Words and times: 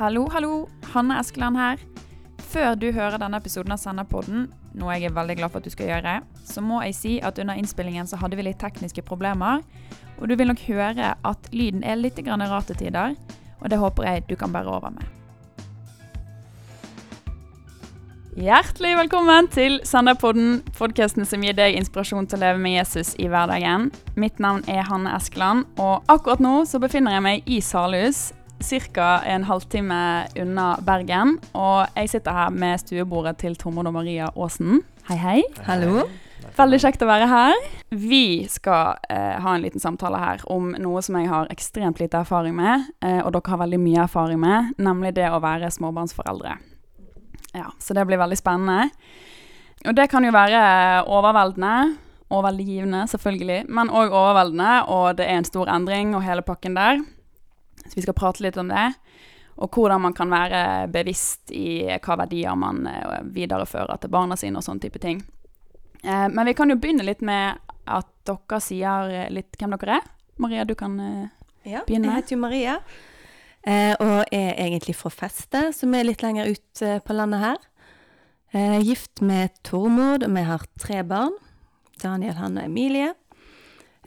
Hallo, 0.00 0.22
hallo. 0.32 0.66
Hanne 0.94 1.18
Eskeland 1.20 1.58
her. 1.60 1.80
Før 2.48 2.72
du 2.72 2.86
hører 2.88 3.20
denne 3.20 3.36
episoden 3.36 3.74
av 3.74 3.82
Senderpodden, 3.82 4.46
noe 4.80 4.94
jeg 4.96 5.10
er 5.10 5.12
veldig 5.12 5.36
glad 5.36 5.52
for 5.52 5.60
at 5.60 5.68
du 5.68 5.74
skal 5.74 5.90
gjøre, 5.90 6.14
så 6.40 6.62
må 6.64 6.78
jeg 6.86 6.96
si 6.96 7.12
at 7.20 7.36
under 7.42 7.60
innspillingen 7.60 8.08
så 8.08 8.16
hadde 8.16 8.38
vi 8.38 8.46
litt 8.46 8.56
tekniske 8.62 9.04
problemer. 9.04 9.60
Og 10.16 10.32
du 10.32 10.38
vil 10.40 10.48
nok 10.48 10.64
høre 10.70 11.12
at 11.20 11.52
lyden 11.52 11.84
er 11.84 12.00
litt 12.00 12.16
rar 12.16 12.64
til 12.64 12.80
tider, 12.80 13.12
og 13.60 13.68
det 13.68 13.76
håper 13.76 14.08
jeg 14.08 14.24
du 14.30 14.36
kan 14.40 14.56
bære 14.56 14.72
over 14.72 14.96
med. 14.96 15.04
Hjertelig 18.40 18.96
velkommen 18.96 19.52
til 19.52 19.82
Senderpodden, 19.84 20.62
podkasten 20.80 21.28
som 21.28 21.44
gir 21.44 21.52
deg 21.52 21.76
inspirasjon 21.76 22.24
til 22.24 22.40
å 22.40 22.46
leve 22.46 22.58
med 22.64 22.78
Jesus 22.78 23.12
i 23.20 23.28
hverdagen. 23.28 23.90
Mitt 24.16 24.40
navn 24.40 24.64
er 24.64 24.80
Hanne 24.88 25.12
Eskeland, 25.12 25.68
og 25.76 26.08
akkurat 26.08 26.40
nå 26.40 26.62
så 26.64 26.80
befinner 26.80 27.18
jeg 27.18 27.26
meg 27.28 27.44
i 27.44 27.60
Salhus, 27.60 28.30
ca. 28.92 29.20
en 29.24 29.44
halvtime 29.44 30.26
unna 30.36 30.78
Bergen. 30.82 31.38
Og 31.54 31.86
jeg 31.96 32.10
sitter 32.10 32.32
her 32.32 32.50
med 32.50 32.80
stuebordet 32.80 33.38
til 33.38 33.56
Tormod 33.56 33.86
og 33.86 33.94
Maria 33.96 34.30
Aasen. 34.36 34.82
Hei, 35.08 35.16
hei. 35.16 35.38
Hallo. 35.66 36.04
Veldig 36.56 36.80
kjekt 36.82 37.02
å 37.04 37.08
være 37.08 37.28
her. 37.30 37.54
Vi 37.90 38.46
skal 38.50 38.98
eh, 39.10 39.36
ha 39.40 39.54
en 39.54 39.64
liten 39.64 39.80
samtale 39.80 40.20
her 40.20 40.44
om 40.50 40.72
noe 40.80 41.02
som 41.04 41.16
jeg 41.18 41.28
har 41.30 41.50
ekstremt 41.52 42.00
lite 42.00 42.20
erfaring 42.20 42.56
med, 42.56 42.88
eh, 43.04 43.20
og 43.20 43.32
dere 43.34 43.52
har 43.52 43.62
veldig 43.62 43.80
mye 43.80 44.04
erfaring 44.04 44.40
med, 44.40 44.74
nemlig 44.80 45.14
det 45.16 45.28
å 45.30 45.40
være 45.42 45.70
småbarnsforeldre. 45.72 46.56
Ja, 47.56 47.70
Så 47.78 47.94
det 47.94 48.06
blir 48.06 48.20
veldig 48.20 48.38
spennende. 48.38 48.90
Og 49.88 49.96
det 49.96 50.10
kan 50.12 50.24
jo 50.24 50.32
være 50.32 51.04
overveldende, 51.08 51.96
og 52.30 52.44
veldig 52.46 52.66
givende, 52.66 53.06
selvfølgelig, 53.10 53.64
men 53.68 53.90
òg 53.90 54.12
overveldende, 54.14 54.74
og 54.86 55.16
det 55.18 55.26
er 55.26 55.40
en 55.40 55.48
stor 55.48 55.70
endring 55.72 56.14
og 56.14 56.22
hele 56.22 56.44
pakken 56.46 56.76
der. 56.78 57.00
Så 57.90 57.98
vi 57.98 58.04
skal 58.06 58.14
prate 58.16 58.44
litt 58.44 58.56
om 58.60 58.70
det. 58.70 58.86
Og 59.60 59.74
hvordan 59.74 60.00
man 60.06 60.14
kan 60.16 60.30
være 60.32 60.86
bevisst 60.94 61.50
i 61.52 61.82
hva 61.98 62.16
verdier 62.22 62.54
man 62.56 62.86
eh, 62.88 63.18
viderefører 63.34 63.98
til 64.00 64.12
barna 64.14 64.38
sine 64.38 64.60
og 64.60 64.64
sånne 64.64 64.86
type 64.86 65.02
ting. 65.02 65.20
Eh, 66.04 66.28
men 66.32 66.46
vi 66.48 66.54
kan 66.56 66.70
jo 66.70 66.78
begynne 66.80 67.04
litt 67.04 67.20
med 67.20 67.58
at 67.90 68.08
dere 68.28 68.60
sier 68.62 69.28
litt 69.34 69.58
hvem 69.58 69.74
dere 69.76 69.98
er. 69.98 70.10
Maria, 70.40 70.64
du 70.64 70.74
kan 70.78 70.94
eh, 71.02 71.26
Ja, 71.68 71.82
Begynne. 71.84 72.08
jeg 72.08 72.22
heter 72.22 72.36
jo 72.36 72.40
Maria, 72.40 72.78
eh, 73.68 73.92
og 74.00 74.30
er 74.32 74.54
egentlig 74.56 74.94
fra 74.96 75.10
Feste, 75.12 75.66
som 75.76 75.92
er 75.98 76.06
litt 76.08 76.22
lenger 76.24 76.48
ut 76.54 76.82
eh, 76.86 77.02
på 77.04 77.12
landet 77.18 77.42
her. 77.42 77.58
Eh, 78.56 78.78
gift 78.80 79.20
med 79.20 79.52
Tormod, 79.66 80.24
og 80.24 80.32
vi 80.38 80.46
har 80.48 80.64
tre 80.80 81.02
barn. 81.04 81.36
Daniel, 82.00 82.38
Hanne 82.40 82.64
og 82.64 82.70
Emilie. 82.70 83.10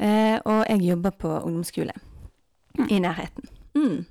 Eh, 0.02 0.40
og 0.50 0.64
jeg 0.66 0.82
jobber 0.88 1.14
på 1.14 1.30
ungdomsskole 1.44 1.94
i 2.90 2.98
nærheten. 3.04 3.46
Mm. 3.78 4.04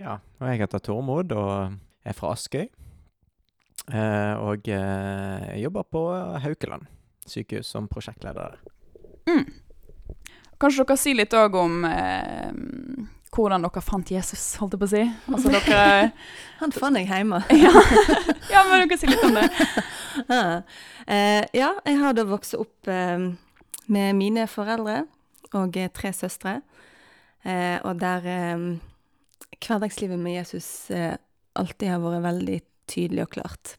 Ja, 0.00 0.18
og 0.40 0.48
jeg 0.50 0.64
heter 0.64 0.82
Tormod 0.82 1.32
og 1.32 1.76
er 2.04 2.16
fra 2.16 2.32
Askøy. 2.34 2.66
Eh, 3.92 4.34
og 4.40 4.68
eh, 4.68 5.44
jeg 5.54 5.64
jobber 5.66 5.88
på 5.92 6.04
Haukeland 6.44 6.88
sykehus 7.28 7.68
som 7.72 7.88
prosjektleder. 7.88 8.58
Mm. 9.28 9.44
Kanskje 10.60 10.84
dere 10.84 11.00
sier 11.00 11.18
litt 11.18 11.34
òg 11.36 11.56
om 11.58 11.84
eh, 11.88 12.50
hvordan 13.34 13.64
dere 13.66 13.82
fant 13.84 14.10
Jesus, 14.12 14.42
holdt 14.60 14.76
jeg 14.76 14.82
på 14.82 14.88
å 14.88 14.92
si. 14.92 15.04
Altså 15.30 15.52
dere 15.54 16.10
Han 16.60 16.74
fant 16.74 17.00
jeg 17.00 17.10
hjemme. 17.10 17.42
ja. 17.64 17.72
ja, 18.52 18.64
men 18.70 18.84
dere 18.84 19.00
sier 19.00 19.14
litt 19.14 19.28
om 19.30 19.40
det. 19.40 19.48
Eh, 21.04 21.42
ja, 21.52 21.74
jeg 21.84 21.98
har 22.00 22.14
da 22.16 22.22
vokst 22.24 22.54
opp 22.56 22.88
eh, 22.88 23.26
med 23.92 24.16
mine 24.16 24.46
foreldre 24.48 25.02
og 25.52 25.76
eh, 25.76 25.90
tre 25.92 26.14
søstre. 26.16 26.54
Eh, 27.44 27.78
og 27.84 27.98
der 28.00 28.26
eh, 28.26 28.66
hverdagslivet 29.64 30.18
med 30.18 30.38
Jesus 30.38 30.90
eh, 30.90 31.16
alltid 31.54 31.88
har 31.92 32.00
vært 32.02 32.24
veldig 32.24 32.60
tydelig 32.90 33.22
og 33.26 33.30
klart. 33.36 33.74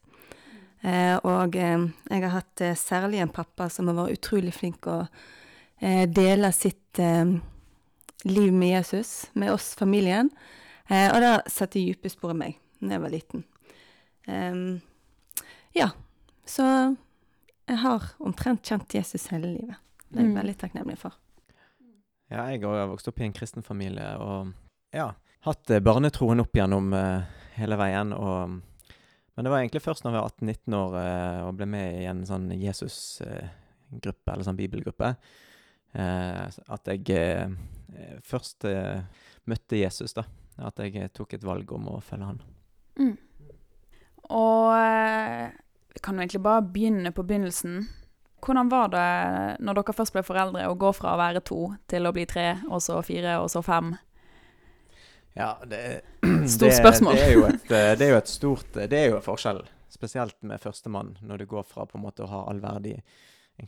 Eh, 0.85 1.15
og 1.25 1.55
jeg 1.57 2.21
har 2.21 2.35
hatt 2.35 2.61
særlig 2.77 3.21
en 3.23 3.33
pappa 3.33 3.69
som 3.73 3.87
har 3.89 3.97
vært 3.97 4.19
utrolig 4.19 4.53
flink 4.53 4.85
å 4.87 4.99
eh, 5.81 6.05
dele 6.09 6.51
sitt 6.53 6.99
liv 8.25 8.53
med 8.53 8.69
Jesus, 8.69 9.29
med 9.33 9.51
oss 9.51 9.73
familien. 9.77 10.29
Eh, 10.89 11.09
og 11.11 11.19
det 11.21 11.33
satte 11.53 11.81
dype 11.81 12.09
spor 12.13 12.31
i 12.35 12.37
meg 12.37 12.59
da 12.79 12.95
jeg 12.95 13.01
var 13.03 13.13
liten. 13.13 13.43
Em, 14.29 14.61
ja, 15.73 15.89
så 16.45 16.65
jeg 17.65 17.77
har 17.81 18.05
omtrent 18.21 18.65
kjent 18.65 18.93
Jesus 18.93 19.27
hele 19.33 19.55
livet. 19.55 19.77
Det 20.09 20.19
er 20.21 20.25
jeg 20.27 20.31
Mm. 20.33 20.37
veldig 20.39 20.57
takknemlig 20.61 20.97
for. 21.01 21.13
Ja, 22.35 22.49
jeg 22.51 22.65
har 22.67 22.89
vokst 22.91 23.07
opp 23.07 23.21
i 23.21 23.23
en 23.29 23.33
kristen 23.35 23.63
familie 23.63 24.09
og 24.19 24.49
ja, 24.91 25.13
hatt 25.45 25.71
eh, 25.71 25.83
barnetroen 25.83 26.43
opp 26.43 26.57
gjennom 26.57 26.91
uh, 26.91 27.23
hele 27.55 27.77
veien. 27.79 28.11
Og, 28.11 28.57
men 29.35 29.47
det 29.47 29.53
var 29.53 29.61
egentlig 29.61 29.83
først 29.85 30.03
når 30.03 30.17
jeg 30.17 30.19
var 30.19 30.33
18-19 30.33 30.77
år 30.79 30.97
uh, 30.97 31.39
og 31.45 31.59
ble 31.59 31.69
med 31.71 32.01
i 32.01 32.07
en 32.11 32.25
sånn 32.27 32.49
Jesus-gruppe, 32.59 34.33
eller 34.33 34.47
sånn 34.47 34.59
bibelgruppe, 34.59 35.13
uh, 35.95 36.43
at 36.75 36.91
jeg 36.91 37.55
først 38.27 38.65
møtte 39.47 39.77
Jesus, 39.79 40.11
da. 40.17 40.25
At 40.67 40.79
jeg 40.83 41.13
tok 41.15 41.37
et 41.37 41.45
valg 41.47 41.71
om 41.75 41.87
å 41.93 42.01
følge 42.03 42.27
han. 42.27 42.41
Mm. 42.99 43.15
Og 44.35 44.71
vi 45.95 46.01
kan 46.03 46.17
jo 46.17 46.25
egentlig 46.25 46.43
bare 46.43 46.65
begynne 46.67 47.11
på 47.15 47.23
begynnelsen. 47.23 47.85
Hvordan 48.45 48.69
var 48.69 48.91
det 48.93 49.05
når 49.65 49.79
dere 49.79 49.95
først 49.97 50.13
ble 50.13 50.23
foreldre, 50.25 50.67
å 50.69 50.77
gå 50.77 50.91
fra 50.93 51.15
å 51.15 51.21
være 51.21 51.41
to 51.45 51.61
til 51.89 52.05
å 52.05 52.13
bli 52.13 52.27
tre, 52.29 52.51
og 52.69 52.83
så 52.85 52.99
fire, 53.05 53.39
og 53.41 53.49
så 53.53 53.63
fem? 53.65 53.95
Ja, 55.35 55.55
det, 55.67 56.01
Stort 56.47 56.69
det, 56.69 56.75
spørsmål. 56.77 57.17
Det 57.17 57.23
er, 57.25 57.33
jo 57.33 57.47
et, 57.49 57.71
eh, 57.71 57.93
det 57.97 58.05
er 58.05 58.13
jo 58.13 58.19
et 58.21 58.29
stort 58.31 58.77
Det 58.77 58.99
er 58.99 59.09
jo 59.09 59.17
en 59.17 59.25
forskjell, 59.25 59.63
spesielt 59.91 60.37
med 60.47 60.61
førstemann, 60.63 61.17
når 61.25 61.41
du 61.43 61.49
går 61.55 61.65
fra 61.67 61.87
på 61.89 61.97
en 61.97 62.05
måte 62.05 62.23
å 62.23 62.31
ha 62.31 62.45
all 62.51 62.61
verdi 62.63 62.95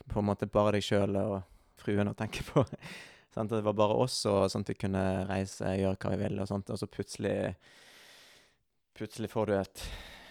på 0.07 0.19
en 0.19 0.27
måte 0.27 0.49
bare 0.51 0.75
deg 0.75 0.83
sjøl 0.83 1.15
og 1.19 1.35
fruen 1.79 2.11
å 2.11 2.15
tenke 2.17 2.43
på. 2.47 2.63
sånn, 3.33 3.49
Det 3.51 3.63
var 3.63 3.75
bare 3.77 3.99
oss, 4.03 4.19
og 4.29 4.47
sånn 4.51 4.65
at 4.65 4.73
vi 4.73 4.79
kunne 4.81 5.03
reise, 5.29 5.75
gjøre 5.79 5.99
hva 6.01 6.13
vi 6.13 6.21
ville, 6.25 6.43
og 6.43 6.51
sånt. 6.51 6.71
Og 6.73 6.81
så 6.81 6.89
plutselig 6.91 7.55
Plutselig 8.97 9.29
får 9.29 9.45
du 9.45 9.51
et, 9.53 9.81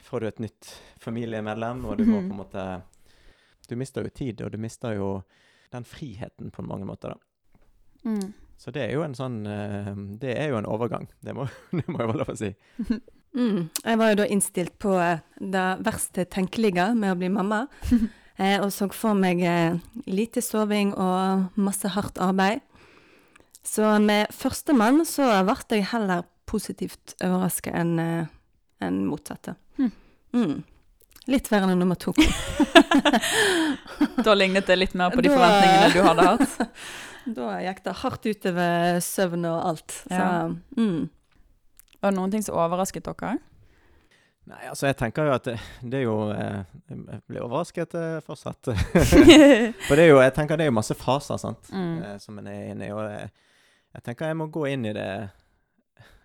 får 0.02 0.20
du 0.20 0.26
et 0.26 0.40
nytt 0.42 0.68
familiemedlem, 0.98 1.84
og 1.86 2.00
du 2.00 2.08
må 2.08 2.16
på 2.24 2.32
en 2.34 2.40
måte 2.40 2.62
Du 3.68 3.76
mister 3.76 4.06
jo 4.06 4.12
tid, 4.14 4.40
og 4.42 4.52
du 4.54 4.58
mister 4.62 4.96
jo 4.96 5.10
den 5.72 5.84
friheten 5.84 6.52
på 6.54 6.62
mange 6.62 6.86
måter, 6.88 7.14
da. 7.14 7.60
Mm. 8.06 8.34
Så 8.56 8.72
det 8.72 8.86
er 8.86 8.92
jo 8.94 9.02
en 9.02 9.16
sånn 9.18 9.40
eh, 9.50 9.88
Det 10.22 10.30
er 10.38 10.52
jo 10.52 10.60
en 10.60 10.68
overgang. 10.70 11.08
Det 11.20 11.34
må, 11.36 11.48
det 11.76 11.84
må 11.90 12.00
jeg 12.00 12.12
være 12.12 12.22
lov 12.22 12.34
å 12.34 12.40
si. 12.40 12.54
Mm. 13.36 13.66
Jeg 13.84 13.98
var 14.00 14.08
jo 14.08 14.16
da 14.16 14.26
innstilt 14.32 14.78
på 14.80 14.94
eh, 14.96 15.18
det 15.36 15.64
verste 15.84 16.24
tenkelige 16.32 16.86
med 16.96 17.12
å 17.12 17.18
bli 17.20 17.32
mamma. 17.32 17.66
Eh, 18.36 18.58
og 18.60 18.68
så 18.68 18.84
for 18.92 19.16
meg 19.16 19.38
eh, 19.48 19.78
lite 20.12 20.42
soving 20.44 20.90
og 20.92 21.54
masse 21.56 21.88
hardt 21.88 22.18
arbeid. 22.20 22.60
Så 23.64 23.94
med 24.04 24.28
førstemann 24.36 25.06
så 25.08 25.30
ble 25.40 25.78
jeg 25.78 25.86
heller 25.94 26.26
positivt 26.44 27.14
overraska 27.24 27.72
enn 27.72 27.94
en 27.96 28.98
motsatte. 29.08 29.54
Hm. 29.78 29.88
Mm. 30.36 30.52
Litt 31.26 31.48
verre 31.50 31.66
enn 31.72 31.78
nummer 31.82 31.98
to. 31.98 32.12
Da 34.26 34.34
lignet 34.34 34.66
det 34.68 34.76
litt 34.78 34.94
mer 34.94 35.10
på 35.10 35.22
de 35.22 35.28
Da- 35.28 35.34
forventningene 35.36 35.92
du 35.92 36.00
hadde 36.06 36.28
hatt. 36.30 36.78
Da 37.36 37.56
gikk 37.58 37.80
det 37.82 37.92
hardt 38.04 38.26
utover 38.30 39.00
søvn 39.02 39.44
og 39.50 39.56
alt. 39.72 39.90
Så 40.06 40.14
Ja. 40.14 40.48
mm. 40.78 41.08
Var 42.00 42.12
det 42.12 42.16
noen 42.20 42.30
ting 42.30 42.42
som 42.46 42.54
overrasket 42.54 43.02
dere? 43.08 43.32
Nei, 44.46 44.60
altså 44.70 44.86
jeg 44.86 44.94
tenker 45.00 45.26
jo 45.26 45.32
at 45.34 45.42
det, 45.48 45.56
det 45.82 45.98
er 45.98 46.04
jo 46.04 46.28
eh, 46.30 46.60
Jeg 46.92 47.22
blir 47.26 47.42
overrasket 47.42 47.96
eh, 47.98 48.20
fortsatt. 48.22 48.70
For 48.70 49.96
det 49.98 50.04
er 50.04 50.12
jo, 50.12 50.20
jeg 50.22 50.34
tenker 50.36 50.54
det 50.60 50.68
er 50.68 50.70
jo 50.70 50.76
masse 50.78 50.94
faser, 50.94 51.40
sant, 51.42 51.66
Mm. 51.74 51.96
eh, 52.04 52.18
som 52.22 52.38
en 52.38 52.46
er 52.46 52.70
inne 52.70 52.86
i. 52.86 52.92
Og 52.94 53.02
jeg, 53.10 53.32
jeg 53.96 54.04
tenker 54.06 54.30
jeg 54.30 54.38
må 54.38 54.46
gå 54.54 54.68
inn 54.70 54.86
i 54.86 54.92
det 54.94 55.08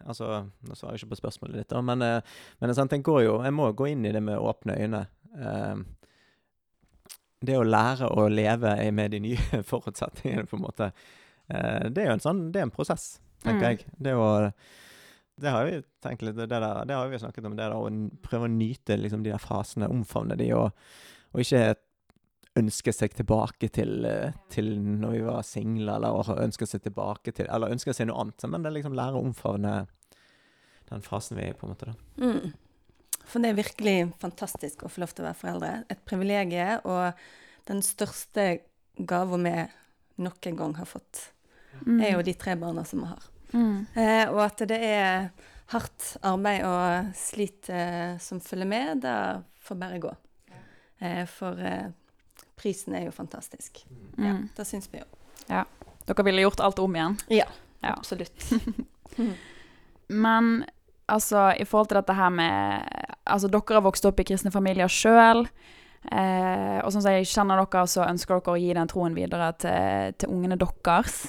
Altså, 0.06 0.44
nå 0.68 0.76
svarer 0.78 0.96
jeg 0.98 1.04
ikke 1.04 1.14
på 1.16 1.20
spørsmålet 1.22 1.62
ditt, 1.62 1.70
da, 1.74 1.82
men, 1.86 2.02
eh, 2.06 2.22
men 2.62 2.74
sant, 2.78 2.92
jeg, 2.96 3.04
går 3.06 3.24
jo, 3.26 3.34
jeg 3.46 3.54
må 3.58 3.72
gå 3.78 3.90
inn 3.92 4.06
i 4.06 4.14
det 4.16 4.22
med 4.24 4.40
åpne 4.42 4.78
øyne. 4.82 5.02
Eh, 5.38 5.82
det 7.42 7.58
å 7.58 7.66
lære 7.66 8.10
å 8.14 8.28
leve 8.30 8.76
med 8.94 9.12
de 9.16 9.20
nye 9.24 9.64
forutsetningene, 9.72 10.46
på 10.50 10.60
en 10.60 10.66
måte, 10.68 10.92
eh, 11.50 11.90
det 11.90 12.04
er 12.04 12.12
jo 12.12 12.18
en 12.20 12.26
sånn, 12.28 12.42
det 12.54 12.62
er 12.62 12.70
en 12.70 12.74
prosess, 12.78 13.16
tenker 13.44 13.62
Mm. 13.62 13.70
jeg. 13.72 13.86
Det 13.98 14.16
å 14.18 14.28
det 15.42 15.50
har 15.50 15.66
vi 15.66 15.80
tenkt 16.04 16.22
litt, 16.22 16.36
det, 16.38 16.46
der, 16.52 16.66
det 16.86 16.94
har 16.94 17.08
vi 17.10 17.18
snakket 17.18 17.46
om, 17.50 17.56
det 17.58 17.64
der 17.64 17.74
å 17.74 17.88
prøve 18.22 18.46
å 18.46 18.52
nyte 18.52 18.94
liksom, 19.00 19.24
de 19.26 19.32
der 19.32 19.42
fasene, 19.42 19.88
omfavne 19.90 20.36
de, 20.38 20.52
og, 20.54 20.70
og 21.34 21.42
ikke 21.42 21.64
ønske 22.62 22.94
seg 22.96 23.14
tilbake 23.18 23.70
til, 23.74 24.06
eh, 24.06 24.34
til 24.54 24.72
når 24.80 25.12
vi 25.18 25.22
var 25.26 25.46
single, 25.48 25.96
eller 25.98 26.18
ønsker 26.22 26.44
ønske 26.46 26.68
seg 26.70 26.84
tilbake 26.88 27.34
til 27.36 27.48
Eller 27.50 27.74
ønske 27.74 27.94
seg 27.94 28.08
noe 28.10 28.22
annet, 28.24 28.48
men 28.50 28.62
det 28.64 28.72
er 28.72 28.78
liksom 28.80 28.98
lære 28.98 29.18
å 29.20 29.26
omfavne 29.26 29.76
den 30.92 31.02
fasen 31.06 31.38
vi 31.38 31.46
er 31.46 31.54
i, 31.54 31.58
på 31.58 31.68
en 31.68 31.74
måte. 31.74 31.92
da. 31.92 32.26
Mm. 32.26 32.54
For 33.24 33.40
det 33.40 33.52
er 33.52 33.60
virkelig 33.62 33.98
fantastisk 34.20 34.84
å 34.84 34.90
få 34.92 35.04
lov 35.06 35.14
til 35.16 35.24
å 35.24 35.30
være 35.30 35.40
foreldre. 35.40 35.70
Et 35.94 36.02
privilegium 36.10 36.82
og 36.90 37.14
den 37.70 37.80
største 37.86 38.48
gava 39.08 39.38
vi 39.40 39.54
noen 40.22 40.58
gang 40.58 40.76
har 40.76 40.90
fått, 40.90 41.30
Mm. 41.86 42.02
er 42.04 42.12
jo 42.12 42.22
de 42.22 42.34
tre 42.36 42.56
barna 42.60 42.84
som 42.86 43.00
vi 43.00 43.08
har. 43.08 43.24
Mm. 43.54 43.88
Eh, 43.96 44.26
og 44.30 44.40
at 44.44 44.58
det 44.68 44.80
er 44.84 45.30
hardt 45.72 46.18
arbeid 46.22 46.66
og 46.68 47.14
slit 47.16 47.70
eh, 47.70 48.18
som 48.20 48.42
følger 48.44 48.68
med, 48.68 49.02
det 49.02 49.44
får 49.64 49.80
bare 49.80 50.00
gå. 50.04 50.12
Eh, 51.00 51.26
for 51.26 51.58
eh, 51.60 51.88
prisen 52.62 52.96
er 52.96 53.08
jo 53.10 53.12
fantastisk. 53.16 53.82
Ja, 54.18 54.36
Mm. 54.38 54.50
det 54.56 54.68
syns 54.70 54.88
vi 54.94 55.02
jo. 55.02 55.06
Dere 56.06 56.24
ville 56.26 56.42
gjort 56.46 56.60
alt 56.64 56.80
om 56.80 56.96
igjen? 56.96 57.18
Ja, 57.30 57.46
Ja. 57.82 57.96
absolutt. 57.98 58.38
Men 60.08 60.66
altså, 61.12 61.52
i 61.60 61.66
forhold 61.66 61.88
til 61.92 62.00
dette 62.02 62.14
her 62.18 62.30
med 62.30 62.88
Altså, 63.32 63.48
dere 63.52 63.78
har 63.78 63.86
vokst 63.86 64.06
opp 64.10 64.20
i 64.20 64.26
kristne 64.28 64.52
familier 64.52 64.90
sjøl. 64.92 65.46
Eh, 66.12 66.80
og 66.82 66.90
sånn 66.92 67.04
som 67.06 67.14
jeg 67.14 67.28
kjenner 67.30 67.62
dere, 67.62 67.84
så 67.88 68.04
ønsker 68.10 68.40
dere 68.42 68.56
å 68.56 68.60
gi 68.60 68.72
den 68.76 68.90
troen 68.90 69.14
videre 69.16 69.52
til, 69.62 70.16
til 70.18 70.30
ungene 70.34 70.58
deres. 70.60 71.20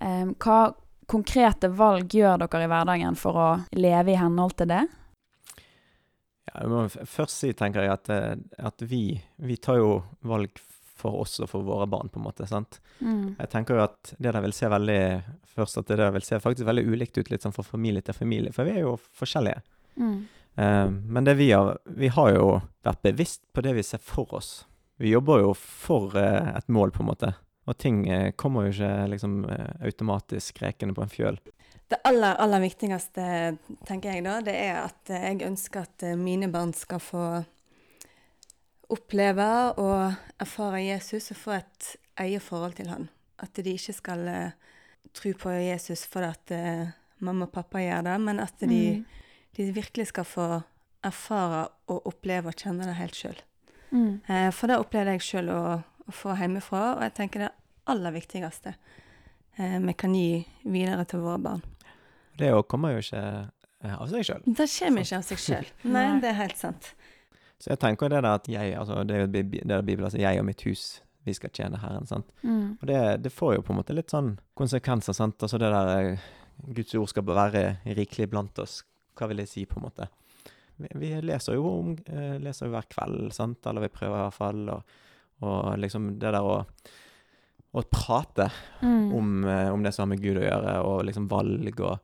Eh, 0.00 0.26
hva 0.44 0.58
konkrete 1.10 1.70
valg 1.74 2.12
gjør 2.14 2.44
dere 2.44 2.64
i 2.66 2.70
hverdagen 2.70 3.16
for 3.18 3.32
å 3.40 3.48
leve 3.74 4.12
i 4.12 4.18
henhold 4.20 4.54
til 4.60 4.68
det? 4.70 4.82
Ja, 6.50 6.60
jeg 6.60 6.70
må 6.72 6.84
først 6.88 7.40
si, 7.40 7.52
tenker 7.56 7.86
jeg, 7.86 7.94
at, 7.94 8.10
eh, 8.12 8.64
at 8.68 8.84
vi, 8.84 9.04
vi 9.40 9.56
tar 9.56 9.80
jo 9.80 9.98
valg 10.28 10.60
for 10.94 11.24
oss 11.24 11.38
og 11.42 11.50
for 11.50 11.66
våre 11.66 11.86
barn, 11.90 12.10
på 12.12 12.20
en 12.20 12.26
måte. 12.26 12.46
sant? 12.48 12.80
Mm. 13.00 13.34
Jeg 13.38 13.50
tenker 13.52 13.78
jo 13.78 13.84
at 13.86 14.14
det 14.18 14.32
der 14.32 14.44
vil 14.44 14.56
se 14.56 14.70
veldig 14.70 15.00
Først 15.54 15.78
at 15.78 15.86
det 15.86 16.00
der 16.00 16.10
vil 16.10 16.24
se 16.26 16.40
faktisk 16.42 16.66
veldig 16.66 16.82
ulikt 16.90 17.14
ut, 17.14 17.28
litt 17.30 17.44
sånn 17.44 17.54
fra 17.54 17.62
familie 17.62 18.02
til 18.02 18.16
familie, 18.16 18.50
for 18.50 18.66
vi 18.66 18.72
er 18.74 18.88
jo 18.88 18.96
forskjellige. 19.14 19.60
Mm. 20.02 20.16
Uh, 20.58 20.88
men 20.90 21.26
det 21.28 21.36
vi 21.38 21.52
har 21.52 21.76
Vi 21.84 22.08
har 22.10 22.32
jo 22.34 22.48
vært 22.82 23.04
bevisst 23.06 23.44
på 23.54 23.62
det 23.62 23.76
vi 23.76 23.84
ser 23.86 24.02
for 24.02 24.34
oss. 24.34 24.64
Vi 24.98 25.12
jobber 25.12 25.44
jo 25.44 25.52
for 25.54 26.16
uh, 26.18 26.50
et 26.56 26.66
mål, 26.66 26.90
på 26.90 27.04
en 27.04 27.10
måte. 27.12 27.30
Og 27.70 27.78
ting 27.78 28.02
uh, 28.10 28.32
kommer 28.34 28.66
jo 28.66 28.74
ikke 28.74 29.06
liksom 29.14 29.36
automatisk 29.46 30.58
rekende 30.62 30.98
på 30.98 31.06
en 31.06 31.14
fjøl. 31.14 31.38
Det 31.92 31.98
aller, 32.08 32.38
aller 32.40 32.62
viktigste, 32.64 33.24
tenker 33.84 34.14
jeg 34.14 34.24
da, 34.24 34.38
det 34.40 34.54
er 34.56 34.78
at 34.86 35.10
eh, 35.12 35.26
jeg 35.28 35.44
ønsker 35.46 35.84
at 35.84 36.04
eh, 36.08 36.16
mine 36.16 36.48
barn 36.52 36.72
skal 36.76 37.02
få 37.02 37.24
oppleve 38.94 39.48
og 39.80 40.14
erfare 40.42 40.82
Jesus 40.84 41.30
og 41.34 41.38
få 41.40 41.54
et 41.58 41.90
eget 42.24 42.44
forhold 42.44 42.76
til 42.78 42.88
han. 42.92 43.08
At 43.42 43.56
de 43.56 43.74
ikke 43.74 43.94
skal 43.96 44.28
eh, 44.30 44.54
tro 45.14 45.32
på 45.44 45.52
Jesus 45.60 46.06
fordi 46.08 46.30
at 46.32 46.54
mamma 47.24 47.46
og 47.46 47.52
pappa 47.52 47.82
gjør 47.82 48.06
det, 48.08 48.16
men 48.20 48.40
at 48.40 48.56
de, 48.60 48.82
Mm. 48.98 49.04
de 49.56 49.72
virkelig 49.72 50.06
skal 50.08 50.24
få 50.24 50.46
erfare 51.04 51.68
og 51.86 52.06
oppleve 52.06 52.48
og 52.48 52.56
kjenne 52.56 52.88
det 52.88 52.96
helt 52.96 53.14
sjøl. 53.14 53.36
Mm. 53.90 54.20
For 54.52 54.66
det 54.66 54.78
opplevde 54.80 55.12
jeg 55.14 55.22
sjøl 55.22 55.50
å, 55.52 55.60
å 56.08 56.12
få 56.12 56.34
hjemmefra, 56.34 56.96
og 56.96 57.02
jeg 57.06 57.14
tenker 57.14 57.44
det 57.44 57.52
aller 57.86 58.10
viktigste 58.16 58.74
vi 59.56 59.94
kan 59.94 60.14
gi 60.16 60.42
videre 60.64 61.04
til 61.06 61.22
våre 61.22 61.38
barn. 61.38 61.62
Det 62.38 62.50
kommer 62.68 62.94
jo 62.96 63.02
ikke 63.04 63.22
eh, 63.84 63.94
av 63.94 64.06
seg 64.10 64.24
sjøl. 64.26 64.42
Det 64.46 64.66
kommer 64.78 65.04
ikke 65.06 65.18
av 65.20 65.26
seg 65.28 65.38
sjøl. 65.44 65.68
Nei, 65.94 66.06
det 66.22 66.30
er 66.32 66.38
helt 66.40 66.58
sant. 66.60 66.92
Så 67.62 67.70
jeg 67.72 67.78
tenker 67.80 68.10
det 68.10 68.20
der 68.24 68.34
at 68.34 68.48
jeg, 68.50 68.74
altså 68.76 69.04
det 69.06 69.14
er 69.16 69.20
jo 69.24 69.28
det 69.32 69.78
Bibelen 69.86 70.10
sier, 70.12 70.24
jeg 70.26 70.40
og 70.42 70.48
mitt 70.48 70.64
hus, 70.66 71.00
vi 71.24 71.32
skal 71.32 71.52
tjene 71.56 71.78
Herren. 71.80 72.04
sant? 72.10 72.26
Mm. 72.42 72.74
Og 72.80 72.88
det, 72.90 72.98
det 73.24 73.32
får 73.32 73.54
jo 73.56 73.62
på 73.64 73.72
en 73.72 73.78
måte 73.78 73.94
litt 73.96 74.10
sånn 74.12 74.34
konsekvenser, 74.58 75.16
sant. 75.16 75.38
Altså 75.40 75.60
det 75.62 75.70
der 75.72 75.92
eh, 75.94 76.26
Guds 76.74 76.94
ord 76.98 77.08
skal 77.12 77.24
være 77.30 77.62
rikelig 77.96 78.28
blant 78.34 78.58
oss. 78.60 78.80
Hva 79.16 79.30
vil 79.30 79.40
det 79.40 79.48
si, 79.48 79.64
på 79.70 79.78
en 79.80 79.86
måte? 79.86 80.10
Vi, 80.76 80.90
vi 80.98 81.12
leser 81.22 81.54
jo 81.56 81.64
om, 81.70 81.94
eh, 82.10 82.34
leser 82.42 82.68
hver 82.72 82.90
kveld, 82.90 83.30
sant, 83.32 83.64
eller 83.70 83.86
vi 83.86 83.92
prøver 83.94 84.18
i 84.18 84.24
hvert 84.26 84.36
fall, 84.42 84.60
og, 84.74 84.94
og 85.46 85.78
liksom 85.78 86.12
det 86.18 86.34
der 86.34 86.42
å 86.42 86.58
å 87.74 87.82
prate 87.90 88.44
Mm. 88.86 89.08
om, 89.16 89.30
om 89.74 89.82
det 89.82 89.90
som 89.96 90.04
har 90.04 90.10
med 90.12 90.20
Gud 90.22 90.36
å 90.38 90.44
gjøre, 90.44 90.74
og 90.86 91.00
liksom 91.08 91.24
valg 91.30 91.80
og 91.82 91.96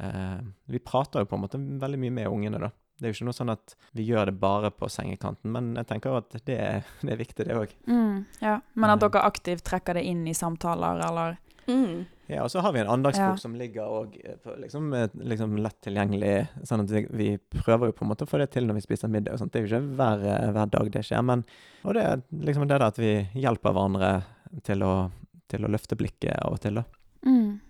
eh, 0.00 0.40
Vi 0.68 0.78
prater 0.78 1.20
jo 1.24 1.30
på 1.30 1.36
en 1.38 1.44
måte 1.44 1.60
veldig 1.80 1.98
mye 1.98 2.16
med 2.20 2.28
ungene, 2.32 2.60
da. 2.60 2.70
Det 3.00 3.06
er 3.08 3.12
jo 3.12 3.16
ikke 3.18 3.28
noe 3.30 3.38
sånn 3.38 3.52
at 3.54 3.74
vi 3.96 4.04
gjør 4.10 4.26
det 4.28 4.34
bare 4.40 4.70
på 4.76 4.88
sengekanten, 4.92 5.48
men 5.54 5.70
jeg 5.78 5.86
tenker 5.88 6.18
at 6.18 6.34
det 6.44 6.56
er, 6.58 6.82
det 7.02 7.12
er 7.14 7.20
viktig, 7.22 7.46
det 7.48 7.56
òg. 7.56 7.70
Mm. 7.88 8.24
Ja. 8.42 8.58
Men 8.74 8.90
at 8.90 9.02
Eh. 9.02 9.08
dere 9.08 9.22
aktivt 9.24 9.64
trekker 9.64 9.94
det 9.96 10.04
inn 10.04 10.26
i 10.28 10.34
samtaler, 10.36 11.00
eller 11.08 11.38
Mm. 11.68 12.06
Ja, 12.26 12.42
og 12.42 12.50
så 12.50 12.60
har 12.64 12.72
vi 12.72 12.80
en 12.80 12.88
andagsbok 12.88 13.36
Ja. 13.36 13.36
som 13.36 13.54
ligger 13.54 13.84
og, 13.86 14.16
eh, 14.24 14.56
liksom, 14.58 14.92
eh, 14.94 15.08
liksom 15.14 15.56
lett 15.62 15.80
tilgjengelig, 15.82 16.48
sånn 16.64 16.80
at 16.82 17.10
vi, 17.12 17.36
prøver 17.50 17.86
jo 17.86 17.92
på 17.92 18.02
en 18.02 18.08
måte 18.10 18.24
å 18.26 18.28
få 18.28 18.38
det 18.38 18.50
til 18.50 18.66
når 18.66 18.74
vi 18.74 18.80
spiser 18.80 19.08
middag 19.08 19.34
og 19.34 19.38
sånt. 19.38 19.52
Det 19.52 19.60
er 19.60 19.66
jo 19.66 19.76
ikke 19.78 19.96
hver, 19.96 20.52
hver 20.52 20.70
dag 20.70 20.90
det 20.90 21.02
skjer, 21.04 21.22
men 21.24 21.44
og 21.84 21.94
det 21.94 22.02
er 22.02 22.22
liksom 22.32 22.66
det 22.66 22.78
der 22.78 22.86
at 22.86 22.96
vi 22.98 23.12
hjelper 23.34 23.72
hverandre 23.72 24.24
til 24.64 24.82
å, 24.82 25.10
til 25.48 25.60
å 25.64 25.70
løfte 25.70 25.96
blikket 25.96 26.34
av 26.42 26.52
og 26.54 26.60
til, 26.60 26.74
da. 26.74 26.84
mm. 27.26 27.60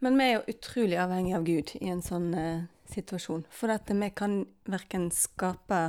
Men 0.00 0.18
vi 0.18 0.24
er 0.28 0.34
jo 0.38 0.54
utrolig 0.54 0.98
avhengig 1.02 1.34
av 1.36 1.44
Gud 1.46 1.72
i 1.80 1.88
en 1.90 2.02
sånn 2.04 2.28
eh, 2.38 2.60
situasjon. 2.92 3.44
For 3.50 3.72
at 3.74 3.90
vi 3.90 4.10
kan 4.14 4.40
verken 4.70 5.08
skape 5.14 5.80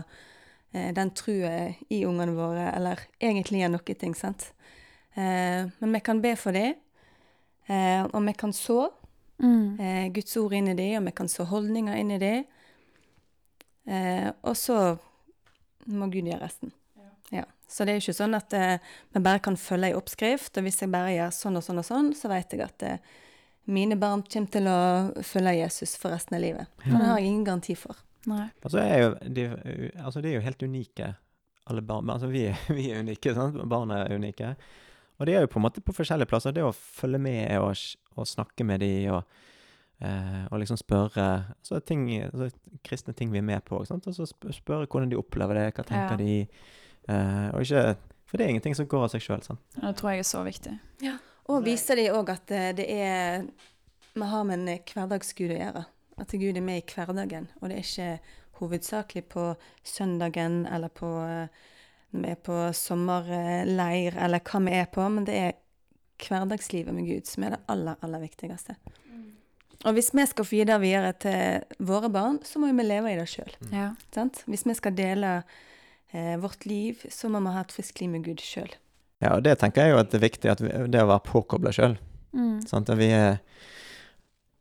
eh, 0.73 0.91
den 0.97 1.11
trua 1.17 1.75
i 1.89 2.03
ungene 2.05 2.33
våre, 2.37 2.71
eller 2.75 3.03
egentlig 3.21 3.61
gjøre 3.61 3.75
noe 3.77 3.95
ting, 4.01 4.15
sant. 4.17 4.51
Eh, 5.13 5.69
men 5.79 5.93
vi 5.93 6.01
kan 6.05 6.21
be 6.21 6.33
for 6.39 6.57
dem, 6.57 6.73
eh, 7.69 8.01
og 8.09 8.23
vi 8.25 8.33
kan 8.33 8.53
så 8.53 8.89
Mm. 9.39 9.79
eh, 9.79 10.07
Guds 10.11 10.35
ord 10.35 10.51
inn 10.51 10.67
i 10.67 10.73
dem, 10.75 10.97
og 10.99 11.05
vi 11.07 11.11
kan 11.15 11.29
så 11.31 11.45
holdninger 11.47 11.95
inn 11.95 12.09
i 12.11 12.17
dem. 12.19 12.41
Eh, 13.87 14.31
og 14.43 14.57
så 14.59 14.97
må 15.87 16.09
Gud 16.11 16.27
gjøre 16.27 16.41
resten. 16.43 16.73
Ja. 17.31 17.45
Så 17.69 17.85
det 17.85 17.93
er 17.93 17.99
jo 18.01 18.03
ikke 18.09 18.17
sånn 18.19 18.35
at 18.35 18.53
eh, 18.57 18.81
vi 19.13 19.21
bare 19.23 19.39
kan 19.45 19.55
følge 19.55 19.93
ei 19.93 19.95
oppskrift, 19.95 20.57
og 20.59 20.65
hvis 20.67 20.81
jeg 20.83 20.91
bare 20.91 21.13
gjør 21.15 21.31
sånn 21.37 21.55
og 21.55 21.63
sånn 21.63 21.79
og 21.79 21.87
sånn, 21.87 22.09
så 22.17 22.27
vet 22.33 22.51
jeg 22.51 22.65
at 22.65 22.83
eh, 22.83 22.97
mine 23.69 23.95
barn 24.01 24.23
kommer 24.25 24.51
til 24.53 24.67
å 24.71 24.77
følge 25.25 25.53
Jesus 25.61 25.95
for 26.01 26.13
resten 26.15 26.35
av 26.37 26.41
livet. 26.43 26.69
For 26.83 26.95
det 26.97 27.05
har 27.11 27.19
jeg 27.21 27.29
ingen 27.31 27.45
garanti 27.47 27.75
for. 27.77 27.97
Nei. 28.29 28.47
Altså, 28.65 28.81
er 28.83 29.03
jo, 29.03 29.09
de, 29.37 29.45
altså, 30.03 30.21
de 30.25 30.31
er 30.33 30.37
jo 30.39 30.45
helt 30.45 30.63
unike, 30.65 31.11
alle 31.69 31.83
barn. 31.85 32.09
Altså, 32.11 32.27
vi, 32.31 32.47
vi 32.77 32.89
er 32.91 33.03
unike, 33.05 33.33
sant? 33.37 33.59
Barna 33.69 34.01
er 34.07 34.15
unike. 34.17 34.55
Og 35.19 35.27
de 35.27 35.35
er 35.35 35.43
jo 35.45 35.51
på 35.51 35.59
en 35.59 35.65
måte 35.67 35.83
på 35.83 35.93
forskjellige 35.95 36.29
plasser. 36.31 36.53
Det 36.55 36.63
å 36.65 36.73
følge 36.75 37.19
med 37.21 37.55
og, 37.59 37.75
og 38.17 38.27
snakke 38.29 38.63
med 38.67 38.79
de 38.83 38.91
og, 39.11 39.39
eh, 40.01 40.43
og 40.49 40.61
liksom 40.61 40.79
spørre 40.79 41.25
så 41.65 41.79
ting, 41.83 42.05
altså, 42.29 42.49
kristne 42.87 43.13
ting 43.15 43.31
vi 43.33 43.41
er 43.41 43.47
med 43.49 43.65
på. 43.67 43.81
Og 43.81 43.87
så 43.89 44.27
sp 44.29 44.49
spørre 44.61 44.87
hvordan 44.87 45.11
de 45.11 45.19
opplever 45.19 45.59
det, 45.59 45.65
hva 45.77 45.83
tenker 45.87 46.15
Ja. 46.15 46.21
de? 46.23 46.37
Eh, 47.09 47.49
og 47.53 47.63
ikke, 47.65 47.83
for 48.29 48.37
det 48.39 48.45
er 48.45 48.53
ingenting 48.55 48.75
som 48.77 48.87
går 48.87 49.07
av 49.07 49.11
seg 49.15 49.23
sjøl. 49.25 49.43
Det 49.79 49.95
tror 49.99 50.11
jeg 50.13 50.23
er 50.23 50.31
så 50.31 50.43
viktig. 50.47 50.75
Og 51.49 51.63
viser 51.65 51.97
de 51.97 52.09
òg 52.13 52.29
at 52.33 52.51
eh, 52.53 52.69
det 52.77 52.85
er 52.93 53.47
Vi 54.13 54.27
har 54.27 54.45
med 54.45 54.59
en 54.59 54.83
hverdagsgud 54.93 55.53
å 55.53 55.57
gjøre. 55.57 55.85
At 56.19 56.35
Gud 56.35 56.57
er 56.57 56.65
med 56.65 56.81
i 56.81 56.85
hverdagen. 56.93 57.47
Og 57.61 57.69
det 57.69 57.79
er 57.79 57.87
ikke 57.87 58.37
hovedsakelig 58.59 59.23
på 59.31 59.53
søndagen 59.87 60.65
eller 60.67 60.91
på 60.91 61.09
eh, 61.23 61.67
når 62.09 62.23
vi 62.25 62.31
er 62.33 62.39
på 62.41 62.59
sommerleir 62.73 64.17
eller 64.17 64.41
hva 64.41 64.61
vi 64.65 64.77
er 64.79 64.87
på, 64.89 65.03
men 65.13 65.27
det 65.27 65.35
er 65.37 65.57
hverdagslivet 66.19 66.95
med 66.95 67.05
Gud 67.07 67.29
som 67.29 67.45
er 67.45 67.55
det 67.55 67.61
aller, 67.69 67.99
aller 68.01 68.23
viktigste. 68.23 68.75
Og 69.87 69.95
hvis 69.95 70.09
vi 70.11 70.25
skal 70.27 70.47
få 70.47 70.57
gi 70.57 70.65
det 70.67 70.75
videre 70.81 71.13
til 71.23 71.77
våre 71.87 72.09
barn, 72.11 72.41
så 72.43 72.59
må 72.59 72.71
vi 72.73 72.83
leve 72.83 73.13
i 73.13 73.19
det 73.19 73.29
sjøl. 73.31 73.53
Ja. 73.71 73.93
Hvis 74.49 74.65
vi 74.67 74.75
skal 74.75 74.97
dele 74.97 75.37
eh, 76.11 76.35
vårt 76.41 76.65
liv, 76.67 77.05
så 77.13 77.29
må 77.31 77.39
vi 77.45 77.53
ha 77.55 77.63
et 77.63 77.75
friskt 77.77 78.01
liv 78.01 78.11
med 78.11 78.25
Gud 78.25 78.43
sjøl. 78.43 78.73
Ja, 79.19 79.33
og 79.35 79.43
det 79.43 79.57
tenker 79.59 79.83
jeg 79.87 79.91
jo 79.95 79.99
at 79.99 80.11
det 80.13 80.19
er 80.21 80.27
viktig, 80.29 80.49
at 80.53 80.61
vi, 80.63 80.69
det 80.93 81.01
å 81.03 81.09
være 81.09 81.25
påkobla 81.27 81.73
sjøl. 81.75 81.97
Mm. 82.35 82.61
Sant? 82.69 82.89
Vi 82.95 83.09
er. 83.11 83.39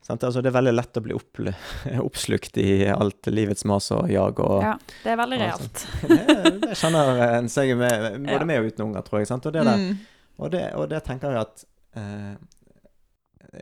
Altså, 0.08 0.40
det 0.40 0.48
er 0.48 0.54
veldig 0.56 0.72
lett 0.72 0.96
å 0.96 1.02
bli 1.04 1.12
opp, 1.12 1.38
oppslukt 2.08 2.56
i 2.62 2.86
alt 2.88 3.28
livets 3.28 3.66
mas 3.68 3.90
og 3.92 4.08
jag. 4.10 4.38
og 4.40 4.62
ja. 4.64 4.72
Det 5.04 5.10
er 5.12 5.18
veldig 5.20 5.38
realt. 5.42 5.82
det, 6.08 6.52
det 6.64 6.78
kjenner 6.80 7.20
en 7.26 7.50
seg 7.52 7.74
med, 7.76 8.06
både 8.24 8.38
Ja. 8.40 8.46
med 8.48 8.62
og 8.62 8.70
uten 8.70 8.86
unger, 8.86 9.04
tror 9.04 9.20
jeg. 9.20 9.28
Sant? 9.30 9.46
Og, 9.50 9.52
det 9.52 9.66
der, 9.68 9.76
Mm. 9.82 9.98
og, 10.38 10.50
det, 10.54 10.62
og 10.80 10.88
det 10.88 11.02
tenker 11.04 11.34
jeg 11.36 11.44
at 11.44 11.64
eh, 12.00 12.32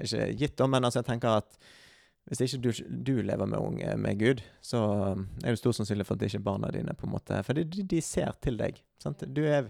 Ikke 0.05 0.29
gitt, 0.39 0.63
men 0.71 0.85
altså 0.87 1.01
jeg 1.03 1.11
tenker 1.11 1.41
at 1.43 1.59
hvis 2.27 2.41
ikke 2.43 2.59
du, 2.65 2.71
du 3.07 3.13
lever 3.23 3.47
med, 3.47 3.59
unge, 3.63 3.93
med 4.03 4.19
Gud, 4.19 4.41
så 4.67 4.81
er 5.45 5.53
det 5.53 5.61
stor 5.61 5.77
sannsynlig 5.77 6.07
for 6.09 6.17
at 6.17 6.23
det 6.25 6.27
ikke 6.33 6.41
er 6.41 6.47
barna 6.49 6.71
dine 6.75 6.95
på 6.99 7.07
en 7.07 7.13
måte 7.13 7.37
For 7.47 7.55
de, 7.55 7.63
de 7.87 8.01
ser 8.03 8.33
til 8.43 8.57
deg. 8.59 8.81
Sant? 9.03 9.23
Du 9.31 9.45
er 9.47 9.69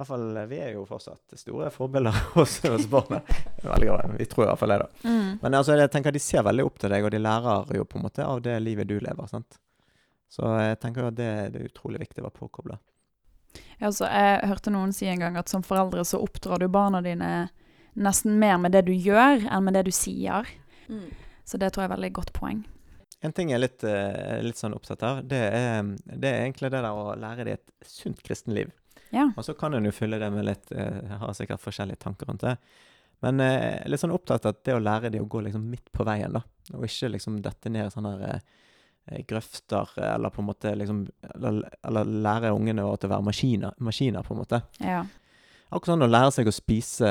hvert 0.00 0.08
fall, 0.08 0.26
Vi 0.50 0.58
er 0.60 0.74
jo 0.74 0.84
fortsatt 0.88 1.38
store 1.38 1.70
forbilder 1.74 2.16
hos, 2.34 2.58
hos 2.64 2.86
barna. 2.90 3.20
Veldig 3.62 3.90
bra. 3.90 3.98
Vi 4.18 4.28
tror 4.30 4.46
i 4.46 4.50
hvert 4.50 4.60
fall 4.62 4.74
det, 4.74 4.78
da. 4.82 5.08
Mm. 5.08 5.32
Men 5.42 5.58
altså, 5.60 5.76
jeg 5.78 5.92
tenker 5.92 6.14
de 6.14 6.22
ser 6.24 6.46
veldig 6.46 6.66
opp 6.66 6.78
til 6.80 6.94
deg, 6.94 7.06
og 7.06 7.12
de 7.14 7.22
lærer 7.22 7.74
jo 7.76 7.88
på 7.88 8.00
en 8.00 8.06
måte 8.06 8.26
av 8.26 8.42
det 8.44 8.56
livet 8.64 8.88
du 8.90 8.96
lever. 8.98 9.30
sant? 9.30 9.60
Så 10.30 10.46
jeg 10.62 10.78
tenker 10.82 11.10
at 11.10 11.18
det, 11.18 11.30
det 11.54 11.60
er 11.60 11.70
utrolig 11.70 12.00
viktig 12.04 12.22
å 12.22 12.28
være 12.28 12.38
påkobla. 12.38 12.78
Ja, 13.80 13.88
altså, 13.88 14.06
jeg 14.06 14.50
hørte 14.50 14.72
noen 14.74 14.92
si 14.94 15.08
en 15.10 15.22
gang 15.22 15.38
at 15.40 15.50
som 15.50 15.64
foreldre 15.66 16.04
så 16.06 16.20
oppdrar 16.22 16.62
du 16.62 16.68
barna 16.70 17.00
dine 17.04 17.48
nesten 17.98 18.38
mer 18.38 18.58
med 18.62 18.76
det 18.76 18.84
du 18.86 18.92
gjør, 18.94 19.48
enn 19.50 19.64
med 19.66 19.74
det 19.74 19.88
du 19.88 19.94
sier. 19.94 20.46
Så 21.44 21.58
det 21.58 21.72
tror 21.72 21.84
jeg 21.84 21.90
er 21.90 21.96
veldig 21.96 22.12
godt 22.20 22.32
poeng. 22.36 22.62
En 23.20 23.34
ting 23.36 23.50
jeg 23.50 23.58
er 23.58 23.64
litt, 23.66 23.82
eh, 23.84 24.38
litt 24.40 24.56
sånn 24.56 24.72
opptatt 24.72 25.02
av, 25.04 25.18
det 25.28 25.40
er, 25.52 25.82
det 26.06 26.28
er 26.28 26.44
egentlig 26.46 26.70
det 26.72 26.78
der 26.80 26.88
å 26.88 27.16
lære 27.20 27.44
dem 27.44 27.58
et 27.58 27.88
sunt 27.90 28.22
kristenliv. 28.24 28.70
Ja. 29.14 29.26
Og 29.36 29.44
så 29.46 29.54
kan 29.58 29.74
en 29.74 29.88
jo 29.88 29.94
fylle 29.94 30.20
det 30.22 30.30
med 30.32 30.46
litt 30.46 30.72
eh, 30.72 31.00
Jeg 31.02 31.20
har 31.22 31.36
sikkert 31.36 31.62
forskjellige 31.64 32.02
tanker 32.04 32.30
rundt 32.30 32.46
det. 32.46 32.56
Men 33.24 33.42
eh, 33.44 33.52
jeg 33.56 33.84
er 33.84 33.92
litt 33.92 34.02
sånn 34.02 34.16
opptatt 34.16 34.46
av 34.46 34.56
at 34.56 34.64
det 34.66 34.76
å 34.76 34.82
lære 34.82 35.12
de 35.12 35.20
å 35.22 35.28
gå 35.28 35.42
liksom 35.44 35.66
midt 35.70 35.90
på 35.92 36.06
veien, 36.08 36.34
da. 36.36 36.44
Og 36.76 36.86
ikke 36.86 37.12
liksom 37.16 37.40
dette 37.44 37.72
ned 37.72 37.88
i 37.88 37.94
sånne 37.94 38.14
eh, 38.30 39.22
grøfter, 39.28 39.96
eller 40.06 40.32
på 40.32 40.42
en 40.42 40.48
måte 40.50 40.74
liksom 40.76 41.02
Eller, 41.34 41.64
eller 41.82 42.12
lære 42.28 42.52
ungene 42.54 42.84
å 42.86 42.94
være 42.94 43.24
maskiner, 43.26 43.74
maskiner, 43.82 44.26
på 44.26 44.36
en 44.36 44.44
måte. 44.44 44.62
Ja. 44.84 45.02
Akkurat 45.70 45.92
sånn 45.92 46.02
å 46.02 46.10
lære 46.10 46.30
seg 46.34 46.48
å 46.50 46.54
spise, 46.54 47.10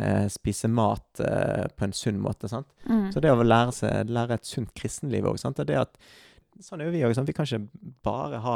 eh, 0.00 0.26
spise 0.32 0.70
mat 0.72 1.20
eh, 1.20 1.66
på 1.76 1.84
en 1.84 1.92
sunn 1.92 2.20
måte. 2.24 2.48
sant? 2.48 2.68
Mm. 2.88 3.10
Så 3.12 3.20
det 3.20 3.32
å 3.32 3.42
lære, 3.44 3.74
seg, 3.76 4.08
lære 4.08 4.38
et 4.38 4.48
sunt 4.48 4.72
kristenliv 4.76 5.28
òg, 5.28 5.36
sant. 5.40 5.60
Og 5.60 5.68
det 5.68 5.76
at 5.82 6.00
Sånn 6.58 6.80
er 6.82 6.88
jo 6.88 6.90
vi 6.90 7.04
òg. 7.06 7.12
Vi 7.22 7.34
kan 7.36 7.46
ikke 7.46 7.92
bare 8.02 8.40
ha 8.42 8.54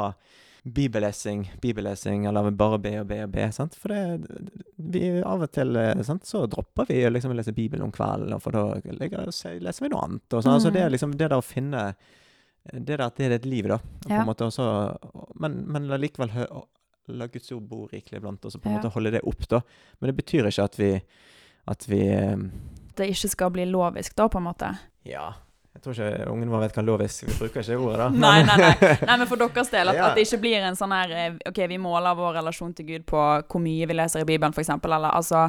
bibellesing, 0.62 1.52
bibellesing, 1.61 2.26
eller 2.26 2.50
bare 2.54 2.78
be 2.78 2.92
og 3.00 3.07
be 3.11 3.19
og 3.25 3.31
be. 3.35 3.49
sant? 3.52 3.75
For 3.75 3.88
det, 3.90 4.26
vi 4.76 5.09
av 5.26 5.42
og 5.42 5.50
til 5.52 5.75
eh, 5.76 6.02
sant? 6.07 6.25
så 6.28 6.45
dropper 6.50 6.87
vi 6.88 7.00
liksom 7.11 7.33
å 7.35 7.37
lese 7.38 7.54
Bibelen 7.57 7.83
om 7.88 7.92
kvelden, 7.95 8.38
for 8.40 8.54
da 8.54 8.64
leser 8.85 9.83
vi 9.83 9.88
noe 9.90 10.04
annet. 10.07 10.26
Og 10.33 10.42
sånn. 10.45 10.52
Altså 10.54 10.71
det 10.75 10.83
er 10.85 10.90
liksom 10.95 11.16
det 11.16 11.28
der 11.31 11.38
å 11.38 11.42
finne 11.45 11.95
Det 12.62 12.85
der 12.87 13.00
at 13.09 13.16
det 13.19 13.26
er 13.26 13.33
et 13.40 13.47
liv, 13.50 13.66
da. 13.66 13.78
På 13.78 14.09
Ja. 14.09 14.21
en 14.21 14.26
måte 14.28 14.47
også, 14.47 14.64
men, 15.42 15.64
men 15.66 15.88
likevel 15.99 16.31
hø, 16.31 16.45
la 17.09 17.26
Guds 17.26 17.50
ord 17.50 17.64
bo 17.66 17.88
rikelig 17.90 18.21
blant 18.23 18.45
oss, 18.47 18.54
og 18.54 18.62
på 18.62 18.69
en 18.69 18.76
Ja. 18.76 18.78
måte 18.78 18.92
holde 18.95 19.11
det 19.11 19.23
opp, 19.26 19.49
da. 19.50 19.61
Men 20.00 20.12
det 20.12 20.25
betyr 20.25 20.47
ikke 20.47 20.62
at 20.71 20.78
vi 20.78 21.02
at 21.66 21.85
vi 21.88 22.00
eh, 22.07 22.37
Det 22.95 23.09
ikke 23.11 23.28
skal 23.31 23.50
bli 23.50 23.64
lovisk, 23.66 24.14
da, 24.14 24.28
på 24.28 24.38
en 24.38 24.45
måte. 24.47 24.78
Ja. 25.04 25.33
Jeg 25.83 25.89
tror 25.89 25.97
ikke 25.99 26.31
ungen 26.31 26.51
vår 26.53 26.61
vet 26.62 26.77
hva 26.79 26.83
lovisk 26.87 27.25
Vi 27.27 27.33
bruker 27.41 27.65
ikke 27.65 27.77
ordet, 27.83 27.99
da. 27.99 28.09
Nei, 28.25 28.43
nei, 28.47 28.57
nei. 28.62 28.91
nei, 29.09 29.17
men 29.19 29.27
for 29.27 29.41
deres 29.41 29.71
del, 29.73 29.89
at, 29.91 29.97
Ja. 29.99 30.05
at 30.12 30.15
det 30.19 30.29
ikke 30.29 30.39
blir 30.45 30.62
en 30.69 30.77
sånn 30.79 30.93
her 30.95 31.11
eh, 31.19 31.39
OK, 31.51 31.59
vi 31.73 31.79
måler 31.83 32.15
vår 32.15 32.37
relasjon 32.39 32.75
til 32.79 32.87
Gud 32.93 33.07
på 33.11 33.23
hvor 33.43 33.62
mye 33.65 33.89
vi 33.91 33.97
leser 33.99 34.23
i 34.23 34.29
Bibelen, 34.29 34.55
f.eks., 34.55 34.71
eller 34.79 35.09
altså 35.11 35.49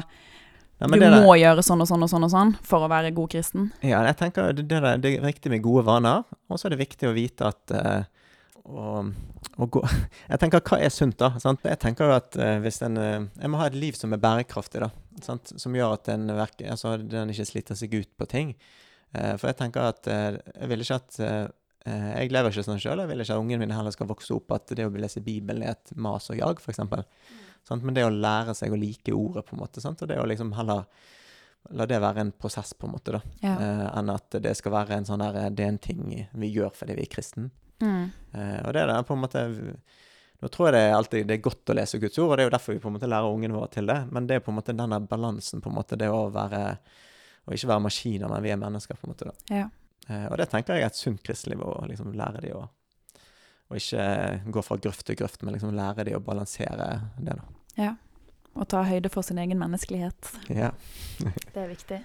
ja, 0.80 0.88
Du 0.90 0.98
der- 0.98 1.20
må 1.22 1.36
gjøre 1.38 1.62
sånn 1.62 1.84
og 1.84 1.86
sånn 1.86 2.02
og 2.02 2.10
sånn 2.10 2.26
og 2.26 2.32
sånn 2.34 2.50
for 2.66 2.82
å 2.82 2.90
være 2.90 3.12
god 3.14 3.30
kristen. 3.30 3.70
Ja, 3.86 4.02
jeg 4.08 4.16
tenker 4.18 4.50
det, 4.50 4.66
det, 4.66 4.80
der, 4.82 4.98
det 4.98 5.14
er 5.20 5.28
viktig 5.28 5.54
med 5.54 5.62
gode 5.62 5.86
vaner, 5.86 6.26
og 6.50 6.58
så 6.58 6.66
er 6.66 6.74
det 6.74 6.82
viktig 6.82 7.06
å 7.06 7.14
vite 7.14 7.46
at 7.54 7.74
uh, 7.78 8.02
å, 8.66 9.04
å 9.54 9.68
gå 9.70 9.84
Jeg 10.32 10.42
tenker, 10.42 10.66
hva 10.66 10.80
er 10.82 10.90
sunt, 10.90 11.14
da? 11.22 11.30
Sant? 11.38 11.62
Jeg 11.62 11.78
tenker 11.78 12.10
jo 12.10 12.16
at 12.18 12.34
uh, 12.42 12.56
hvis 12.64 12.82
en 12.82 12.98
uh, 12.98 13.22
Jeg 13.38 13.52
må 13.54 13.62
ha 13.62 13.70
et 13.70 13.78
liv 13.78 13.94
som 13.94 14.10
er 14.18 14.18
bærekraftig, 14.26 14.82
da. 14.82 14.90
Sant? 15.22 15.54
Som 15.62 15.78
gjør 15.78 15.94
at 16.00 16.10
en, 16.10 16.26
altså, 16.34 16.96
den 16.98 17.30
ikke 17.30 17.46
sliter 17.54 17.78
seg 17.78 17.94
ut 17.94 18.10
på 18.18 18.26
ting. 18.34 18.56
Eh, 19.14 19.34
for 19.38 19.50
jeg 19.50 19.58
tenker 19.60 19.92
at 19.92 20.08
eh, 20.10 20.36
Jeg 20.58 20.70
vil 20.70 20.82
ikke 20.82 20.98
at 20.98 21.18
eh, 21.22 21.46
Jeg 22.18 22.32
lever 22.34 22.50
ikke 22.50 22.66
sånn 22.66 22.82
sjøl. 22.82 23.02
Jeg 23.04 23.12
vil 23.12 23.24
ikke 23.24 23.36
at 23.36 23.42
ungene 23.42 23.64
mine 23.64 23.78
heller 23.78 23.94
skal 23.94 24.10
vokse 24.10 24.34
opp 24.36 24.54
at 24.56 24.74
det 24.76 24.86
å 24.88 24.94
lese 24.94 25.22
Bibelen 25.24 25.64
er 25.66 25.76
et 25.76 25.96
mas 25.96 26.30
og 26.32 26.38
jag, 26.40 26.62
f.eks. 26.62 26.80
Mm. 26.84 27.82
Men 27.82 27.96
det 27.96 28.06
å 28.06 28.12
lære 28.12 28.54
seg 28.56 28.72
å 28.72 28.78
like 28.80 29.12
ordet, 29.16 29.44
på 29.48 29.56
en 29.56 29.62
måte, 29.64 29.82
sant? 29.84 30.02
og 30.02 30.10
det 30.10 30.20
å 30.20 30.26
liksom 30.28 30.52
heller 30.58 30.88
La 31.72 31.86
det 31.88 31.96
være 31.96 32.20
en 32.20 32.32
prosess, 32.36 32.74
på 32.76 32.84
en 32.84 32.92
måte, 32.92 33.14
da. 33.14 33.20
Ja. 33.40 33.54
Eh, 33.56 33.84
enn 33.98 34.10
at 34.12 34.36
det 34.44 34.52
skal 34.58 34.74
være 34.74 34.98
en 34.98 35.06
sånn 35.08 35.22
der 35.22 35.48
Det 35.48 35.64
er 35.64 35.70
en 35.72 35.80
ting 35.80 36.02
vi 36.12 36.50
gjør 36.52 36.74
fordi 36.76 36.96
vi 36.98 37.06
er 37.06 37.12
kristen. 37.12 37.46
Mm. 37.80 38.10
Eh, 38.32 38.58
og 38.66 38.74
det 38.74 38.82
er 38.82 38.90
det 38.90 38.98
på 39.08 39.16
en 39.16 39.22
måte 39.24 39.40
Nå 40.44 40.50
tror 40.52 40.68
jeg 40.68 40.74
det 40.76 40.82
er 40.84 40.94
alltid 40.94 41.26
det 41.26 41.38
er 41.38 41.46
godt 41.46 41.72
å 41.72 41.76
lese 41.78 41.98
Guds 42.02 42.18
ord, 42.20 42.34
og 42.34 42.36
det 42.36 42.44
er 42.44 42.48
jo 42.50 42.52
derfor 42.52 42.76
vi 42.76 42.82
på 42.82 42.90
en 42.90 42.96
måte 42.98 43.08
lærer 43.08 43.32
ungene 43.32 43.56
våre 43.56 43.70
til 43.72 43.88
det. 43.88 43.96
Men 44.12 44.26
det 44.28 44.36
er 44.36 44.42
på 44.44 44.52
en 44.52 44.58
måte 44.58 44.74
denne 44.76 44.98
balansen, 45.08 45.62
på 45.64 45.70
en 45.70 45.76
måte, 45.78 45.96
det 45.96 46.10
å 46.12 46.26
være 46.34 46.60
Å 47.44 47.56
ikke 47.56 47.70
være 47.70 47.84
maskiner, 47.84 48.30
men 48.30 48.44
vi 48.44 48.52
er 48.54 48.60
mennesker, 48.60 48.96
på 48.96 49.08
en 49.08 49.14
måte. 49.14 49.30
da. 49.30 49.58
Ja. 49.60 49.66
Eh, 50.08 50.26
og 50.30 50.38
det 50.40 50.48
tenker 50.52 50.76
jeg 50.76 50.86
er 50.86 50.92
et 50.92 51.00
sunt 51.00 51.22
kristenliv, 51.24 51.62
å 51.64 51.84
liksom 51.88 52.14
lære 52.16 52.44
de 52.44 52.54
å 52.56 52.64
og 53.72 53.78
ikke 53.80 54.52
gå 54.52 54.62
fra 54.62 54.76
grøft 54.76 55.06
til 55.08 55.16
grøft, 55.16 55.40
men 55.42 55.54
liksom 55.56 55.72
lære 55.74 56.04
de 56.04 56.12
å 56.14 56.22
balansere 56.22 56.88
det. 57.16 57.32
da. 57.32 57.94
Og 58.54 58.68
ta 58.70 58.84
høyde 58.86 59.10
for 59.10 59.26
sin 59.26 59.40
egen 59.42 59.58
menneskelighet. 59.58 60.34
Ja. 60.52 60.70
Det 61.54 61.62
er 61.62 61.70
viktig. 61.70 62.00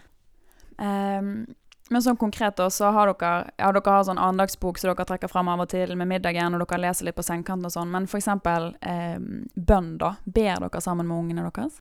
Um, 0.80 1.44
men 1.90 2.04
sånn 2.06 2.18
konkret 2.22 2.58
da, 2.58 2.70
så 2.74 2.92
har 2.94 3.12
dere, 3.12 3.52
ja, 3.58 3.70
dere 3.74 3.94
har 3.94 4.06
sånn 4.06 4.22
andagsbok 4.22 4.80
som 4.80 4.92
dere 4.92 5.06
trekker 5.10 5.30
fram 5.32 5.50
av 5.52 5.66
og 5.66 5.70
til 5.72 5.96
med 5.98 6.10
middagen, 6.10 6.56
og 6.56 6.64
dere 6.64 6.82
leser 6.86 7.10
litt 7.10 7.18
på 7.18 7.26
sengekanten 7.26 7.70
og 7.70 7.74
sånn, 7.74 7.90
men 7.94 8.06
for 8.10 8.22
eksempel 8.22 8.72
ehm, 8.86 9.48
bønn 9.56 9.96
da, 10.02 10.14
ber 10.26 10.66
dere 10.66 10.82
sammen 10.86 11.10
med 11.10 11.18
ungene 11.18 11.48
deres? 11.50 11.80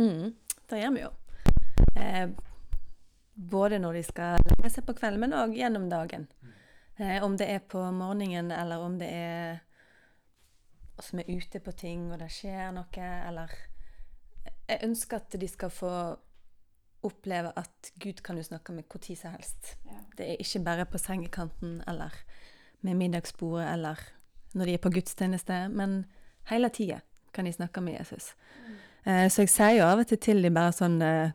Mm, 0.00 0.32
det 0.72 0.80
gjør 0.80 0.94
vi 0.96 1.04
jo. 1.04 1.10
Eh, 2.00 2.24
både 3.40 3.78
når 3.80 3.98
de 3.98 4.02
skal 4.04 4.42
legge 4.44 4.70
seg 4.74 4.86
på 4.86 4.94
kvelden, 4.98 5.22
men 5.24 5.36
òg 5.36 5.56
gjennom 5.56 5.88
dagen. 5.90 6.26
Eh, 7.00 7.18
om 7.24 7.36
det 7.40 7.48
er 7.48 7.62
på 7.64 7.82
morgenen, 7.96 8.52
eller 8.52 8.84
om 8.84 8.98
det 9.00 9.08
er 9.08 9.60
oss 11.00 11.12
som 11.12 11.22
er 11.22 11.30
ute 11.30 11.60
på 11.64 11.72
ting, 11.72 12.10
og 12.12 12.20
det 12.20 12.28
skjer 12.32 12.72
noe, 12.76 13.12
eller 13.28 13.52
Jeg 14.70 14.84
ønsker 14.86 15.16
at 15.16 15.34
de 15.40 15.48
skal 15.50 15.70
få 15.74 15.92
oppleve 17.02 17.50
at 17.56 17.90
Gud 17.98 18.20
kan 18.22 18.36
jo 18.36 18.44
snakke 18.44 18.72
med 18.72 18.86
når 18.88 19.16
som 19.18 19.32
helst. 19.34 19.76
Det 20.16 20.28
er 20.28 20.36
ikke 20.38 20.62
bare 20.64 20.86
på 20.86 20.98
sengekanten 20.98 21.80
eller 21.88 22.14
med 22.80 22.94
middagsbordet 22.94 23.66
eller 23.72 23.98
når 24.54 24.64
de 24.64 24.74
er 24.74 24.82
på 24.82 24.92
gudstjeneste, 24.94 25.68
men 25.68 26.04
hele 26.50 26.68
tida 26.68 27.00
kan 27.32 27.44
de 27.44 27.52
snakke 27.52 27.80
med 27.80 27.98
Jesus. 27.98 28.34
Eh, 29.04 29.26
så 29.30 29.42
jeg 29.42 29.50
sier 29.50 29.76
jo 29.78 29.88
av 29.88 30.02
og 30.02 30.06
til 30.06 30.18
til 30.18 30.42
de 30.42 30.50
bare 30.54 30.74
sånn 30.76 31.00
eh, 31.02 31.34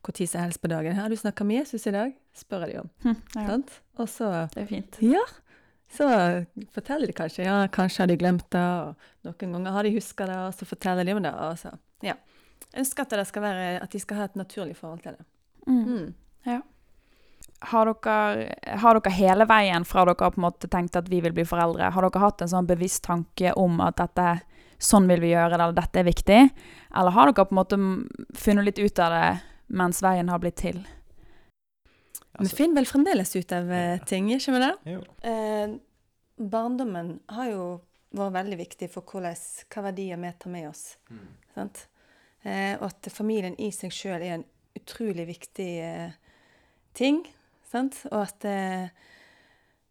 Når 0.00 0.26
som 0.26 0.40
helst 0.40 0.62
på 0.62 0.68
dagen 0.68 0.96
'Har 0.96 1.08
du 1.08 1.16
snakka 1.16 1.44
med 1.44 1.56
Jesus 1.60 1.86
i 1.86 1.90
dag?' 1.90 2.14
spør 2.34 2.66
jeg 2.66 2.72
de 2.72 2.80
om. 2.80 2.90
Hm, 3.02 3.16
ja, 3.36 3.58
Og 3.98 4.08
så 4.08 4.48
det 4.54 4.62
er 4.62 4.66
fint. 4.66 4.96
Ja. 5.02 5.24
Så 5.90 6.06
forteller 6.72 7.06
de 7.06 7.12
kanskje. 7.12 7.44
Ja, 7.44 7.66
kanskje 7.66 8.02
har 8.02 8.06
de 8.06 8.16
glemt 8.16 8.50
det, 8.50 8.60
og 8.60 8.94
noen 9.24 9.52
ganger 9.52 9.70
har 9.70 9.82
de 9.82 9.94
huska 9.94 10.26
det, 10.26 10.36
og 10.36 10.54
så 10.54 10.64
forteller 10.64 11.04
de 11.04 11.12
om 11.12 11.22
det. 11.22 11.34
Og 11.34 11.58
så, 11.58 11.72
ja. 12.02 12.14
Jeg 12.72 12.84
ønsker 12.84 13.02
at, 13.02 13.10
det 13.10 13.26
skal 13.26 13.42
være, 13.42 13.82
at 13.82 13.90
de 13.90 14.00
skal 14.00 14.16
ha 14.16 14.24
et 14.24 14.36
naturlig 14.36 14.76
forhold 14.76 15.02
til 15.02 15.16
det. 15.18 15.26
Mm. 15.66 16.14
Mm. 16.46 16.62
Har, 17.60 17.90
dere, 17.90 18.54
har 18.78 18.94
dere 18.94 19.12
hele 19.12 19.44
veien 19.50 19.84
fra 19.84 20.04
dere 20.04 20.16
har 20.20 20.30
på 20.30 20.40
en 20.40 20.46
måte 20.46 20.70
tenkt 20.70 20.96
at 20.96 21.10
vi 21.10 21.20
vil 21.20 21.34
bli 21.36 21.44
foreldre, 21.44 21.90
har 21.90 22.06
dere 22.06 22.22
hatt 22.22 22.40
en 22.40 22.52
sånn 22.54 22.70
bevisst 22.70 23.02
tanke 23.04 23.52
om 23.58 23.80
at 23.84 23.98
dette, 23.98 24.40
sånn 24.78 25.10
vil 25.10 25.20
vi 25.20 25.34
gjøre 25.34 25.56
det, 25.56 25.60
eller 25.64 25.76
dette 25.76 26.00
er 26.00 26.08
viktig? 26.08 26.40
Eller 26.96 27.16
har 27.18 27.32
dere 27.32 27.44
på 27.44 27.56
en 27.56 27.60
måte 27.60 27.80
funnet 28.38 28.70
litt 28.70 28.78
ut 28.78 29.02
av 29.02 29.16
det 29.16 29.26
mens 29.70 30.02
veien 30.04 30.28
har 30.32 30.40
blitt 30.42 30.58
til? 30.60 30.80
Vi 32.40 32.48
finner 32.48 32.80
vel 32.80 32.88
fremdeles 32.88 33.34
ut 33.36 33.52
av 33.52 33.70
eh, 33.70 33.96
Ja. 33.98 34.04
ting, 34.06 34.30
ikke 34.32 34.54
vi 34.54 34.60
det? 34.62 35.00
Eh, 35.28 35.74
barndommen 36.40 37.18
har 37.28 37.50
jo 37.50 37.64
vært 38.16 38.32
veldig 38.38 38.58
viktig 38.58 38.88
for 38.90 39.02
hvordan, 39.06 39.36
hva 39.70 39.82
verdier 39.90 40.16
vi 40.20 40.32
tar 40.38 40.50
med 40.54 40.68
oss. 40.70 40.84
Sant? 41.54 41.84
Eh, 42.42 42.78
og 42.80 42.86
at 42.88 43.10
familien 43.12 43.58
i 43.60 43.68
seg 43.74 43.92
sjøl 43.92 44.22
er 44.22 44.38
en 44.38 44.46
utrolig 44.78 45.26
viktig 45.28 45.68
eh, 45.84 46.12
ting. 46.94 47.20
Sant? 47.70 48.00
Og 48.10 48.22
at, 48.24 48.46
eh, 48.48 48.88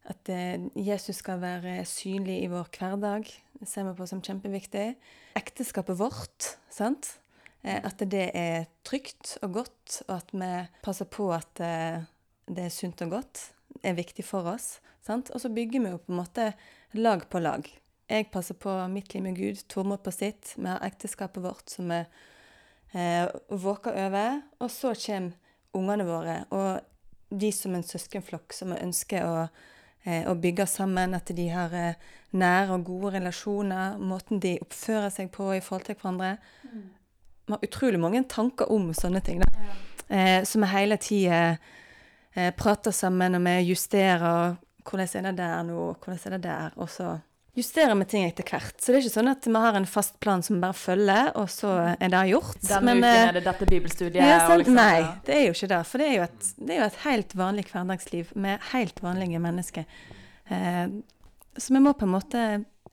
at 0.10 0.30
eh, 0.34 0.58
Jesus 0.76 1.22
skal 1.22 1.40
være 1.44 1.84
synlig 1.86 2.42
i 2.44 2.50
vår 2.52 2.72
hverdag, 2.74 3.30
det 3.60 3.68
ser 3.70 3.86
vi 3.88 3.94
på 4.00 4.08
som 4.10 4.24
kjempeviktig. 4.24 4.96
Ekteskapet 5.38 6.00
vårt, 6.00 6.56
sant? 6.72 7.19
Eh, 7.64 7.80
at 7.84 8.02
det 8.12 8.30
er 8.38 8.70
trygt 8.88 9.38
og 9.44 9.60
godt, 9.60 10.02
og 10.08 10.16
at 10.18 10.34
vi 10.34 10.52
passer 10.86 11.10
på 11.12 11.30
at 11.36 11.64
eh, 11.64 12.06
det 12.50 12.66
er 12.68 12.74
sunt 12.74 13.02
og 13.06 13.18
godt, 13.18 13.50
er 13.84 13.98
viktig 13.98 14.26
for 14.26 14.48
oss. 14.50 14.80
Sant? 15.06 15.32
Og 15.34 15.42
så 15.42 15.52
bygger 15.54 15.84
vi 15.84 15.94
jo 15.94 16.02
på 16.02 16.14
en 16.14 16.22
måte 16.22 16.52
lag 16.98 17.26
på 17.30 17.42
lag. 17.42 17.68
Jeg 18.10 18.32
passer 18.34 18.58
på 18.58 18.74
mitt 18.90 19.14
liv 19.14 19.24
med 19.24 19.38
Gud, 19.38 19.62
Tormod 19.70 20.02
på 20.04 20.12
sitt. 20.12 20.56
Vi 20.58 20.66
har 20.66 20.82
ekteskapet 20.86 21.44
vårt 21.44 21.70
som 21.70 21.92
vi 21.92 22.00
eh, 22.98 23.30
våker 23.50 23.98
over. 24.08 24.40
Og 24.60 24.72
så 24.74 24.96
kommer 24.98 25.38
ungene 25.78 26.08
våre, 26.08 26.40
og 26.50 26.80
de 27.30 27.52
som 27.54 27.76
en 27.78 27.86
søskenflokk 27.86 28.56
som 28.58 28.74
vi 28.74 28.80
ønsker 28.82 29.26
å, 29.28 29.44
eh, 30.04 30.26
å 30.26 30.34
bygge 30.34 30.66
sammen. 30.66 31.14
At 31.14 31.30
de 31.38 31.46
har 31.54 31.76
eh, 31.78 32.08
nære 32.34 32.80
og 32.80 32.88
gode 32.90 33.14
relasjoner. 33.20 34.00
Måten 34.02 34.42
de 34.42 34.58
oppfører 34.64 35.14
seg 35.14 35.30
på 35.36 35.52
i 35.54 35.62
forhold 35.62 35.86
til 35.86 36.00
hverandre. 36.02 36.38
Vi 37.50 37.58
har 37.58 37.66
utrolig 37.66 38.00
mange 38.00 38.24
tanker 38.30 38.70
om 38.72 38.92
sånne 38.94 39.22
ting. 39.26 39.42
Da. 39.42 39.70
Eh, 40.08 40.44
så 40.46 40.62
vi 40.62 40.70
hele 40.70 40.98
tida 41.02 41.40
eh, 41.50 42.52
prater 42.54 42.94
sammen, 42.94 43.40
og 43.40 43.48
vi 43.48 43.56
justerer. 43.72 44.60
Hvordan 44.86 45.10
er 45.18 45.26
det 45.32 45.40
der 45.42 45.66
nå? 45.66 45.88
Hvordan 45.98 46.22
er 46.30 46.38
det 46.38 46.44
der? 46.46 46.78
Og 46.78 46.92
så 46.94 47.16
justerer 47.58 47.96
vi 47.98 48.06
ting 48.06 48.28
etter 48.28 48.46
hvert. 48.46 48.78
Så 48.78 48.92
det 48.92 49.00
er 49.00 49.04
ikke 49.04 49.16
sånn 49.16 49.32
at 49.32 49.48
vi 49.50 49.62
har 49.66 49.78
en 49.80 49.88
fast 49.90 50.20
plan 50.24 50.44
som 50.46 50.60
vi 50.60 50.64
bare 50.64 50.78
følger, 50.78 51.32
og 51.42 51.50
så 51.52 51.74
er 51.96 52.14
det 52.14 52.22
gjort. 52.32 52.62
Denne 52.62 52.94
Men, 52.94 53.02
uken 53.02 53.10
eh, 53.10 53.24
er 53.26 53.40
det 53.40 53.44
dette 53.50 53.70
bibelstudiet. 53.74 54.22
ja, 54.22 54.40
sant? 54.46 54.62
liksom, 54.62 54.78
Nei, 54.78 55.02
ja. 55.02 55.12
det 55.26 55.36
er 55.36 55.46
jo 55.48 55.58
ikke 55.58 55.72
det. 55.74 55.82
For 55.90 56.04
det 56.04 56.10
er 56.10 56.16
jo 56.16 56.28
et, 56.28 56.52
det 56.60 56.76
er 56.76 56.82
jo 56.82 56.90
et 56.92 57.02
helt 57.08 57.36
vanlig 57.42 57.66
hverdagsliv 57.72 58.34
med 58.46 58.70
helt 58.72 59.04
vanlige 59.04 59.42
mennesker. 59.44 60.00
Eh, 60.54 60.86
så 61.58 61.76
vi 61.76 61.84
må 61.84 61.98
på 61.98 62.06
en 62.06 62.16
måte 62.16 62.46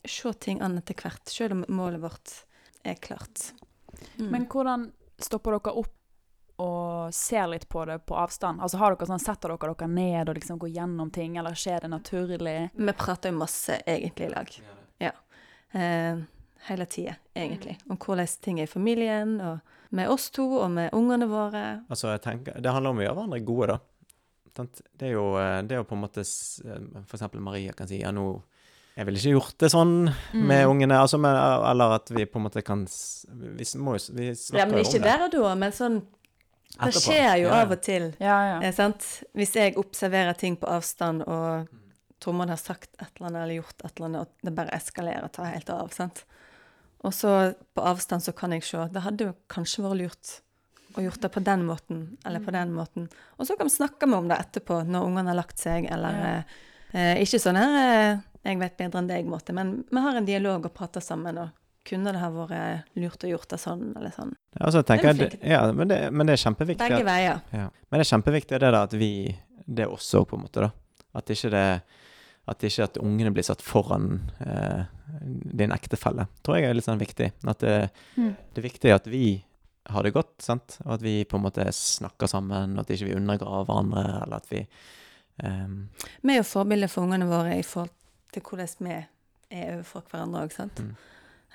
se 0.06 0.32
ting 0.40 0.64
an 0.64 0.78
etter 0.80 0.98
hvert, 0.98 1.22
selv 1.30 1.58
om 1.58 1.64
målet 1.76 2.02
vårt 2.02 2.40
er 2.86 2.98
klart. 3.02 3.50
Mm. 4.18 4.30
Men 4.32 4.46
hvordan 4.50 4.88
stopper 5.18 5.56
dere 5.56 5.76
opp 5.82 5.92
og 6.56 7.12
ser 7.14 7.50
litt 7.52 7.66
på 7.68 7.84
det 7.88 7.98
på 8.08 8.16
avstand? 8.16 8.62
Altså 8.64 8.80
har 8.80 8.94
dere 8.94 9.08
sånn, 9.10 9.22
Setter 9.22 9.52
dere 9.52 9.74
dere 9.74 9.90
ned 9.92 10.30
og 10.30 10.38
liksom 10.38 10.60
går 10.62 10.72
gjennom 10.78 11.10
ting, 11.12 11.36
eller 11.36 11.56
skjer 11.56 11.84
det 11.84 11.92
naturlig? 11.92 12.56
vi 12.72 12.96
prater 12.96 13.32
jo 13.32 13.40
masse 13.42 13.80
egentlig 13.84 14.30
i 14.30 14.32
lag. 14.32 14.56
Ja. 15.02 15.12
Eh, 15.76 16.22
hele 16.68 16.86
tida, 16.86 17.16
egentlig. 17.34 17.78
Om 17.88 18.00
hvordan 18.00 18.32
ting 18.40 18.60
er 18.60 18.64
i 18.64 18.70
familien, 18.70 19.36
og 19.40 19.58
med 19.94 20.08
oss 20.10 20.30
to, 20.30 20.46
og 20.62 20.70
med 20.70 20.94
ungene 20.96 21.28
våre. 21.30 21.66
Altså, 21.88 22.10
jeg 22.14 22.24
tenker, 22.24 22.60
Det 22.60 22.72
handler 22.72 22.90
om 22.90 22.98
å 22.98 23.06
gjøre 23.06 23.18
hverandre 23.20 23.44
gode, 23.44 23.66
da. 23.66 23.78
Det 24.96 25.10
er 25.10 25.12
jo 25.12 25.36
eh, 25.36 25.62
det 25.68 25.76
er 25.76 25.82
jo 25.82 25.88
på 25.88 25.96
en 25.98 26.00
måte 26.00 26.22
eh, 26.24 26.84
eksempel 27.04 27.42
Maria 27.44 27.74
kan 27.76 27.88
si 27.90 28.00
ja, 28.00 28.08
nå 28.08 28.40
Jeg 28.96 29.04
ville 29.06 29.18
ikke 29.20 29.34
gjort 29.36 29.58
det 29.60 29.68
sånn 29.72 29.94
med 30.32 30.62
Mm. 30.64 30.70
ungene. 30.70 30.96
Altså, 31.02 31.18
men, 31.20 31.36
eller 31.36 31.96
at 31.98 32.08
vi 32.10 32.24
på 32.24 32.36
en 32.40 32.44
måte 32.48 32.62
kan 32.64 32.84
s- 32.86 33.26
Vi 33.28 33.64
snakker 33.64 33.84
må 33.84 33.96
jo 33.98 34.10
om 34.10 34.16
det. 34.16 34.58
Ja, 34.58 34.64
men 34.66 34.78
ikke 34.84 35.02
der 35.02 35.24
og 35.26 35.30
da, 35.32 35.54
men 35.54 35.72
sånn 35.72 35.98
Det 36.00 36.80
etterpå. 36.80 37.02
skjer 37.12 37.36
jo 37.42 37.48
Ja, 37.48 37.54
ja. 37.56 37.62
av 37.62 37.70
og 37.72 37.82
til. 37.82 38.14
Ja, 38.20 38.38
ja. 38.60 38.60
Eh, 38.66 38.72
sant? 38.72 39.22
Hvis 39.36 39.52
jeg 39.54 39.74
observerer 39.76 40.36
ting 40.36 40.56
på 40.56 40.66
avstand, 40.68 41.22
og 41.28 41.68
Tormod 42.20 42.48
har 42.48 42.56
sagt 42.56 42.88
et 42.98 43.08
eller 43.20 43.28
annet 43.28 43.42
eller 43.44 43.62
gjort 43.62 43.84
et 43.84 43.92
eller 43.96 44.06
annet, 44.08 44.20
og 44.20 44.28
det 44.42 44.54
bare 44.54 44.70
eskalerer 44.72 45.24
og 45.24 45.32
tar 45.32 45.44
helt 45.52 45.70
av. 45.70 45.90
sant? 45.92 46.24
Og 47.04 47.12
så 47.12 47.54
på 47.76 47.82
avstand 47.84 48.22
så 48.22 48.34
kan 48.34 48.50
jeg 48.52 48.62
se 48.64 48.88
Det 48.90 49.02
hadde 49.02 49.18
jo 49.26 49.34
kanskje 49.48 49.84
vært 49.84 49.98
lurt 50.00 50.40
å 50.96 51.02
gjort 51.04 51.20
det 51.20 51.30
på 51.32 51.44
den 51.44 51.66
måten 51.66 52.16
eller 52.24 52.40
på 52.40 52.50
den 52.50 52.72
måten. 52.72 53.10
Og 53.38 53.46
så 53.46 53.56
kan 53.58 53.66
vi 53.68 53.76
snakke 53.76 54.08
med 54.08 54.18
om 54.18 54.28
det 54.28 54.38
etterpå, 54.38 54.86
når 54.86 55.04
ungene 55.04 55.26
har 55.28 55.34
lagt 55.36 55.58
seg, 55.58 55.86
eller 55.92 56.10
Ja. 56.12 56.42
eh, 56.94 57.16
Ikke 57.20 57.38
sånn 57.38 57.56
her 57.56 58.14
eh, 58.14 58.18
'jeg 58.46 58.58
vet 58.58 58.76
bedre 58.76 58.98
enn 59.02 59.08
deg'-måte, 59.08 59.52
men 59.54 59.84
vi 59.90 60.00
har 60.00 60.16
en 60.16 60.24
dialog 60.24 60.64
og 60.64 60.74
prater 60.74 61.00
sammen. 61.00 61.38
og 61.38 61.50
kunne 61.86 62.10
det 62.12 62.18
ha 62.20 62.30
vært 62.30 62.82
lurt 62.96 63.22
å 63.22 63.28
gjort 63.30 63.48
det 63.48 63.58
sånn 63.60 63.96
eller 63.96 64.10
sånn? 64.10 64.32
Ja, 64.58 64.66
altså, 64.66 64.82
Det 64.84 65.04
er 65.04 65.48
ja, 65.48 65.72
men, 65.72 65.88
det, 65.88 66.12
men 66.12 66.26
det 66.26 66.32
er 66.32 66.50
kjempeviktig. 66.50 66.78
Begge 66.78 66.98
at- 66.98 67.06
veier. 67.06 67.42
Ja. 67.52 67.70
Men 67.90 68.00
det 68.00 68.06
er 68.12 68.16
kjempeviktig 68.18 68.58
det 68.60 68.74
at 68.74 68.92
vi 68.92 69.36
Det 69.68 69.86
oss 69.86 70.10
på 70.12 70.34
en 70.36 70.42
måte. 70.42 70.60
da. 70.60 70.70
At 71.14 71.26
ikke 71.26 71.50
det 71.50 71.82
at 72.48 72.58
ikke 72.62 72.82
at 72.84 72.94
ungene 72.98 73.32
blir 73.34 73.42
satt 73.42 73.60
foran 73.60 74.30
eh, 74.40 74.84
din 75.56 75.70
ektefelle. 75.72 76.28
tror 76.44 76.56
jeg 76.56 76.64
er 76.70 76.74
litt 76.74 76.84
sånn 76.84 76.98
viktig. 77.00 77.32
At 77.46 77.58
det, 77.58 77.90
Mm. 78.16 78.36
det 78.54 78.64
er 78.64 78.68
viktig 78.68 78.94
at 78.94 79.04
vi 79.06 79.44
har 79.88 80.02
det 80.02 80.12
godt, 80.14 80.40
sant? 80.42 80.78
og 80.84 80.92
at 80.94 81.00
vi 81.02 81.24
på 81.24 81.36
en 81.36 81.42
måte 81.42 81.64
snakker 81.72 82.26
sammen, 82.28 82.74
og 82.74 82.80
at 82.80 82.86
ikke 82.90 83.06
vi 83.08 83.14
undergraver 83.16 83.66
hverandre, 83.66 84.22
eller 84.22 84.36
at 84.36 84.46
vi 84.50 84.66
ehm, 85.42 85.88
Vi 86.22 86.32
er 86.32 86.36
jo 86.38 86.42
forbilder 86.44 86.88
for 86.88 87.02
ungene 87.02 87.26
våre 87.28 87.58
i 87.58 87.62
forhold 87.62 87.90
til 88.36 88.44
hvordan 88.46 88.86
vi 88.86 88.94
er 89.50 89.74
overfor 89.76 90.04
hverandre 90.10 90.44
òg, 90.46 90.54
sant. 90.54 90.80
Mm. 90.84 90.94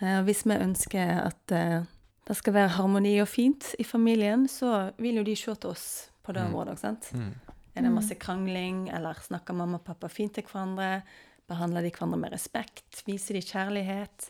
Uh, 0.01 0.17
og 0.19 0.23
hvis 0.27 0.43
vi 0.49 0.57
ønsker 0.57 1.11
at 1.27 1.53
uh, 1.55 1.85
det 2.27 2.35
skal 2.37 2.53
være 2.55 2.75
harmoni 2.77 3.15
og 3.21 3.27
fint 3.29 3.71
i 3.81 3.83
familien, 3.87 4.47
så 4.49 4.91
vil 5.01 5.21
jo 5.21 5.23
de 5.27 5.35
se 5.35 5.53
til 5.55 5.69
oss 5.73 5.87
på 6.23 6.33
det 6.33 6.41
Mm. 6.43 6.51
området 6.53 6.73
òg, 6.75 6.79
sant. 6.79 7.11
mm. 7.13 7.33
Er 7.75 7.81
det 7.81 7.89
Mm. 7.89 7.95
masse 7.95 8.15
krangling, 8.19 8.89
eller 8.93 9.13
snakker 9.23 9.53
mamma 9.55 9.77
og 9.77 9.83
pappa 9.85 10.07
fint 10.09 10.33
til 10.35 10.43
hverandre? 10.43 11.01
Behandler 11.47 11.81
de 11.81 11.91
hverandre 11.91 12.17
med 12.19 12.31
respekt? 12.33 13.03
Viser 13.07 13.33
de 13.33 13.41
kjærlighet? 13.41 14.29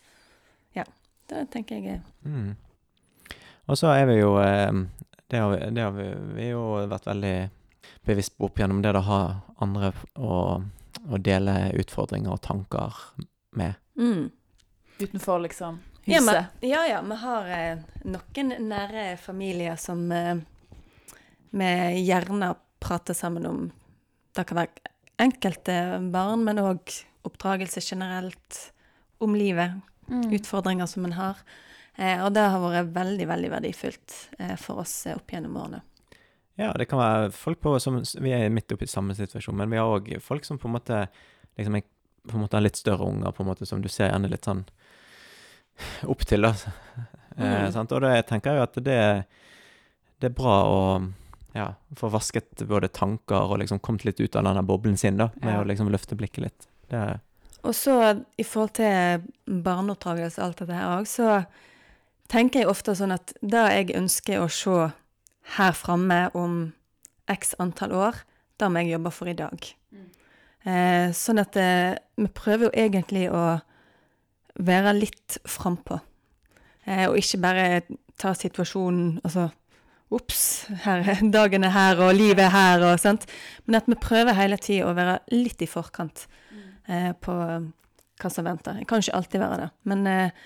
Ja, 0.76 0.84
det 1.30 1.50
tenker 1.52 1.76
jeg 1.76 1.86
er 1.96 2.02
Mm. 2.24 2.56
Og 3.68 3.78
så 3.78 3.88
er 3.94 4.06
vi 4.06 4.14
jo 4.20 4.38
eh, 4.42 4.72
Det 5.30 5.40
har 5.40 5.50
vi, 5.56 5.70
det 5.76 5.84
har 5.84 5.92
vi, 5.92 6.06
vi 6.36 6.42
har 6.44 6.52
jo 6.52 6.88
vært 6.88 7.06
veldig 7.06 7.50
bevisst 8.06 8.38
på 8.38 8.46
opp 8.46 8.58
gjennom 8.60 8.82
det 8.82 8.96
å 8.96 9.02
ha 9.02 9.20
andre 9.62 9.94
å, 10.18 10.62
å 11.10 11.18
dele 11.18 11.72
utfordringer 11.80 12.34
og 12.34 12.42
tanker 12.42 13.02
med. 13.58 13.74
mm. 13.98 14.30
Utenfor 15.02 15.40
liksom 15.42 15.80
Ja, 16.06 16.20
huset. 16.20 16.46
men, 16.62 16.70
ja, 16.70 16.86
ja. 16.88 17.02
Vi 17.02 17.16
har 17.16 17.48
eh, 17.50 17.78
noen 18.06 18.54
nære 18.70 19.18
familier 19.18 19.76
som 19.76 20.12
eh, 20.12 20.36
vi 21.52 21.70
gjerne 22.06 22.56
prater 22.80 23.14
sammen 23.14 23.46
om. 23.46 23.72
Det 24.36 24.46
kan 24.48 24.62
være 24.62 24.92
enkelte 25.22 25.76
barn, 26.14 26.44
men 26.44 26.62
òg 26.62 26.94
oppdragelse 27.28 27.82
generelt. 27.82 28.72
Om 29.22 29.36
livet. 29.36 29.72
Mm. 30.10 30.32
Utfordringer 30.34 30.86
som 30.86 31.06
en 31.06 31.14
har. 31.14 31.38
Eh, 31.96 32.24
og 32.26 32.34
det 32.34 32.42
har 32.42 32.64
vært 32.64 32.94
veldig, 32.96 33.28
veldig 33.30 33.52
verdifullt 33.52 34.16
eh, 34.40 34.56
for 34.58 34.82
oss 34.82 35.06
eh, 35.06 35.18
opp 35.18 35.30
gjennom 35.34 35.58
årene. 35.62 35.82
Ja, 36.62 36.72
det 36.78 36.86
kan 36.92 37.00
være 37.02 37.32
folk 37.34 37.60
på 37.64 37.74
som 37.82 38.00
Vi 38.22 38.32
er 38.36 38.50
midt 38.54 38.72
oppi 38.76 38.86
samme 38.90 39.16
situasjon, 39.18 39.56
men 39.58 39.70
vi 39.74 39.80
har 39.82 39.90
òg 39.98 40.12
folk 40.22 40.46
som 40.46 40.60
på 40.62 40.70
en 40.70 40.76
måte 40.78 41.02
liksom 41.58 41.76
er, 41.80 41.84
på 42.28 42.38
en 42.38 42.44
måte 42.44 42.58
har 42.60 42.64
litt 42.66 42.78
større 42.80 43.08
unger, 43.08 43.32
på 43.34 43.42
en 43.44 43.50
måte, 43.50 43.66
som 43.66 43.82
du 43.82 43.90
ser 43.90 44.12
gjerne 44.12 44.30
litt 44.30 44.46
sånn 44.46 44.64
opp 46.12 46.26
til, 46.30 46.42
da. 46.48 46.54
Eh, 47.32 47.48
Mm. 47.66 47.72
sant? 47.72 47.92
Og 47.96 48.02
det 48.04 48.26
tenker 48.28 48.52
jeg 48.52 48.60
jo 48.60 48.64
at 48.68 48.74
det, 48.84 48.98
det 50.20 50.28
er 50.28 50.34
bra 50.36 50.56
å 50.68 50.80
ja, 51.56 51.70
få 51.96 52.10
vasket 52.12 52.66
både 52.68 52.90
tanker 52.92 53.48
og 53.54 53.62
liksom 53.62 53.80
kommet 53.80 54.04
litt 54.06 54.20
ut 54.20 54.36
av 54.36 54.44
denne 54.44 54.62
boblen 54.68 54.98
sin, 55.00 55.16
da, 55.18 55.30
med 55.40 55.54
Ja. 55.54 55.62
å 55.62 55.66
liksom 55.66 55.88
løfte 55.90 56.18
blikket 56.20 56.44
litt. 56.44 56.68
Det 56.92 57.00
er 57.00 57.20
Og 57.64 57.72
så 57.74 57.96
i 58.38 58.44
forhold 58.44 58.74
til 58.74 59.24
barneoppdragelse 59.48 60.42
og 60.42 60.46
alt 60.50 60.58
dette 60.60 60.74
her 60.76 60.92
òg, 61.00 61.08
så 61.08 61.46
tenker 62.28 62.60
jeg 62.62 62.68
ofte 62.70 62.96
sånn 63.00 63.14
at 63.16 63.34
det 63.42 63.64
jeg 63.88 63.96
ønsker 63.96 64.44
å 64.44 64.50
se 64.52 64.92
her 65.58 65.76
framme 65.76 66.30
om 66.38 66.74
x 67.32 67.56
antall 67.60 67.96
år, 67.98 68.22
det 68.60 68.70
må 68.70 68.84
jeg 68.84 68.96
jobbe 68.96 69.12
for 69.14 69.32
i 69.32 69.38
dag. 69.38 69.72
Eh, 70.62 71.10
sånn 71.18 71.42
at 71.42 71.58
eh, 71.58 71.98
vi 72.22 72.28
prøver 72.38 72.68
jo 72.68 72.76
egentlig 72.78 73.26
å 73.34 73.58
være 74.62 74.94
litt 74.94 75.40
frampå. 75.50 75.98
Eh, 76.86 77.08
og 77.08 77.18
ikke 77.18 77.42
bare 77.42 77.66
ta 78.22 78.36
situasjonen 78.38 79.20
Altså 79.26 79.48
Ops, 80.12 80.68
dagen 81.38 81.64
er 81.64 81.72
her, 81.72 82.02
og 82.04 82.18
livet 82.18 82.44
er 82.44 82.52
her, 82.52 82.82
og 82.84 82.98
sånt. 83.00 83.24
Men 83.64 83.80
at 83.80 83.86
vi 83.88 83.96
prøver 83.96 84.36
hele 84.36 84.58
tida 84.60 84.90
å 84.90 84.96
være 84.98 85.22
litt 85.32 85.64
i 85.64 85.70
forkant 85.72 86.26
eh, 86.92 87.14
på 87.16 87.36
hva 88.22 88.32
som 88.34 88.44
venter. 88.44 88.82
Jeg 88.82 88.90
kan 88.90 89.00
ikke 89.00 89.16
alltid 89.16 89.40
være 89.40 89.60
det. 89.62 89.70
Men 89.88 90.10
eh, 90.12 90.42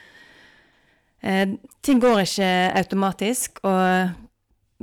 eh, 1.25 1.55
ting 1.81 2.03
går 2.03 2.21
ikke 2.27 2.51
automatisk, 2.83 3.63
og 3.65 4.13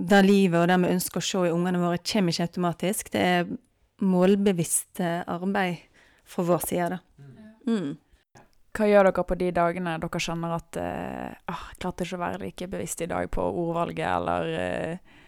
det 0.02 0.22
livet 0.26 0.58
og 0.58 0.70
det 0.70 0.78
vi 0.82 0.94
ønsker 0.96 1.20
å 1.20 1.26
se 1.26 1.44
i 1.46 1.52
ungene 1.52 1.80
våre, 1.82 2.00
kommer 2.12 2.34
ikke 2.34 2.48
automatisk. 2.48 3.12
Det 3.14 3.22
er 3.22 3.50
målbevisst 4.02 5.00
eh, 5.02 5.20
arbeid 5.30 5.84
fra 6.26 6.44
vår 6.48 6.64
side, 6.66 6.96
da. 6.96 7.00
Mm. 7.68 7.92
Hva 8.72 8.88
gjør 8.88 9.10
dere 9.10 9.24
på 9.28 9.36
de 9.38 9.50
dagene 9.54 9.98
dere 10.00 10.20
skjønner 10.24 10.54
at 10.56 10.78
eh, 10.80 11.34
ah, 11.52 11.64
klarte 11.78 12.06
ikke 12.06 12.18
å 12.18 12.22
være 12.22 12.42
like 12.46 12.68
bevisst 12.72 13.04
i 13.04 13.10
dag 13.10 13.28
på 13.30 13.44
ordvalget 13.44 14.06
eller 14.08 14.52
eh, 14.58 15.18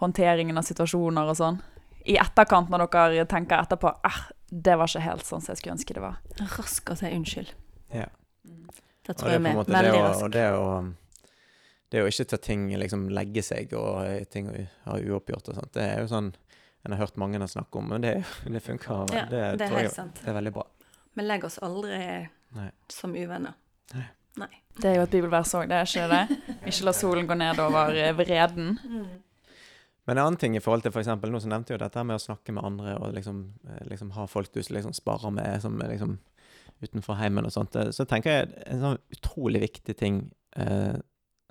håndteringen 0.00 0.58
av 0.58 0.66
situasjoner 0.66 1.28
og 1.28 1.38
sånn? 1.38 1.60
I 2.08 2.16
etterkant, 2.18 2.72
når 2.72 2.86
dere 2.88 3.26
tenker 3.28 3.60
etterpå 3.60 3.92
ah, 3.92 4.22
det 4.48 4.78
var 4.80 4.88
ikke 4.88 5.04
helt 5.04 5.28
sånn 5.28 5.44
som 5.44 5.52
jeg 5.52 5.60
skulle 5.60 5.76
ønske 5.76 5.98
det 5.98 6.02
var. 6.02 6.16
Rask 6.56 6.94
å 6.94 6.96
si 6.96 7.12
unnskyld. 7.12 7.52
Ja. 7.92 8.08
Det 9.04 9.16
tror 9.16 9.34
jeg 9.34 9.44
vi 9.44 9.52
er 9.52 9.60
veldig 9.60 9.92
raskt. 9.92 10.08
rask. 10.08 10.24
og 10.24 10.32
det 10.32 10.46
å 10.56 10.64
det 11.92 12.02
å 12.02 12.08
ikke 12.10 12.26
ta 12.28 12.38
ting 12.42 12.68
liksom 12.76 13.08
legge 13.14 13.42
seg 13.44 13.72
og 13.78 14.02
eh, 14.04 14.24
ting 14.28 14.50
å 14.50 14.56
ha 14.88 14.98
uoppgjort 14.98 15.52
og 15.52 15.60
sånt, 15.60 15.72
det 15.76 15.86
er 15.86 16.02
jo 16.02 16.10
sånn 16.10 16.32
en 16.86 16.94
har 16.94 17.02
hørt 17.02 17.16
mange 17.20 17.40
snakke 17.48 17.80
om, 17.80 17.88
men 17.90 18.04
det, 18.04 18.14
det 18.54 18.60
funker. 18.64 19.06
Ja, 19.12 19.24
det, 19.30 19.40
det 19.60 19.66
er 19.66 19.72
tror 19.72 19.80
jeg 19.82 19.94
det 20.22 20.30
er 20.30 20.36
veldig 20.38 20.54
bra. 20.54 20.66
Vi 21.18 21.24
legger 21.24 21.50
oss 21.50 21.58
aldri 21.64 21.98
Nei. 22.54 22.68
som 22.92 23.16
uvenner. 23.16 23.56
Nei. 24.38 24.52
Det 24.78 24.92
er 24.92 25.00
jo 25.00 25.06
et 25.08 25.14
bibelvers 25.16 25.50
òg, 25.58 25.66
det 25.66 25.80
er 25.80 25.88
ikke 25.88 26.04
det? 26.12 26.58
Ikke 26.70 26.86
la 26.86 26.92
solen 26.94 27.26
gå 27.26 27.34
ned 27.34 27.58
over 27.58 27.96
eh, 27.98 28.12
vreden. 28.14 28.76
Men 28.78 30.14
en 30.14 30.22
annen 30.22 30.38
ting 30.40 30.54
i 30.56 30.62
forhold 30.62 30.86
til 30.86 30.94
for 30.94 31.02
eksempel, 31.02 31.32
nå 31.34 31.40
så 31.42 31.50
nevnte 31.50 31.74
jo 31.74 31.80
dette 31.82 32.04
med 32.06 32.16
å 32.16 32.22
snakke 32.22 32.54
med 32.54 32.64
andre 32.64 32.94
og 33.00 33.10
liksom, 33.16 33.42
eh, 33.66 33.82
liksom 33.90 34.14
ha 34.14 34.28
folk 34.30 34.52
du 34.54 34.60
liksom 34.62 34.94
sparer 34.94 35.34
med 35.34 35.64
som 35.64 35.74
liksom 35.82 36.14
utenfor 36.78 37.18
heimen 37.18 37.48
og 37.48 37.50
sånt, 37.50 37.74
så 37.74 38.06
tenker 38.06 38.36
jeg 38.36 38.50
en 38.70 38.84
sånn 38.84 39.00
utrolig 39.16 39.64
viktig 39.64 39.96
ting 39.98 40.20
eh, 40.54 40.94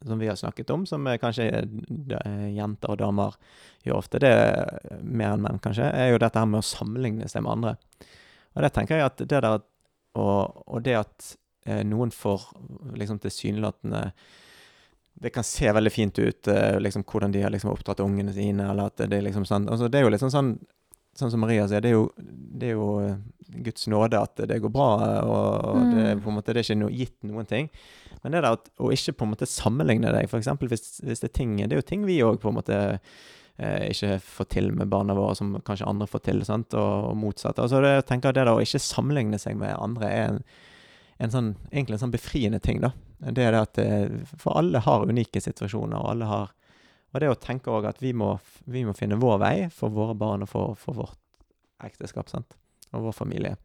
som 0.06 0.20
vi 0.20 0.28
har 0.30 0.36
snakket 0.36 0.70
om, 0.70 0.86
som 0.86 1.08
kanskje 1.22 1.48
eh, 1.50 2.48
jenter 2.54 2.94
og 2.94 3.00
damer 3.02 3.38
gjør 3.86 3.98
ofte, 3.98 4.22
det 4.22 4.30
er 4.30 5.02
mer 5.02 5.34
enn 5.34 5.46
menn 5.46 5.62
kanskje, 5.64 5.90
er 5.90 6.12
jo 6.12 6.22
dette 6.22 6.40
her 6.40 6.50
med 6.50 6.62
å 6.62 6.68
sammenligne 6.68 7.30
seg 7.32 7.46
med 7.46 7.56
andre. 7.58 7.76
Og 8.56 8.66
det 8.66 8.74
tenker 8.76 9.00
jeg 9.00 9.10
at 9.10 9.24
det 9.24 9.42
der 9.46 9.50
og, 10.18 10.64
og 10.66 10.82
det 10.86 10.98
at 10.98 11.32
eh, 11.70 11.84
noen 11.86 12.14
får 12.14 12.50
liksom 12.98 13.22
tilsynelatende 13.22 14.08
det 15.18 15.32
kan 15.34 15.46
se 15.46 15.72
veldig 15.74 15.92
fint 15.92 16.20
ut, 16.20 16.48
eh, 16.48 16.80
liksom 16.80 17.04
hvordan 17.04 17.34
de 17.34 17.42
har 17.42 17.54
liksom 17.54 17.72
oppdratt 17.72 18.04
ungene 18.06 18.34
sine, 18.34 18.70
eller 18.70 18.92
at 18.92 19.02
det 19.02 19.18
er 19.18 19.26
liksom 19.26 19.48
sånn 19.50 19.66
altså 19.66 19.90
Det 19.90 20.00
er 20.00 20.06
jo 20.06 20.12
litt 20.14 20.22
sånn 20.22 20.58
sånn 21.20 21.32
som 21.34 21.42
Maria 21.44 21.68
sier, 21.70 21.82
det 21.84 21.92
er 21.92 21.98
jo, 21.98 22.08
det 22.18 22.70
er 22.72 22.76
jo 22.78 22.88
eh, 23.04 23.16
Guds 23.64 23.88
nåde 23.90 24.20
at 24.20 24.42
det 24.50 24.60
går 24.64 24.72
bra, 24.74 24.90
eh, 25.06 25.24
og, 25.24 25.70
og 25.72 25.88
det 25.96 26.06
Mm. 26.18 26.22
på 26.24 26.30
en 26.32 26.36
måte 26.38 26.54
det 26.54 26.62
er 26.62 26.68
ikke 26.68 26.80
no, 26.82 26.90
gitt 26.94 27.18
noen 27.26 27.48
ting. 27.50 27.70
Men 28.24 28.34
det 28.36 28.42
der 28.44 28.58
at, 28.58 28.70
å 28.82 28.92
ikke 28.92 29.14
på 29.18 29.26
en 29.28 29.32
måte 29.36 29.48
sammenligne 29.50 30.12
deg, 30.14 30.28
f.eks. 30.30 30.50
Hvis, 30.68 30.86
hvis 31.06 31.22
det 31.24 31.30
er 31.30 31.36
ting 31.38 31.56
Det 31.58 31.72
er 31.72 31.82
jo 31.82 31.86
ting 31.90 32.06
vi 32.06 32.20
òg 32.26 32.40
på 32.42 32.50
en 32.52 32.58
måte 32.58 32.78
eh, 33.58 33.88
ikke 33.92 34.20
får 34.22 34.50
til 34.54 34.72
med 34.76 34.90
barna 34.90 35.16
våre, 35.18 35.36
som 35.38 35.56
kanskje 35.66 35.88
andre 35.90 36.08
får 36.10 36.24
til, 36.28 36.44
sant? 36.46 36.74
Og, 36.74 37.12
og 37.12 37.18
motsatt. 37.18 37.60
Altså 37.60 37.82
det, 37.82 37.94
jeg 38.00 38.08
tenker 38.12 38.34
det 38.36 38.44
der 38.46 38.54
å 38.54 38.62
ikke 38.62 38.82
sammenligne 38.84 39.40
seg 39.42 39.58
med 39.58 39.76
andre 39.78 40.10
er 40.12 40.28
en, 40.34 40.42
en 41.24 41.34
sånn, 41.34 41.52
egentlig 41.72 41.98
en 41.98 42.06
sånn 42.08 42.16
befriende 42.18 42.60
ting, 42.62 42.82
da. 42.84 42.92
Det 43.18 43.48
er 43.48 43.56
det 43.56 43.64
at 43.64 43.80
eh, 43.82 44.20
For 44.38 44.60
alle 44.60 44.84
har 44.86 45.08
unike 45.10 45.42
situasjoner, 45.42 45.98
og 45.98 46.12
alle 46.12 46.26
har 46.30 46.52
Og 47.14 47.22
det 47.24 47.30
å 47.32 47.40
tenke 47.40 47.72
òg 47.72 47.88
at 47.90 48.02
vi 48.04 48.12
må, 48.14 48.34
vi 48.66 48.84
må 48.88 48.96
finne 48.98 49.20
vår 49.20 49.38
vei 49.42 49.56
for 49.74 49.94
våre 49.94 50.16
barn 50.18 50.44
og 50.44 50.52
for, 50.52 50.76
for 50.80 50.98
vårt 50.98 51.20
ekteskap, 51.84 52.30
sant. 52.32 52.58
Og 52.96 53.08
vår 53.08 53.16
familie. 53.16 53.56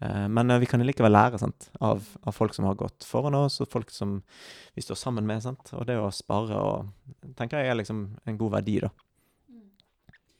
Eh, 0.00 0.28
men 0.28 0.50
eh, 0.50 0.58
vi 0.58 0.66
kan 0.66 0.82
likevel 0.86 1.12
lære 1.12 1.40
sant? 1.42 1.70
Av, 1.80 2.04
av 2.22 2.32
folk 2.32 2.54
som 2.54 2.68
har 2.68 2.78
gått 2.78 3.04
foran 3.06 3.34
oss, 3.34 3.60
og 3.60 3.70
folk 3.72 3.90
som 3.90 4.20
vi 4.74 4.84
står 4.84 4.98
sammen 5.00 5.26
med. 5.26 5.42
Sant? 5.42 5.72
Og 5.74 5.86
det 5.88 5.98
å 5.98 6.10
spare 6.14 6.58
og 6.58 7.34
tenker 7.38 7.62
jeg 7.62 7.72
er 7.72 7.80
liksom 7.80 8.06
en 8.24 8.40
god 8.40 8.58
verdi, 8.60 8.78
da. 8.86 8.94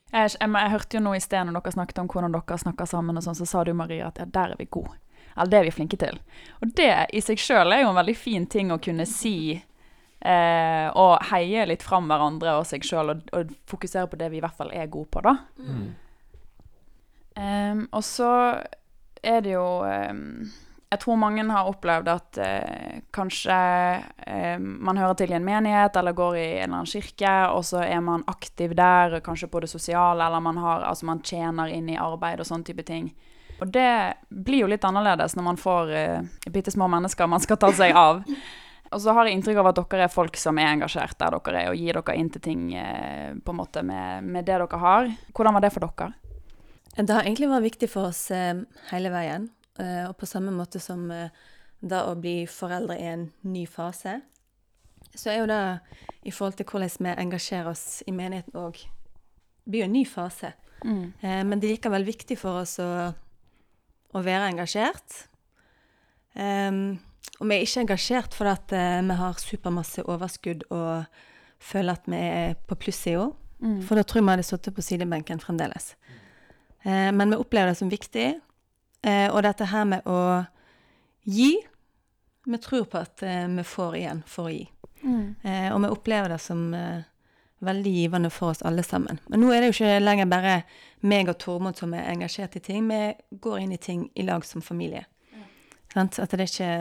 Jeg, 0.08 0.30
jeg, 0.38 0.48
jeg 0.48 0.72
hørte 0.72 0.96
jo 0.96 1.04
nå 1.04 1.10
i 1.18 1.20
sted 1.20 1.44
når 1.44 1.58
dere 1.58 1.74
snakket 1.74 1.98
om 2.00 2.08
hvordan 2.08 2.32
dere 2.32 2.62
snakker 2.62 2.88
sammen, 2.88 3.18
og 3.18 3.26
sånn, 3.26 3.36
så 3.36 3.48
sa 3.48 3.64
du 3.66 3.74
Maria 3.76 4.08
at 4.08 4.22
ja, 4.22 4.28
der 4.38 4.54
er 4.54 4.60
vi 4.60 4.70
gode. 4.70 4.96
Eller 5.34 5.50
det 5.52 5.58
er 5.58 5.66
vi 5.68 5.74
flinke 5.74 5.98
til. 6.00 6.16
Og 6.62 6.70
det 6.78 6.92
i 7.14 7.20
seg 7.22 7.40
sjøl 7.42 7.74
er 7.74 7.84
jo 7.84 7.90
en 7.92 7.98
veldig 7.98 8.14
fin 8.18 8.46
ting 8.50 8.72
å 8.74 8.80
kunne 8.82 9.06
si. 9.06 9.58
Eh, 10.18 10.88
og 10.98 11.20
heie 11.30 11.62
litt 11.70 11.84
fram 11.86 12.08
hverandre 12.10 12.56
og 12.58 12.66
seg 12.66 12.82
sjøl, 12.86 13.12
og, 13.14 13.28
og, 13.38 13.52
fokusere 13.70 14.10
på 14.10 14.18
det 14.18 14.32
vi 14.32 14.40
i 14.40 14.42
hvert 14.42 14.56
fall 14.58 14.72
er 14.74 14.90
gode 14.90 15.10
på, 15.14 15.22
da. 15.22 15.36
Mm. 15.62 15.88
Um, 17.38 17.84
og 17.94 18.02
så 18.02 18.30
er 19.22 19.44
det 19.44 19.52
jo 19.52 19.84
um, 19.86 20.48
Jeg 20.90 20.98
tror 21.04 21.18
mange 21.20 21.44
har 21.46 21.68
opplevd 21.70 22.08
at 22.10 22.40
uh, 22.42 22.96
kanskje 23.14 23.58
um, 24.26 24.64
man 24.88 24.98
hører 24.98 25.20
til 25.20 25.30
i 25.30 25.36
en 25.38 25.46
menighet 25.46 25.94
eller 26.00 26.16
går 26.18 26.34
i 26.34 26.46
en 26.48 26.64
eller 26.64 26.80
annen 26.80 26.90
kirke, 26.90 27.34
og 27.54 27.62
så 27.68 27.84
er 27.86 28.02
man 28.02 28.26
aktiv 28.26 28.74
der, 28.74 29.20
kanskje 29.22 29.50
på 29.52 29.62
det 29.62 29.70
sosiale, 29.70 30.26
eller 30.26 30.42
man, 30.42 30.58
har, 30.58 30.82
altså 30.88 31.06
man 31.06 31.22
tjener 31.22 31.70
inn 31.70 31.92
i 31.92 32.00
arbeid 32.00 32.42
og 32.42 32.50
sånne 32.50 32.66
type 32.66 32.82
ting. 32.88 33.12
Og 33.60 33.70
det 33.70 33.90
blir 34.30 34.64
jo 34.64 34.70
litt 34.70 34.86
annerledes 34.86 35.38
når 35.38 35.46
man 35.52 35.60
får 35.62 35.94
uh, 35.94 36.50
bitte 36.50 36.74
små 36.74 36.90
mennesker 36.90 37.30
man 37.30 37.44
skal 37.44 37.62
ta 37.62 37.70
seg 37.70 37.94
av. 37.94 38.24
Og 38.88 39.02
så 39.02 39.12
har 39.12 39.28
jeg 39.28 39.36
inntrykk 39.36 39.60
av 39.60 39.70
at 39.70 39.80
dere 39.82 40.06
er 40.06 40.12
folk 40.12 40.38
som 40.40 40.58
er 40.60 40.70
engasjert 40.70 41.18
der 41.20 41.36
dere 41.36 41.60
er, 41.60 41.70
og 41.72 41.76
gir 41.80 41.98
dere 41.98 42.16
inn 42.16 42.30
til 42.32 42.44
ting 42.44 42.64
eh, 42.72 43.34
på 43.36 43.52
en 43.52 43.60
måte 43.60 43.82
med, 43.84 44.24
med, 44.24 44.46
det 44.48 44.56
dere 44.56 44.80
har. 44.80 45.10
Hvordan 45.36 45.56
var 45.56 45.64
det 45.64 45.72
for 45.74 45.84
dere? 45.84 46.14
Det 46.96 47.14
har 47.14 47.26
egentlig 47.26 47.50
vært 47.50 47.66
viktig 47.68 47.90
for 47.92 48.08
oss 48.08 48.24
eh, 48.34 48.62
hele 48.92 49.12
veien. 49.12 49.50
Eh, 49.78 50.04
og 50.08 50.16
på 50.18 50.28
samme 50.28 50.54
måte 50.54 50.80
som 50.82 51.04
da 51.78 52.00
å 52.08 52.16
bli 52.18 52.40
foreldre 52.50 52.96
i 52.98 53.10
en 53.12 53.28
ny 53.46 53.66
fase, 53.70 54.18
så 55.14 55.30
er 55.30 55.42
jo 55.42 55.50
det 55.50 55.62
i 56.26 56.32
forhold 56.34 56.56
til 56.58 56.66
hvordan 56.68 57.04
vi 57.06 57.12
engasjerer 57.22 57.70
oss 57.70 58.00
i 58.06 58.14
menigheten 58.14 58.56
òg 58.58 58.80
blir 59.68 59.84
jo 59.84 59.88
en 59.88 59.94
ny 59.94 60.02
fase. 60.08 60.54
Mm. 60.80 61.12
Men 61.20 61.60
det 61.60 61.68
er 61.68 61.74
likevel 61.76 62.06
viktig 62.06 62.38
for 62.40 62.62
oss 62.62 62.78
å, 62.80 62.88
å 64.16 64.22
være 64.24 64.48
engasjert. 64.52 65.16
Um, 66.38 66.98
og 67.38 67.46
vi 67.46 67.54
er 67.54 67.64
ikke 67.64 67.84
engasjert 67.84 68.34
fordi 68.34 68.54
at 68.54 68.74
uh, 68.74 69.06
vi 69.06 69.16
har 69.20 69.42
supermasse 69.42 70.04
overskudd 70.10 70.64
og 70.74 71.04
føler 71.62 71.98
at 71.98 72.10
vi 72.10 72.18
er 72.18 72.56
på 72.66 72.78
plussida. 72.78 73.28
Mm. 73.58 73.80
For 73.86 73.98
da 73.98 74.04
tror 74.06 74.20
jeg 74.20 74.26
vi 74.26 74.34
hadde 74.34 74.46
sittet 74.46 74.74
på 74.74 74.84
sidebenken 74.84 75.42
fremdeles. 75.42 75.92
Uh, 76.86 77.10
men 77.14 77.30
vi 77.30 77.38
opplever 77.38 77.72
det 77.72 77.78
som 77.78 77.90
viktig. 77.90 78.28
Uh, 79.06 79.28
og 79.30 79.42
dette 79.46 79.68
her 79.70 79.86
med 79.86 80.06
å 80.06 80.44
gi 81.28 81.52
Vi 82.48 82.56
tror 82.64 82.86
på 82.88 82.96
at 82.96 83.20
vi 83.20 83.62
får 83.66 83.96
igjen 83.98 84.20
for 84.24 84.48
å 84.48 84.52
gi. 84.54 84.62
Mm. 85.02 85.34
og 85.74 85.82
vi 85.82 85.88
opplever 85.92 86.32
det 86.32 86.38
som 86.40 86.62
veldig 87.60 87.90
givende 87.92 88.30
for 88.32 88.54
oss 88.54 88.62
alle 88.64 88.82
sammen. 88.82 89.20
Men 89.28 89.42
nå 89.42 89.50
er 89.52 89.60
det 89.60 89.68
jo 89.68 89.74
ikke 89.76 89.98
lenger 90.00 90.30
bare 90.30 90.54
meg 91.04 91.28
og 91.28 91.36
Tormod 91.42 91.76
som 91.76 91.92
er 91.92 92.08
engasjert 92.08 92.56
i 92.56 92.62
ting. 92.64 92.88
Vi 92.88 93.36
går 93.44 93.58
inn 93.66 93.76
i 93.76 93.80
ting 93.82 94.06
i 94.14 94.24
lag 94.24 94.46
som 94.48 94.64
familie. 94.64 95.04
Mm. 95.34 95.44
At 96.08 96.16
det 96.16 96.40
er 96.40 96.46
ikke 96.46 96.72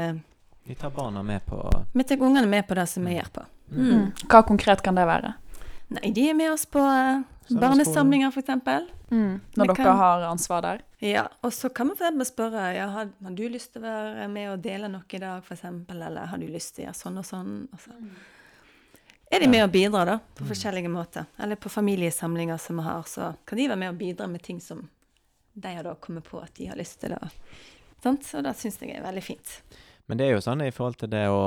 Vi 0.67 0.75
tar 0.75 0.89
barna 0.89 1.23
med 1.23 1.45
på 1.45 1.57
Vi 1.93 2.03
tar 2.03 2.21
ungene 2.21 2.47
med 2.47 2.67
på 2.67 2.75
det 2.75 2.87
som 2.91 3.05
vi 3.05 3.15
gjør 3.15 3.29
på. 3.33 3.43
Mm. 3.71 4.11
Hva 4.27 4.41
konkret 4.47 4.81
kan 4.83 4.95
det 4.95 5.05
være? 5.07 5.33
Nei, 5.95 6.09
de 6.11 6.25
er 6.29 6.35
med 6.35 6.51
oss 6.51 6.65
på 6.67 6.81
uh, 6.83 7.21
barnesamlinger, 7.47 8.33
f.eks. 8.35 8.49
Mm. 9.07 9.39
Når 9.55 9.63
Vi 9.63 9.67
dere 9.67 9.75
kan- 9.75 9.97
har 9.97 10.25
ansvar 10.27 10.61
der? 10.65 10.81
Ja, 10.99 11.27
og 11.41 11.53
så 11.53 11.69
kan 11.69 11.87
vi 11.87 11.95
f.eks. 11.95 12.27
spørre 12.33 12.65
ja, 12.75 12.87
har, 12.91 13.07
har 13.23 13.31
du 13.37 13.45
lyst 13.49 13.73
til 13.73 13.81
å 13.81 13.87
være 13.87 14.27
med 14.27 14.51
og 14.51 14.59
dele 14.65 14.89
noe 14.91 15.07
i 15.07 15.21
dag, 15.23 15.39
f.eks., 15.47 15.63
eller 15.63 16.25
har 16.33 16.37
du 16.37 16.47
lyst 16.51 16.75
til 16.75 16.83
å 16.83 16.87
gjøre 16.89 16.99
sånn 16.99 17.17
og 17.23 17.25
sånn? 17.31 17.55
Og 17.71 17.79
så 17.85 17.95
er 19.31 19.39
de 19.43 19.47
med 19.47 19.63
og 19.63 19.71
bidrar, 19.71 20.05
da, 20.07 20.19
på 20.35 20.45
forskjellige 20.51 20.91
måter. 20.91 21.25
Eller 21.39 21.55
på 21.55 21.69
familiesamlinger 21.71 22.59
som 22.59 22.79
vi 22.79 22.83
har, 22.83 23.03
så 23.07 23.33
kan 23.45 23.57
de 23.57 23.67
være 23.71 23.79
med 23.79 23.95
og 23.95 23.99
bidra 24.03 24.27
med 24.27 24.43
ting 24.43 24.59
som 24.63 24.89
de 25.53 25.73
har 25.75 25.83
da 25.87 25.95
kommet 25.95 26.27
på 26.27 26.39
at 26.43 26.53
de 26.59 26.67
har 26.67 26.75
lyst 26.79 26.99
til. 26.99 27.15
å 27.15 27.31
Sant? 28.03 28.27
Og 28.35 28.43
det 28.43 28.53
syns 28.59 28.77
jeg 28.81 28.95
er 28.95 29.03
veldig 29.03 29.23
fint. 29.23 29.61
Men 30.07 30.19
det 30.19 30.27
er 30.27 30.37
jo 30.37 30.43
sånn 30.43 30.63
i 30.63 30.73
forhold 30.73 30.99
til 31.01 31.11
det 31.11 31.25
å 31.31 31.41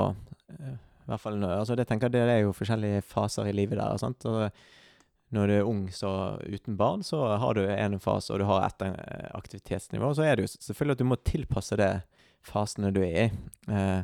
eh, 0.53 0.77
i 1.11 1.11
hvert 1.11 1.25
fall, 1.25 1.41
altså 1.43 1.75
det, 1.75 1.89
tenker 1.91 2.07
jeg, 2.07 2.15
det 2.15 2.35
er 2.37 2.45
jo 2.45 2.55
forskjellige 2.55 3.03
faser 3.03 3.49
i 3.51 3.55
livet 3.57 3.81
der. 3.81 3.97
Sant? 3.99 4.23
Og 4.31 5.35
når 5.35 5.51
du 5.51 5.55
er 5.57 5.67
ung 5.67 5.83
så 5.95 6.13
uten 6.43 6.77
barn, 6.79 7.03
så 7.07 7.23
har 7.43 7.59
du 7.59 7.65
en 7.67 7.99
fase, 8.03 8.31
og 8.31 8.39
du 8.39 8.47
har 8.47 8.67
ett 8.69 8.85
eh, 8.87 9.27
aktivitetsnivå. 9.35 10.13
Så 10.15 10.27
er 10.27 10.37
det 10.37 10.47
jo 10.47 10.53
selvfølgelig 10.53 10.99
at 10.99 11.03
du 11.03 11.09
må 11.11 11.19
tilpasse 11.27 11.79
det 11.81 11.91
fasene 12.47 12.93
du 12.95 13.03
er 13.03 13.17
i. 13.25 13.27
Eh, 13.75 14.03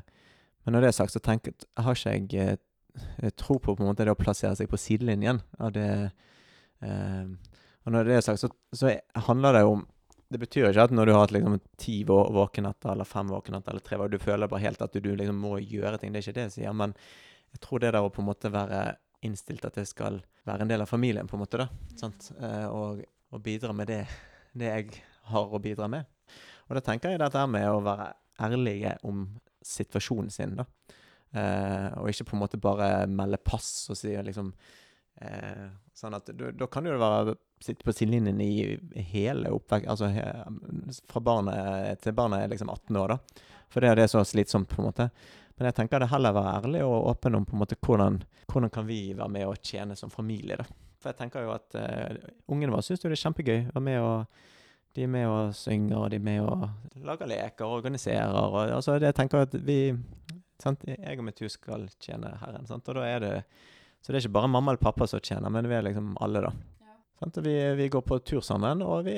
men 0.66 0.74
når 0.74 0.82
det 0.82 0.90
er 0.90 0.98
sagt, 0.98 1.14
så 1.14 1.22
tenker, 1.22 1.54
har 1.78 1.94
ikke 1.94 2.16
jeg 2.42 3.34
tro 3.38 3.58
på 3.60 3.74
på 3.76 3.84
en 3.84 3.90
måte 3.90 4.06
det 4.06 4.14
å 4.14 4.18
plassere 4.18 4.56
seg 4.56 4.70
på 4.72 4.78
sidelinjen 4.80 5.42
Og, 5.60 5.74
det 5.74 5.88
eh, 6.80 7.26
Og 7.84 7.92
når 7.92 8.08
det 8.08 8.14
er 8.16 8.24
sagt, 8.24 8.40
så, 8.40 8.48
så 8.72 8.94
handler 9.28 9.52
det 9.52 9.60
jo 9.66 9.74
om 9.74 9.84
det 10.32 10.40
betyr 10.42 10.68
ikke 10.68 10.86
at 10.88 10.94
når 10.94 11.06
du 11.06 11.12
har 11.14 11.22
hatt 11.22 11.32
liksom 11.36 11.58
ti 11.78 12.00
våkenetter 12.08 12.92
eller 12.92 13.06
fem 13.06 13.28
våkenetter 13.30 13.72
eller 13.72 13.84
tre, 13.86 13.98
du 14.10 14.18
føler 14.18 14.50
bare 14.50 14.64
helt 14.64 14.82
at 14.82 14.94
du, 14.96 15.00
du 15.04 15.12
liksom 15.14 15.38
må 15.38 15.56
gjøre 15.62 16.00
ting. 16.02 16.12
Det 16.12 16.20
er 16.20 16.26
ikke 16.26 16.38
det 16.38 16.46
jeg 16.48 16.54
sier. 16.56 16.74
Men 16.74 16.94
jeg 17.54 17.62
tror 17.62 17.82
det 17.82 17.92
der 17.94 18.06
å 18.06 18.10
på 18.12 18.24
en 18.24 18.30
måte 18.30 18.50
være 18.52 18.80
innstilt 19.26 19.64
at 19.68 19.78
det 19.78 19.86
skal 19.88 20.18
være 20.46 20.66
en 20.66 20.72
del 20.72 20.82
av 20.82 20.90
familien, 20.90 21.28
på 21.30 21.38
en 21.38 21.44
måte, 21.44 21.62
da. 21.62 21.68
Sant? 21.98 22.30
Eh, 22.40 22.66
og, 22.66 23.02
og 23.32 23.42
bidra 23.42 23.74
med 23.76 23.90
det, 23.90 24.02
det 24.54 24.72
jeg 24.72 25.00
har 25.30 25.54
å 25.54 25.62
bidra 25.62 25.88
med. 25.90 26.06
Og 26.66 26.76
da 26.78 26.82
tenker 26.84 27.14
jeg 27.14 27.22
dette 27.22 27.40
her 27.40 27.50
med 27.50 27.66
å 27.70 27.82
være 27.86 28.10
ærlige 28.46 28.96
om 29.06 29.24
situasjonen 29.66 30.30
sin, 30.34 30.58
da. 30.58 30.66
Eh, 31.36 31.88
og 32.00 32.10
ikke 32.10 32.28
på 32.30 32.36
en 32.36 32.42
måte 32.42 32.60
bare 32.62 32.90
melde 33.10 33.38
pass 33.42 33.88
og 33.90 33.98
si 33.98 34.12
liksom 34.14 34.52
eh, 35.20 35.64
Sånn 35.96 36.14
at 36.14 36.30
Da 36.30 36.68
kan 36.70 36.86
jo 36.86 36.92
jo 36.94 37.00
være 37.02 37.34
sitte 37.62 37.84
på 37.84 37.92
sidelinjen 37.92 38.40
i 38.40 38.78
hele 39.12 39.50
oppveksten, 39.54 39.90
Altså 39.90 40.10
fra 41.08 41.22
barnet 41.24 42.02
til 42.04 42.16
barnet 42.16 42.44
er 42.44 42.52
liksom 42.52 42.70
18 42.70 42.96
år, 43.00 43.14
da. 43.14 43.44
For 43.72 43.82
det, 43.82 43.96
er 43.98 44.10
så 44.10 44.22
slitsomt, 44.24 44.68
på 44.70 44.82
en 44.82 44.88
måte. 44.88 45.08
Men 45.56 45.70
jeg 45.70 45.78
tenker 45.78 46.02
det 46.02 46.10
heller 46.12 46.34
være 46.36 46.56
ærlig 46.60 46.82
og 46.84 47.08
åpen 47.10 47.38
om 47.38 47.46
på 47.48 47.56
en 47.56 47.62
måte 47.62 47.78
hvordan, 47.80 48.20
hvordan 48.52 48.72
kan 48.72 48.86
vi 48.86 49.00
være 49.16 49.32
med 49.32 49.48
og 49.48 49.62
tjene 49.64 49.96
som 49.96 50.12
familie, 50.12 50.58
da. 50.60 50.66
For 51.00 51.12
jeg 51.12 51.20
tenker 51.20 51.46
jo 51.46 51.54
at 51.54 51.76
uh, 51.78 52.28
ungene 52.52 52.72
våre 52.74 52.84
syns 52.84 53.04
jo 53.04 53.10
det 53.10 53.18
er 53.18 53.24
kjempegøy. 53.24 53.58
å 53.68 53.74
Være 53.76 53.86
med 53.88 53.98
og 54.02 54.44
de 54.96 55.04
er 55.04 55.10
med 55.12 55.26
og 55.28 55.52
synger, 55.56 55.96
og 55.98 56.10
de 56.12 56.16
er 56.16 56.24
med 56.24 56.40
og 56.40 57.02
lager 57.04 57.28
leker 57.28 57.66
og 57.66 57.80
organiserer. 57.82 58.32
Og, 58.32 58.56
altså, 58.78 58.96
jeg 59.02 59.16
tenker 59.16 59.44
at 59.44 59.56
vi 59.66 59.80
sant? 60.62 60.86
Jeg 60.88 61.18
og 61.20 61.26
mitt 61.26 61.42
hus 61.44 61.58
skal 61.58 61.84
tjene 62.00 62.32
Herren. 62.40 62.64
Sant? 62.68 62.88
Og 62.88 62.96
da 62.96 63.04
er 63.04 63.20
det 63.24 63.34
Så 64.00 64.12
det 64.12 64.20
er 64.20 64.26
ikke 64.26 64.36
bare 64.38 64.48
mamma 64.48 64.72
eller 64.72 64.80
pappa 64.80 65.06
som 65.10 65.20
tjener, 65.20 65.50
men 65.50 65.66
vi 65.66 65.74
er 65.74 65.82
liksom 65.82 66.14
alle, 66.22 66.44
da. 66.44 66.52
Vi, 67.18 67.74
vi 67.74 67.88
går 67.88 68.02
på 68.04 68.18
tur 68.20 68.42
sammen, 68.44 68.82
og 68.84 69.06
vi 69.06 69.14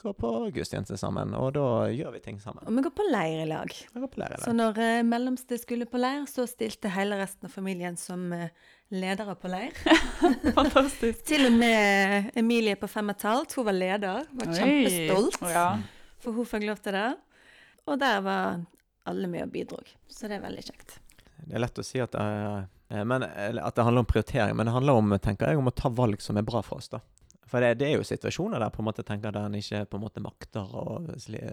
går 0.00 0.14
på 0.16 0.28
gudstjeneste 0.56 0.96
sammen. 0.96 1.34
Og 1.36 1.50
da 1.52 1.64
gjør 1.92 2.14
vi 2.14 2.20
ting 2.24 2.38
sammen. 2.40 2.62
Og 2.64 2.72
vi 2.72 2.84
går 2.86 2.94
på 2.96 3.04
leir 3.12 3.42
i 3.42 3.48
lag. 3.50 3.72
Vi 3.92 4.00
går 4.00 4.08
på 4.14 4.20
leir 4.22 4.36
i 4.38 4.40
Så 4.40 4.54
når 4.56 4.78
eh, 4.80 5.02
mellomste 5.04 5.58
skulle 5.60 5.84
på 5.90 6.00
leir, 6.00 6.24
så 6.32 6.46
stilte 6.48 6.88
hele 6.94 7.18
resten 7.20 7.44
av 7.50 7.52
familien 7.52 7.98
som 8.00 8.24
eh, 8.32 8.48
ledere 8.96 9.34
på 9.36 9.50
leir. 9.52 9.76
Fantastisk. 10.56 11.26
Til 11.28 11.44
og 11.50 11.58
med 11.60 12.30
Emilie 12.40 12.78
på 12.80 12.88
fem 12.88 13.12
og 13.12 13.18
et 13.18 13.26
halvt, 13.28 13.58
hun 13.60 13.68
var 13.68 13.76
leder. 13.76 14.30
Var 14.40 14.54
kjempestolt, 14.56 15.36
Ja. 15.52 15.66
for 16.24 16.32
hun 16.40 16.48
fikk 16.48 16.64
lov 16.70 16.80
til 16.86 16.96
det. 16.96 17.08
Og 17.86 18.00
der 18.00 18.22
var 18.24 18.62
alle 19.06 19.28
med 19.30 19.44
og 19.44 19.52
bidro. 19.52 19.82
Så 20.08 20.32
det 20.32 20.38
er 20.40 20.46
veldig 20.48 20.64
kjekt. 20.70 20.96
Det 21.44 21.52
er 21.52 21.62
lett 21.62 21.78
å 21.78 21.84
si 21.84 22.00
at, 22.02 22.16
eh, 22.16 23.04
men, 23.04 23.28
at 23.28 23.76
det 23.76 23.84
handler 23.84 24.06
om 24.06 24.08
prioritering, 24.08 24.56
men 24.56 24.66
det 24.66 24.72
handler 24.74 24.96
om, 25.04 25.12
tenker 25.20 25.52
jeg, 25.52 25.60
om 25.60 25.68
å 25.68 25.74
ta 25.76 25.92
valg 25.92 26.24
som 26.24 26.40
er 26.40 26.48
bra 26.48 26.64
for 26.64 26.80
oss. 26.80 26.88
da. 26.96 27.02
For 27.46 27.62
det, 27.62 27.76
det 27.80 27.90
er 27.90 28.00
jo 28.00 28.06
situasjoner 28.06 28.58
der 28.62 28.72
på 28.74 28.82
en 28.82 28.88
måte 28.88 29.04
tenker 29.06 29.34
der 29.34 29.46
en 29.46 29.58
ikke 29.58 29.84
på 29.90 30.00
en 30.00 30.06
måte 30.06 30.22
makter 30.24 30.72
sli- 31.22 31.44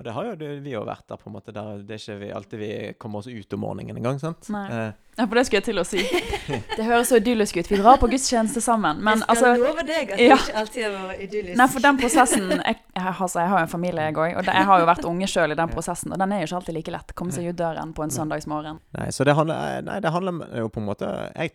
Og 0.00 0.04
det 0.06 0.12
har 0.16 0.24
jo 0.24 0.34
det- 0.34 0.62
vi 0.64 0.70
jo 0.72 0.80
vært 0.80 1.04
der, 1.06 1.16
på 1.20 1.28
en 1.28 1.34
måte, 1.34 1.52
der 1.52 1.82
det 1.84 1.90
er 1.92 2.00
ikke 2.00 2.18
vi, 2.18 2.32
alltid 2.32 2.58
vi 2.58 2.94
kommer 2.98 3.18
oss 3.18 3.26
ut 3.26 3.52
om 3.52 3.60
morgenen 3.60 3.96
engang. 3.96 4.18
sant? 4.18 4.48
Nei. 4.48 4.66
Eh, 4.72 4.92
ja, 5.18 5.26
for 5.26 5.34
det 5.34 5.42
skulle 5.44 5.60
jeg 5.60 5.64
til 5.66 5.80
å 5.80 5.84
si. 5.84 6.00
Det 6.78 6.84
høres 6.86 7.10
så 7.10 7.18
idyllisk 7.20 7.58
ut. 7.60 7.68
Vi 7.68 7.76
drar 7.76 7.98
på 8.00 8.08
gudstjeneste 8.08 8.62
sammen. 8.64 9.02
Men 9.04 9.20
jeg 9.20 9.36
skal 9.36 9.50
altså 9.50 9.60
love 9.60 9.84
deg 9.84 10.14
at 10.14 10.22
ja. 10.22 10.38
det 10.38 10.46
ikke 10.46 10.56
alltid 10.62 10.84
har 10.86 10.94
vært 11.10 11.24
idyllisk. 11.26 11.56
Nei, 11.60 11.66
for 11.74 11.84
den 11.84 11.98
prosessen 12.00 12.46
Jeg, 12.54 12.78
jeg, 12.96 13.04
altså, 13.12 13.40
jeg 13.42 13.48
har 13.52 13.58
jo 13.58 13.66
en 13.66 13.72
familie, 13.74 14.06
jeg 14.08 14.16
òg. 14.16 14.38
Og 14.40 14.48
jeg 14.48 14.68
har 14.70 14.80
jo 14.80 14.86
vært 14.88 15.08
unge 15.10 15.28
sjøl 15.28 15.52
i 15.52 15.58
den 15.60 15.74
prosessen. 15.74 16.14
Og 16.16 16.22
den 16.22 16.32
er 16.32 16.40
jo 16.40 16.48
ikke 16.48 16.60
alltid 16.62 16.78
like 16.78 16.94
lett. 16.96 17.14
Komme 17.20 17.36
seg 17.36 17.50
ut 17.50 17.58
døren 17.60 17.92
på 17.92 18.06
en 18.06 18.14
søndagsmorgen. 18.14 18.80
Nei, 18.96 19.10
så 19.12 19.28
det 19.28 19.36
handler, 19.36 19.84
nei, 19.90 19.98
det 20.00 20.14
handler 20.16 20.56
jo 20.62 20.72
på 20.72 20.80
en 20.80 20.88
måte 20.88 21.12
jeg, 21.36 21.52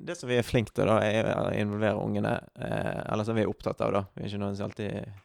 Det 0.00 0.16
som 0.16 0.32
vi 0.32 0.40
er 0.40 0.48
flinke 0.48 0.72
til, 0.72 0.88
da, 0.88 1.02
er 1.04 1.28
å 1.34 1.52
involvere 1.52 2.00
ungene. 2.00 2.38
Eh, 2.56 3.04
eller 3.12 3.28
som 3.28 3.36
vi 3.36 3.44
er 3.44 3.52
opptatt 3.52 3.84
av, 3.84 3.92
da. 3.92 4.04
Vi 4.14 4.24
er 4.24 4.32
ikke 4.32 4.40
noen 4.46 4.56
som 4.56 4.70
alltid 4.70 4.96
eh, 5.02 5.20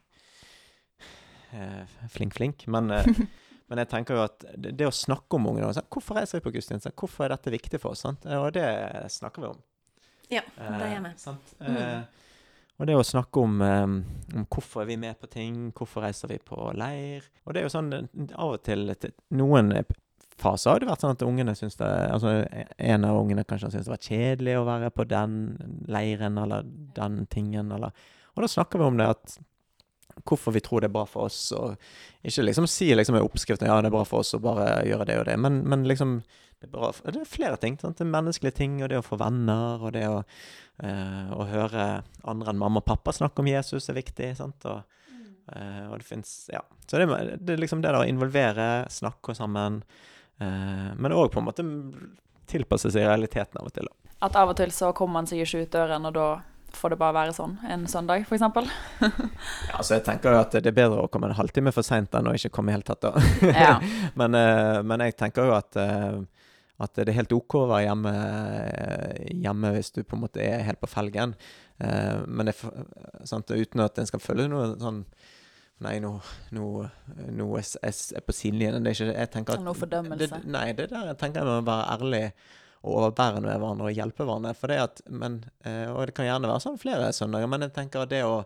flink, 2.13 2.33
flink. 2.37 2.67
Men, 2.67 2.91
eh, 2.91 3.05
men 3.69 3.81
jeg 3.83 3.89
tenker 3.91 4.17
jo 4.17 4.23
at 4.27 4.45
det, 4.55 4.75
det 4.79 4.87
å 4.89 4.93
snakke 4.95 5.37
om 5.39 5.49
ungdom 5.51 5.73
sånn, 5.75 5.89
Hvorfor 5.93 6.19
reiser 6.19 6.39
vi 6.39 6.45
på 6.47 6.53
gudstjeneste? 6.57 6.93
Hvorfor 6.97 7.27
er 7.27 7.35
dette 7.35 7.53
viktig 7.53 7.81
for 7.81 7.93
oss? 7.95 8.05
Sant? 8.05 8.25
Eh, 8.29 8.39
Og 8.39 8.53
det 8.57 8.65
snakker 9.15 9.45
vi 9.45 9.51
om. 9.53 9.59
Ja, 10.29 10.43
Eh, 10.57 10.77
det 10.77 10.89
gjør 10.93 11.05
vi. 11.07 11.13
sant? 11.17 11.55
Mm. 11.59 11.77
Eh, 11.77 12.01
og 12.79 12.87
det 12.87 12.95
å 12.95 13.03
snakke 13.03 13.41
om 13.43 13.61
eh, 13.61 13.83
om 14.39 14.45
hvorfor 14.47 14.83
er 14.83 14.91
vi 14.93 14.95
med 15.01 15.17
på 15.19 15.27
ting, 15.27 15.71
hvorfor 15.75 16.05
reiser 16.05 16.29
vi 16.31 16.37
på 16.39 16.69
leir. 16.77 17.25
Og 17.45 17.53
det 17.53 17.59
er 17.63 17.65
jo 17.67 17.73
sånn 17.73 17.89
eh, 17.97 18.05
av 18.35 18.53
og 18.55 18.61
til 18.63 18.93
til 18.95 19.11
Noen 19.35 19.73
faser 20.39 20.71
har 20.71 20.79
det 20.79 20.87
vært 20.87 21.01
sånn 21.03 21.17
at 21.17 21.23
ungene 21.27 21.51
syns 21.57 21.75
det 21.75 21.87
Altså 22.13 22.31
en 22.79 23.03
av 23.03 23.17
ungene 23.19 23.43
kanskje 23.43 23.73
syns 23.73 23.89
det 23.89 23.91
var 23.91 24.05
kjedelig 24.05 24.53
å 24.55 24.63
være 24.69 24.91
på 24.95 25.03
den 25.09 25.33
leiren 25.91 26.37
eller 26.39 26.63
den 26.95 27.25
tingen, 27.27 27.73
eller 27.75 27.91
Og 28.37 28.45
da 28.45 28.47
snakker 28.47 28.79
vi 28.79 28.85
om 28.87 28.97
det 29.01 29.09
at 29.11 29.35
hvorfor 30.27 30.55
vi 30.55 30.61
tror 30.65 30.83
det 30.83 30.89
er 30.89 30.97
bra 30.97 31.05
for 31.07 31.29
oss, 31.29 31.51
og 31.55 31.77
ikke 32.25 32.45
liksom 32.47 32.67
si 32.69 32.89
liksom 32.95 33.17
i 33.19 33.23
oppskriften 33.23 33.69
ja, 33.69 33.79
det 33.81 33.91
er 33.91 33.95
bra 33.95 34.05
for 34.07 34.23
oss 34.23 34.35
å 34.35 34.41
bare 34.43 34.81
gjøre 34.87 35.07
det 35.09 35.17
og 35.21 35.27
det, 35.29 35.37
men, 35.39 35.61
men 35.69 35.87
liksom 35.87 36.19
det 36.59 36.67
er, 36.67 36.71
bra, 36.73 36.89
det 36.91 37.21
er 37.21 37.27
flere 37.29 37.57
ting. 37.59 37.77
Sant? 37.79 37.95
Det 37.95 38.03
er 38.03 38.11
menneskelige 38.11 38.57
ting, 38.57 38.79
og 38.83 38.89
det 38.91 38.99
å 38.99 39.05
få 39.05 39.15
venner, 39.19 39.79
og 39.79 39.93
det 39.95 40.03
å, 40.11 40.17
eh, 40.83 41.29
å 41.31 41.45
høre 41.47 41.85
andre 42.27 42.51
enn 42.51 42.59
mamma 42.59 42.81
og 42.81 42.87
pappa 42.89 43.13
snakke 43.15 43.39
om 43.39 43.47
Jesus 43.47 43.87
er 43.87 43.95
viktig. 43.95 44.33
Sant? 44.35 44.67
Og, 44.67 44.81
eh, 45.53 45.85
og 45.87 45.95
det 46.01 46.07
fins 46.07 46.49
Ja. 46.51 46.59
Så 46.85 46.99
det, 46.99 47.07
det, 47.39 47.53
er 47.53 47.63
liksom 47.63 47.81
det 47.81 47.95
å 47.95 48.03
involvere, 48.03 48.89
snakke 48.91 49.35
sammen, 49.37 49.83
eh, 50.41 50.91
men 50.99 51.15
òg 51.15 51.31
på 51.31 51.39
en 51.39 51.47
måte 51.47 51.65
tilpasse 52.49 52.91
seg 52.91 53.07
realiteten 53.07 53.61
av 53.61 53.69
og 53.69 53.73
til. 53.77 53.87
At 54.19 54.35
av 54.35 54.51
og 54.51 54.57
til 54.59 54.73
så 54.75 54.91
kommer 54.91 55.21
man 55.21 55.27
seg 55.31 55.45
ikke 55.45 55.63
ut 55.63 55.71
døren, 55.71 56.09
og 56.09 56.17
da 56.17 56.29
får 56.77 56.93
det 56.93 56.97
bare 56.99 57.15
være 57.15 57.35
sånn 57.35 57.55
en 57.69 57.85
søndag, 57.89 58.25
f.eks.? 58.27 58.43
ja, 58.43 59.77
altså 59.77 59.95
jeg 59.97 60.03
tenker 60.07 60.35
jo 60.35 60.41
at 60.41 60.57
det 60.57 60.71
er 60.71 60.75
bedre 60.75 61.05
å 61.05 61.11
komme 61.11 61.29
en 61.29 61.37
halvtime 61.37 61.73
for 61.75 61.85
seint 61.85 62.13
enn 62.17 62.29
å 62.29 62.35
ikke 62.37 62.51
komme 62.55 62.73
i 62.73 62.77
hele 62.77 62.87
tatt, 62.87 63.05
da. 63.05 63.23
ja. 63.49 63.77
men, 64.19 64.37
eh, 64.37 64.81
men, 64.83 65.05
jeg 65.07 65.17
tenker 65.19 65.49
jo 65.49 65.55
at, 65.57 65.79
eh, 65.79 66.19
at 66.83 66.95
det 66.99 67.07
er 67.07 67.19
helt 67.21 67.35
OK 67.35 67.57
å 67.61 67.65
være 67.71 67.87
hjemme, 67.87 68.13
eh, 68.69 69.33
hjemme 69.45 69.73
hvis 69.77 69.93
du 69.95 70.03
på 70.03 70.17
en 70.17 70.23
måte 70.27 70.43
er 70.45 70.65
helt 70.67 70.81
på 70.81 70.91
felgen. 70.91 71.35
Men 71.79 72.49
det, 72.49 72.57
sant, 73.23 73.51
uten 73.55 73.79
at 73.85 74.01
en 74.01 74.07
skal 74.09 74.19
føle 74.19 74.49
noe 74.51 74.73
sånn 74.81 75.05
Nei, 75.79 75.93
nå, 76.03 76.09
nå, 76.51 76.65
nå 77.31 77.45
er 77.55 77.63
jeg 77.63 78.23
på 78.27 78.33
sidelinjen. 78.35 78.83
Det 78.83 78.91
er 78.91 78.97
ikke 78.97 79.13
jeg 79.13 79.29
tenker 79.31 79.55
at, 79.55 79.63
Noe 79.63 79.79
fordømmelse? 79.79 80.27
Det, 80.33 80.51
nei, 80.51 80.65
det 80.75 80.89
der 80.91 81.13
jeg 81.13 81.19
tenker 81.21 81.39
jeg 81.39 81.47
må 81.47 81.61
være 81.69 81.85
ærlig 81.93 82.23
og 82.79 82.95
overbærende 82.95 83.43
med 83.43 83.59
hverandre 83.59 83.89
og 83.89 83.97
hjelpe 83.97 84.25
hverandre. 84.25 84.55
For 84.57 84.71
det 84.71 84.79
at, 84.83 85.03
men, 85.11 85.41
eh, 85.67 85.87
og 85.91 86.07
det 86.07 86.15
kan 86.17 86.29
gjerne 86.29 86.49
være 86.49 86.63
sånn 86.63 86.79
flere 86.81 87.11
søndager, 87.15 87.51
men 87.51 87.67
jeg 87.67 87.75
tenker 87.75 88.05
at 88.05 88.13
det 88.13 88.23
å 88.27 88.41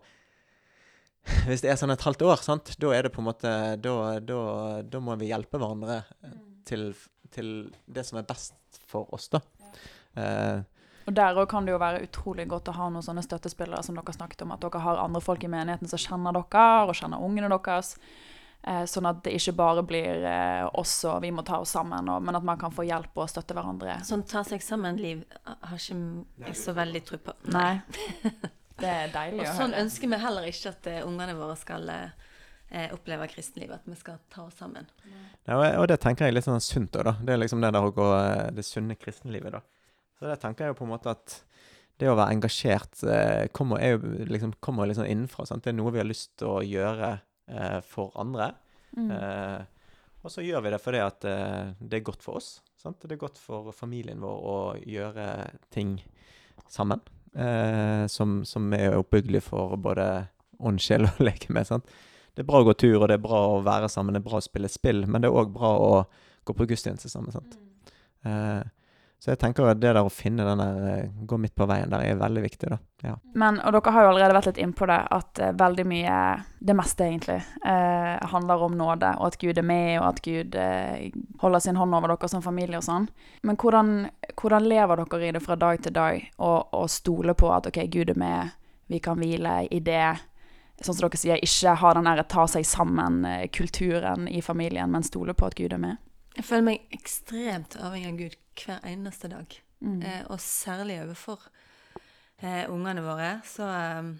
Hvis 1.48 1.62
det 1.64 1.70
er 1.72 1.78
sånn 1.80 1.94
et 1.94 2.04
halvt 2.04 2.26
år, 2.28 2.42
sant, 2.44 2.74
da 2.84 2.90
er 2.92 3.06
det 3.06 3.14
på 3.16 3.22
en 3.22 3.30
måte 3.30 3.52
Da, 3.80 3.94
da, 4.20 4.40
da 4.84 5.00
må 5.00 5.16
vi 5.22 5.30
hjelpe 5.30 5.56
hverandre 5.56 6.02
mm. 6.20 6.34
til, 6.68 6.90
til, 7.32 7.54
det 7.88 8.04
som 8.04 8.20
er 8.20 8.28
best 8.28 8.82
for 8.92 9.08
oss, 9.16 9.30
da. 9.32 9.40
Eh, 10.20 10.60
og 11.04 11.16
Der 11.16 11.36
òg 11.36 11.50
kan 11.52 11.66
det 11.66 11.74
jo 11.74 11.82
være 11.82 12.04
utrolig 12.06 12.46
godt 12.52 12.70
å 12.72 12.76
ha 12.78 12.90
noen 12.92 13.04
sånne 13.04 13.24
støttespillere 13.26 13.84
som 13.84 13.98
dere 13.98 14.16
snakket 14.16 14.46
om, 14.46 14.54
at 14.56 14.64
dere 14.64 14.84
har 14.84 15.02
andre 15.02 15.22
folk 15.24 15.44
i 15.44 15.52
menigheten 15.52 15.90
som 15.92 16.00
kjenner 16.00 16.36
dere 16.36 16.68
og 16.88 16.96
kjenner 16.96 17.24
ungene 17.24 17.50
deres. 17.52 17.98
Eh, 18.64 18.86
sånn 18.88 19.10
at 19.10 19.20
det 19.26 19.34
ikke 19.36 19.52
bare 19.60 19.82
blir 19.84 20.24
eh, 20.24 20.64
oss 20.80 20.94
og 21.10 21.18
vi 21.26 21.34
må 21.36 21.44
ta 21.44 21.58
oss 21.60 21.74
sammen, 21.76 22.08
og, 22.08 22.22
men 22.24 22.38
at 22.40 22.46
man 22.48 22.60
kan 22.62 22.72
få 22.72 22.86
hjelp 22.88 23.18
og 23.20 23.28
støtte 23.28 23.56
hverandre. 23.58 23.98
Sånn 24.08 24.24
ta 24.30 24.40
seg 24.48 24.64
sammen-liv 24.64 25.26
har 25.44 25.74
ikke 25.76 25.98
jeg 26.48 26.56
så 26.56 26.76
veldig 26.78 27.02
tro 27.04 27.20
på. 27.26 27.36
Nei. 27.52 27.82
Det 28.80 28.90
er 28.90 29.12
deilig 29.14 29.44
å 29.44 29.50
høre. 29.50 29.58
Sånn 29.58 29.76
ønsker 29.78 30.10
vi 30.10 30.18
heller 30.18 30.48
ikke 30.50 30.72
at 30.72 30.88
uh, 30.90 31.02
ungene 31.06 31.36
våre 31.38 31.54
skal 31.60 31.92
uh, 31.92 32.88
oppleve 32.96 33.28
kristenlivet, 33.30 33.84
at 33.84 33.92
vi 33.92 33.98
skal 34.00 34.18
ta 34.34 34.48
oss 34.48 34.56
sammen. 34.58 34.88
Ja, 35.46 35.60
og 35.78 35.86
det 35.92 36.00
tenker 36.02 36.26
jeg 36.26 36.34
er 36.34 36.38
litt 36.40 36.48
sånn 36.48 36.64
sunt 36.64 36.98
òg, 36.98 37.06
da. 37.06 37.14
Det 37.22 37.36
er 37.36 37.44
liksom 37.44 37.62
det 37.62 37.70
der 37.76 37.86
å 37.86 37.94
gå 37.94 38.08
det 38.58 38.66
sunne 38.66 38.98
kristenlivet, 38.98 39.54
da. 39.54 39.62
Så 40.18 40.26
det 40.32 40.40
tenker 40.42 40.66
jeg 40.66 40.74
jo 40.74 40.80
på 40.80 40.88
en 40.88 40.94
måte 40.96 41.14
at 41.14 41.38
det 42.02 42.10
å 42.10 42.18
være 42.18 42.34
engasjert 42.34 42.98
kommer, 42.98 43.52
kommer, 43.54 43.86
jo, 43.86 44.02
liksom, 44.34 44.58
kommer 44.64 44.90
liksom 44.90 45.06
innenfra. 45.06 45.46
Sant? 45.48 45.68
Det 45.68 45.76
er 45.76 45.78
noe 45.78 45.94
vi 45.94 46.02
har 46.02 46.10
lyst 46.10 46.34
til 46.42 46.50
å 46.50 46.66
gjøre 46.66 47.14
eh, 47.48 47.80
for 47.88 48.14
andre. 48.20 48.52
Mm. 48.98 49.10
Eh, 49.12 49.62
og 50.24 50.32
så 50.32 50.44
gjør 50.46 50.64
vi 50.64 50.72
det 50.72 50.80
fordi 50.80 51.02
at 51.04 51.26
eh, 51.28 51.74
det 51.80 52.00
er 52.00 52.08
godt 52.08 52.24
for 52.24 52.40
oss. 52.40 52.56
Sant? 52.80 53.02
Det 53.02 53.16
er 53.16 53.22
godt 53.22 53.40
for 53.42 53.72
familien 53.76 54.24
vår 54.24 54.48
å 54.54 54.58
gjøre 54.88 55.28
ting 55.74 55.98
sammen. 56.72 57.02
Eh, 57.34 58.06
som, 58.12 58.42
som, 58.46 58.68
er 58.78 58.98
oppbyggelig 59.00 59.44
for 59.48 59.76
både 59.82 60.08
ånd, 60.64 60.82
sjel 60.84 61.08
og 61.10 61.24
sant? 61.68 61.90
Det 62.34 62.42
er 62.42 62.50
bra 62.50 62.64
å 62.64 62.66
gå 62.66 62.74
tur, 62.74 63.02
og 63.02 63.10
det 63.10 63.20
er 63.20 63.26
bra 63.26 63.40
å 63.52 63.60
være 63.66 63.90
sammen, 63.92 64.16
det 64.16 64.24
er 64.24 64.30
bra 64.30 64.40
å 64.40 64.46
spille 64.46 64.70
spill, 64.72 65.04
men 65.06 65.22
det 65.22 65.30
er 65.30 65.36
òg 65.38 65.52
bra 65.54 65.74
å 65.78 65.92
gå 66.44 66.56
på 66.58 66.66
gudstjeneste 66.72 67.12
sammen. 67.12 67.34
sant? 67.36 67.60
Mm. 68.24 68.72
Eh, 69.24 69.26
så 69.26 69.32
jeg 69.32 69.40
tenker 69.40 69.70
at 69.72 69.80
det 69.80 69.94
der 69.94 70.04
å 70.04 70.12
finne 70.12 70.44
den 70.44 70.60
der 70.60 70.88
eh, 70.92 71.12
Gå 71.24 71.38
midt 71.40 71.56
på 71.56 71.68
veien 71.70 71.92
der 71.92 72.04
er 72.04 72.20
veldig 72.20 72.42
viktig, 72.44 72.70
da. 72.74 72.78
Ja. 73.04 73.14
Men, 73.36 73.60
og 73.64 73.74
dere 73.76 73.92
har 73.96 74.04
jo 74.04 74.10
allerede 74.12 74.36
vært 74.36 74.50
litt 74.52 74.62
innpå 74.64 74.88
det, 74.88 75.00
at 75.12 75.40
uh, 75.44 75.52
veldig 75.60 75.86
mye, 75.88 76.18
det 76.64 76.76
meste 76.76 77.04
egentlig, 77.04 77.40
eh, 77.68 78.28
handler 78.32 78.64
om 78.64 78.78
nåde, 78.80 79.10
og 79.20 79.28
at 79.28 79.38
Gud 79.42 79.60
er 79.60 79.66
med, 79.68 79.98
og 80.00 80.06
at 80.08 80.22
Gud 80.24 80.56
eh, 80.56 81.10
holder 81.42 81.64
sin 81.64 81.80
hånd 81.80 81.96
over 81.98 82.14
dere 82.14 82.30
som 82.32 82.44
familie 82.46 82.80
og 82.80 82.86
sånn. 82.86 83.10
Men 83.44 83.60
hvordan, 83.60 83.92
hvordan, 84.40 84.70
lever 84.72 85.04
dere 85.04 85.28
i 85.28 85.34
det 85.36 85.44
fra 85.44 85.58
dag 85.60 85.84
til 85.84 85.96
dag, 85.96 86.30
og, 86.38 86.72
og 86.76 86.88
stoler 86.92 87.36
på 87.36 87.52
at 87.52 87.68
OK, 87.72 87.82
Gud 87.92 88.14
er 88.14 88.20
med, 88.20 88.56
vi 88.92 89.02
kan 89.04 89.20
hvile 89.20 89.66
i 89.68 89.82
det? 89.84 90.06
Sånn 90.80 90.96
som 90.96 91.04
dere 91.06 91.20
sier, 91.20 91.44
ikke 91.44 91.76
ha 91.80 91.94
den 91.98 92.08
der 92.08 92.24
ta 92.28 92.48
seg 92.52 92.68
sammen-kulturen 92.68 94.28
i 94.32 94.40
familien, 94.44 94.92
men 94.96 95.04
stole 95.04 95.36
på 95.36 95.52
at 95.52 95.60
Gud 95.60 95.76
er 95.76 95.84
med? 95.84 96.00
Jeg 96.38 96.48
føler 96.48 96.72
meg 96.72 96.96
ekstremt 96.96 97.76
avhengig 97.84 98.10
av 98.10 98.24
Gud 98.24 98.40
hver 98.58 98.84
eneste 98.88 99.30
dag. 99.32 99.56
Mm. 99.84 100.02
Eh, 100.02 100.26
og 100.32 100.40
særlig 100.40 101.02
overfor 101.04 101.42
eh, 102.40 102.70
ungene 102.72 103.04
våre. 103.04 103.42
Så 103.48 103.68
eh, 103.68 104.14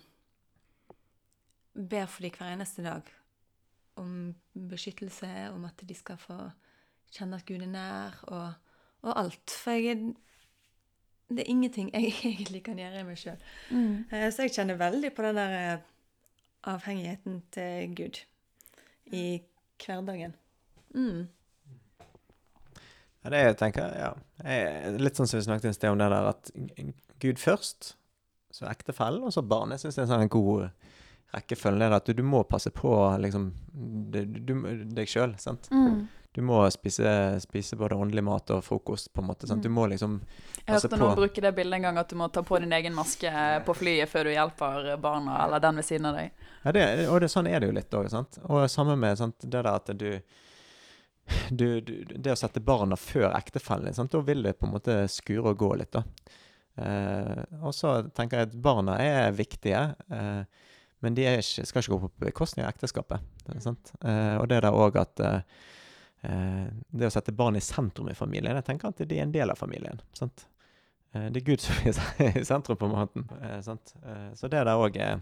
ber 1.74 2.06
for 2.06 2.26
dem 2.26 2.36
hver 2.38 2.54
eneste 2.54 2.84
dag 2.86 3.14
om 3.96 4.34
beskyttelse, 4.54 5.30
om 5.54 5.66
at 5.66 5.82
de 5.86 5.96
skal 5.96 6.18
få 6.18 6.38
kjenne 7.14 7.38
at 7.38 7.46
Gud 7.46 7.62
er 7.62 7.70
nær, 7.70 8.20
og, 8.24 8.54
og 9.06 9.20
alt. 9.20 9.54
For 9.64 9.78
jeg, 9.78 10.14
det 11.30 11.46
er 11.46 11.52
ingenting 11.52 11.92
jeg 11.94 12.14
egentlig 12.34 12.64
kan 12.66 12.80
gjøre 12.82 13.04
i 13.04 13.08
meg 13.08 13.20
sjøl. 13.22 13.50
Mm. 13.70 14.06
Eh, 14.10 14.30
så 14.34 14.48
jeg 14.48 14.56
kjenner 14.58 14.82
veldig 14.82 15.14
på 15.14 15.26
den 15.28 15.42
der 15.42 15.58
eh, 15.60 15.90
avhengigheten 16.74 17.42
til 17.54 17.96
Gud 17.98 18.24
i 19.14 19.26
hverdagen. 19.84 20.36
Mm. 20.94 21.28
Ja, 23.24 23.32
det 23.32 23.42
jeg 23.42 23.60
tenker 23.60 23.94
ja. 23.96 24.14
Jeg, 24.44 24.96
litt 25.00 25.20
sånn 25.20 25.30
som 25.30 25.40
vi 25.40 25.46
snakket 25.46 25.70
en 25.72 25.78
sted 25.78 25.94
om 25.94 26.02
det 26.02 26.10
der 26.12 26.32
at 26.34 26.52
Gud 27.24 27.40
først, 27.40 27.94
så 28.54 28.68
ektefellen, 28.68 29.24
og 29.24 29.34
så 29.34 29.42
barn. 29.42 29.72
Jeg 29.74 29.86
syns 29.86 29.96
det 29.96 30.04
er 30.04 30.10
en 30.10 30.12
sånn 30.12 30.34
god 30.34 30.66
rekkefølge. 31.34 31.88
At 31.96 32.10
du, 32.10 32.14
du, 32.20 32.26
må 32.28 32.44
passe 32.44 32.70
på 32.76 32.92
liksom, 33.24 33.48
du, 34.12 34.20
du, 34.26 34.54
deg 34.94 35.10
sjøl. 35.10 35.34
Mm. 35.72 36.04
Du 36.34 36.42
må 36.46 36.60
spise, 36.74 37.40
spise, 37.42 37.78
både 37.80 37.96
åndelig 37.96 38.24
mat 38.26 38.54
og 38.56 38.64
frokost, 38.66 39.12
på 39.14 39.24
en 39.24 39.28
måte. 39.32 39.48
Sant? 39.48 39.64
Du 39.64 39.72
mm. 39.72 39.76
må 39.80 39.88
liksom 39.92 40.20
på 40.20 40.62
Jeg 40.68 40.76
hørte 40.76 41.00
noen 41.00 41.18
bruke 41.18 41.46
det 41.46 41.52
bildet 41.56 41.80
en 41.80 41.88
gang, 41.88 42.00
at 42.04 42.10
du 42.10 42.20
må 42.20 42.28
ta 42.34 42.44
på 42.46 42.60
din 42.62 42.74
egen 42.74 42.96
maske 42.98 43.34
på 43.66 43.76
flyet 43.78 44.12
før 44.12 44.30
du 44.30 44.36
hjelper 44.36 44.94
barna 45.02 45.40
eller 45.46 45.64
den 45.64 45.82
ved 45.82 45.88
siden 45.88 46.12
av 46.12 46.18
deg. 46.20 46.48
Ja, 46.64 46.76
det, 46.76 46.86
og 47.08 47.22
det, 47.24 47.30
sånn 47.32 47.50
er 47.50 47.62
det 47.62 47.70
jo 47.70 47.76
litt 47.80 47.98
òg. 47.98 48.10
Og 48.50 48.66
samme 48.72 48.98
med 49.00 49.20
sant, 49.20 49.40
det 49.44 49.56
der 49.56 49.70
at 49.74 49.94
du 49.96 50.10
du, 51.50 51.82
du, 51.82 51.94
det 52.06 52.34
å 52.34 52.40
sette 52.40 52.64
barna 52.64 52.98
før 53.00 53.32
ektefellen 53.38 53.90
din, 53.90 54.10
da 54.12 54.22
vil 54.26 54.44
det 54.46 54.58
på 54.60 54.68
en 54.68 54.76
måte 54.76 54.98
skure 55.12 55.54
og 55.54 55.60
gå 55.62 55.74
litt, 55.80 55.96
da. 55.96 56.04
Eh, 56.76 57.42
og 57.62 57.74
så 57.76 58.00
tenker 58.18 58.40
jeg 58.40 58.50
at 58.50 58.56
barna 58.66 58.98
er 59.02 59.36
viktige, 59.38 59.84
eh, 60.10 60.72
men 61.04 61.18
de 61.18 61.28
ikke, 61.28 61.68
skal 61.68 61.84
ikke 61.84 61.94
gå 61.94 62.02
på 62.06 62.26
bekostning 62.26 62.66
av 62.66 62.74
ekteskapet. 62.74 63.24
Eh, 63.52 64.36
og 64.40 64.48
det 64.50 64.64
der 64.64 64.74
òg 64.74 64.98
at 65.02 65.22
eh, 65.22 65.42
eh, 66.24 66.68
Det 66.90 67.10
å 67.10 67.14
sette 67.14 67.36
barn 67.36 67.60
i 67.60 67.64
sentrum 67.64 68.10
i 68.10 68.18
familien, 68.18 68.56
jeg 68.58 68.68
tenker 68.72 68.90
at 68.90 69.04
de 69.04 69.20
er 69.20 69.28
en 69.28 69.36
del 69.36 69.54
av 69.54 69.60
familien. 69.60 70.02
sant? 70.18 70.48
Eh, 71.14 71.30
det 71.30 71.44
er 71.44 71.50
Gud 71.52 71.66
som 71.66 71.76
er 72.24 72.40
i 72.40 72.48
sentrum 72.48 72.80
på 72.80 72.90
måten. 72.92 73.28
sant? 73.66 73.96
så 74.40 74.50
det 74.50 74.64
der 74.64 74.80
òg 74.80 74.98
er 74.98 75.22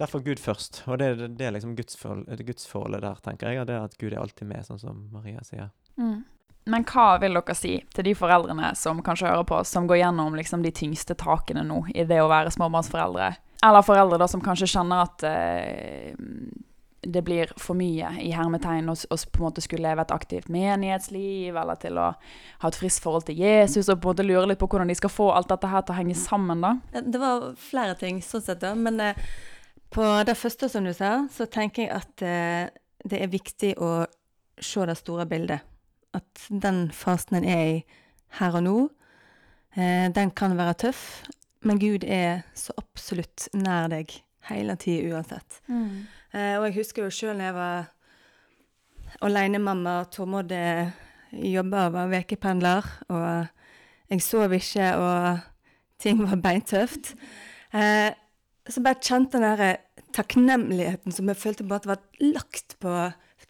Derfor 0.00 0.24
Gud 0.24 0.40
først. 0.40 0.82
Og 0.88 0.98
det, 1.00 1.14
det, 1.20 1.30
det 1.38 1.46
er 1.46 1.56
liksom 1.56 1.76
gudsforholdet, 1.78 2.44
gudsforholdet 2.48 3.04
der, 3.04 3.22
tenker 3.24 3.52
jeg. 3.52 3.68
Det 3.68 3.76
er 3.76 3.88
at 3.88 3.96
Gud 4.00 4.14
er 4.14 4.22
alltid 4.22 4.48
med, 4.48 4.64
sånn 4.66 4.80
som 4.80 5.02
Maria 5.12 5.44
sier. 5.46 5.68
Mm. 6.00 6.22
Men 6.70 6.84
hva 6.88 7.18
vil 7.20 7.36
dere 7.38 7.56
si 7.56 7.74
til 7.94 8.06
de 8.06 8.16
foreldrene 8.16 8.72
som 8.78 9.00
kanskje 9.04 9.30
hører 9.30 9.46
på, 9.48 9.60
som 9.68 9.88
går 9.90 10.02
gjennom 10.02 10.36
liksom 10.36 10.64
de 10.64 10.72
tyngste 10.76 11.16
takene 11.18 11.64
nå 11.66 11.82
i 11.94 12.04
det 12.08 12.20
å 12.22 12.28
være 12.30 12.52
småbarnsforeldre? 12.54 13.30
Eller 13.66 13.84
foreldre 13.84 14.20
da 14.20 14.28
som 14.30 14.42
kanskje 14.44 14.68
kjenner 14.72 15.04
at 15.04 15.24
eh, 15.28 16.12
det 17.00 17.22
blir 17.24 17.52
for 17.60 17.76
mye 17.76 18.12
i 18.20 18.30
hermetegn 18.36 18.90
å 18.92 18.94
på 18.96 19.40
en 19.40 19.46
måte 19.46 19.64
skulle 19.64 19.88
leve 19.88 20.04
et 20.04 20.12
aktivt 20.12 20.50
menighetsliv, 20.52 21.56
eller 21.56 21.80
til 21.80 21.96
å 22.00 22.10
ha 22.12 22.68
et 22.68 22.76
friskt 22.76 23.04
forhold 23.04 23.26
til 23.28 23.40
Jesus, 23.40 23.88
og 23.88 24.02
på 24.02 24.10
en 24.10 24.12
måte 24.12 24.26
lure 24.26 24.50
litt 24.50 24.60
på 24.60 24.68
hvordan 24.68 24.92
de 24.92 24.98
skal 24.98 25.12
få 25.12 25.30
alt 25.32 25.48
dette 25.52 25.70
her 25.70 25.84
til 25.84 25.96
å 25.96 26.00
henge 26.00 26.18
sammen, 26.18 26.64
da? 26.64 26.74
Det 27.00 27.22
var 27.22 27.50
flere 27.60 27.96
ting 28.00 28.20
sånn 28.24 28.44
sett, 28.44 28.60
da. 28.60 28.74
Men 28.76 29.00
eh, 29.00 29.24
på 29.90 30.06
det 30.26 30.36
første, 30.38 30.68
som 30.68 30.86
du 30.86 30.92
sa, 30.94 31.26
så 31.32 31.46
tenker 31.50 31.86
jeg 31.86 31.92
at 31.96 32.22
eh, 32.22 32.70
det 33.04 33.20
er 33.22 33.32
viktig 33.32 33.74
å 33.82 34.04
se 34.60 34.86
det 34.86 34.96
store 35.00 35.26
bildet. 35.26 35.66
At 36.14 36.46
den 36.50 36.88
fasen 36.94 37.40
en 37.40 37.48
er 37.48 37.64
i 37.66 37.76
her 38.38 38.56
og 38.58 38.64
nå, 38.66 38.76
eh, 39.74 40.06
den 40.14 40.30
kan 40.36 40.56
være 40.58 40.78
tøff, 40.86 41.04
men 41.66 41.80
Gud 41.82 42.04
er 42.06 42.44
så 42.56 42.74
absolutt 42.80 43.48
nær 43.54 43.90
deg 43.92 44.14
hele 44.50 44.76
tida 44.80 45.14
uansett. 45.14 45.60
Eh, 45.68 46.56
og 46.58 46.68
jeg 46.68 46.78
husker 46.80 47.06
jo 47.06 47.14
sjøl 47.14 47.40
da 47.40 47.50
jeg 47.50 47.58
var 47.58 47.90
alenemamma 49.26 50.00
og 50.04 50.10
Tormod 50.14 50.52
eh, 50.54 50.90
jobba 51.30 51.88
og 51.88 51.96
var 51.98 52.14
ukependler, 52.22 52.86
og 53.10 53.26
jeg 54.10 54.22
sov 54.24 54.54
ikke, 54.54 54.94
og 54.98 55.38
ting 56.02 56.22
var 56.22 56.40
beintøft. 56.42 57.14
Eh, 57.74 58.10
så 58.74 58.82
bare 58.84 59.02
kjente 59.02 59.40
den 59.40 59.58
der 59.60 59.80
takknemligheten 60.16 61.14
som 61.14 61.28
jeg 61.30 61.38
følte 61.38 61.66
bare 61.66 61.84
at 61.84 61.90
var 61.90 62.00
lagt 62.20 62.78
på 62.82 62.94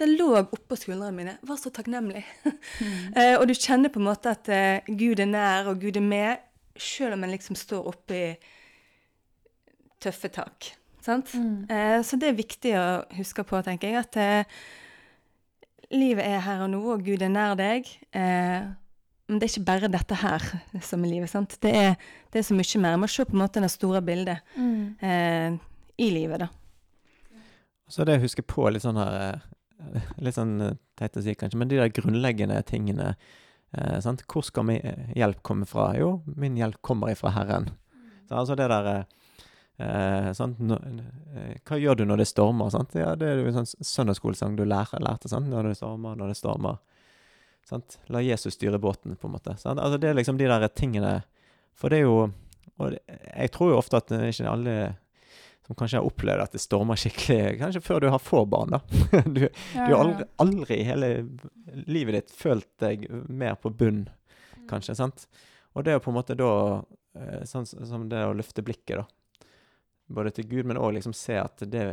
det 0.00 0.08
lå 0.16 0.30
oppå 0.38 0.78
skuldrene 0.78 1.12
mine. 1.12 1.36
Jeg 1.36 1.48
var 1.50 1.58
så 1.60 1.72
takknemlig. 1.74 2.22
eh, 3.18 3.34
og 3.36 3.46
du 3.48 3.54
kjenner 3.56 3.92
på 3.92 4.00
en 4.00 4.08
måte 4.08 4.32
at 4.32 4.48
eh, 4.52 4.86
Gud 4.88 5.20
er 5.20 5.28
nær, 5.28 5.70
og 5.72 5.82
Gud 5.82 5.98
er 6.00 6.04
med, 6.04 6.44
sjøl 6.80 7.16
om 7.16 7.24
en 7.26 7.34
liksom 7.34 7.58
står 7.58 7.88
oppi 7.90 8.22
tøffe 10.00 10.30
tak. 10.32 10.70
Sant? 11.04 11.34
Eh, 11.68 11.98
så 12.06 12.20
det 12.20 12.30
er 12.30 12.38
viktig 12.38 12.74
å 12.80 12.86
huske 13.18 13.44
på, 13.44 13.60
tenker 13.66 13.92
jeg, 13.92 14.06
at 14.06 14.20
eh, 14.20 14.60
livet 15.92 16.24
er 16.24 16.44
her 16.46 16.64
og 16.64 16.72
nå, 16.72 16.80
og 16.94 17.04
Gud 17.04 17.24
er 17.24 17.32
nær 17.32 17.56
deg. 17.60 17.88
Eh, 18.16 18.70
men 19.30 19.38
det 19.38 19.46
er 19.46 19.52
ikke 19.54 19.68
bare 19.68 19.90
dette 19.92 20.16
her 20.18 20.44
som 20.82 21.04
er 21.06 21.12
livet. 21.14 21.30
sant? 21.30 21.54
Det 21.62 21.70
er, 21.70 21.92
det 22.32 22.40
er 22.40 22.46
så 22.46 22.56
mye 22.58 22.80
mer. 22.82 22.96
Man 22.96 23.04
må 23.04 23.10
se 23.10 23.24
på 23.28 23.36
en 23.36 23.44
måte 23.44 23.62
det 23.62 23.70
store 23.72 24.02
bildet 24.02 24.42
eh, 24.58 25.54
i 26.02 26.08
livet, 26.10 26.42
da. 26.42 26.48
Så 27.90 28.06
det 28.06 28.18
å 28.18 28.24
huske 28.24 28.42
på 28.46 28.68
litt 28.70 28.84
sånn 28.84 28.98
her 29.00 29.16
eh, 29.20 29.46
Litt 30.20 30.36
sånn 30.36 30.58
eh, 30.62 30.74
teit 30.98 31.16
å 31.16 31.22
si, 31.24 31.32
kanskje, 31.38 31.58
men 31.58 31.70
de 31.70 31.78
der 31.80 31.92
grunnleggende 31.94 32.58
tingene. 32.68 33.14
Eh, 33.72 33.96
sant? 34.04 34.26
Hvor 34.28 34.44
skal 34.44 34.66
min 34.68 34.82
eh, 34.84 35.14
hjelp 35.16 35.40
komme 35.46 35.66
fra? 35.68 35.92
Jo, 35.98 36.18
min 36.36 36.58
hjelp 36.58 36.82
kommer 36.84 37.14
ifra 37.14 37.32
Herren. 37.34 37.70
Så, 38.28 38.36
altså 38.42 38.58
det 38.58 38.68
der 38.70 38.90
eh, 38.92 40.30
sant? 40.36 40.60
Nå, 40.60 40.76
eh, 41.32 41.54
Hva 41.64 41.80
gjør 41.80 42.02
du 42.02 42.04
når 42.10 42.22
det 42.24 42.28
stormer? 42.30 42.70
Sant? 42.74 42.94
Ja, 42.98 43.14
det 43.18 43.30
er 43.30 43.40
jo 43.40 43.48
en 43.50 43.62
sånn 43.62 43.72
søndagsskolesang 43.94 44.58
du 44.58 44.66
lærer, 44.68 45.00
lærte. 45.02 45.30
Sant? 45.32 45.48
Når 45.50 45.70
det 45.70 45.78
stormer, 45.80 46.18
når 46.18 46.34
det 46.34 46.40
stormer. 46.42 46.82
Sant? 47.68 47.98
La 48.10 48.22
Jesus 48.22 48.56
styre 48.56 48.80
båten, 48.82 49.16
på 49.16 49.28
en 49.28 49.36
måte. 49.36 49.56
Sant? 49.60 49.80
Altså, 49.80 49.98
det 50.00 50.10
er 50.10 50.18
liksom 50.18 50.38
de 50.40 50.48
der 50.50 50.68
tingene 50.74 51.20
For 51.78 51.92
det 51.92 52.00
er 52.00 52.08
jo 52.08 52.30
Og 52.80 52.90
det, 52.94 53.00
jeg 53.06 53.52
tror 53.54 53.70
jo 53.70 53.78
ofte 53.78 54.00
at 54.00 54.12
ikke 54.16 54.48
alle 54.50 54.76
som 55.70 55.76
kanskje 55.78 56.00
har 56.00 56.06
opplevd 56.08 56.42
at 56.42 56.54
det 56.56 56.58
stormer 56.64 56.98
skikkelig, 56.98 57.58
kanskje 57.60 57.82
før 57.84 58.00
du 58.02 58.08
har 58.10 58.18
få 58.18 58.40
barn, 58.50 58.72
da. 58.74 58.80
Du, 59.36 59.44
du 59.44 59.76
har 59.76 60.00
aldri, 60.00 60.24
aldri 60.42 60.78
i 60.80 60.86
hele 60.88 61.10
livet 61.86 62.16
ditt 62.16 62.32
følt 62.34 62.66
deg 62.82 63.04
mer 63.28 63.54
på 63.54 63.70
bunn, 63.70 64.00
kanskje, 64.66 64.96
sant? 64.98 65.28
Og 65.78 65.84
det 65.86 65.92
er 65.92 66.00
jo 66.00 66.02
på 66.08 66.10
en 66.10 66.16
måte 66.16 66.34
da 66.34 66.50
eh, 67.14 67.44
sånn 67.46 67.68
som 67.70 68.08
det 68.10 68.24
å 68.26 68.34
løfte 68.34 68.64
blikket, 68.66 69.04
da. 69.04 69.46
Både 70.10 70.32
til 70.34 70.48
Gud, 70.50 70.66
men 70.66 70.80
òg 70.80 70.96
liksom 70.96 71.14
se 71.14 71.38
at 71.38 71.62
det, 71.70 71.84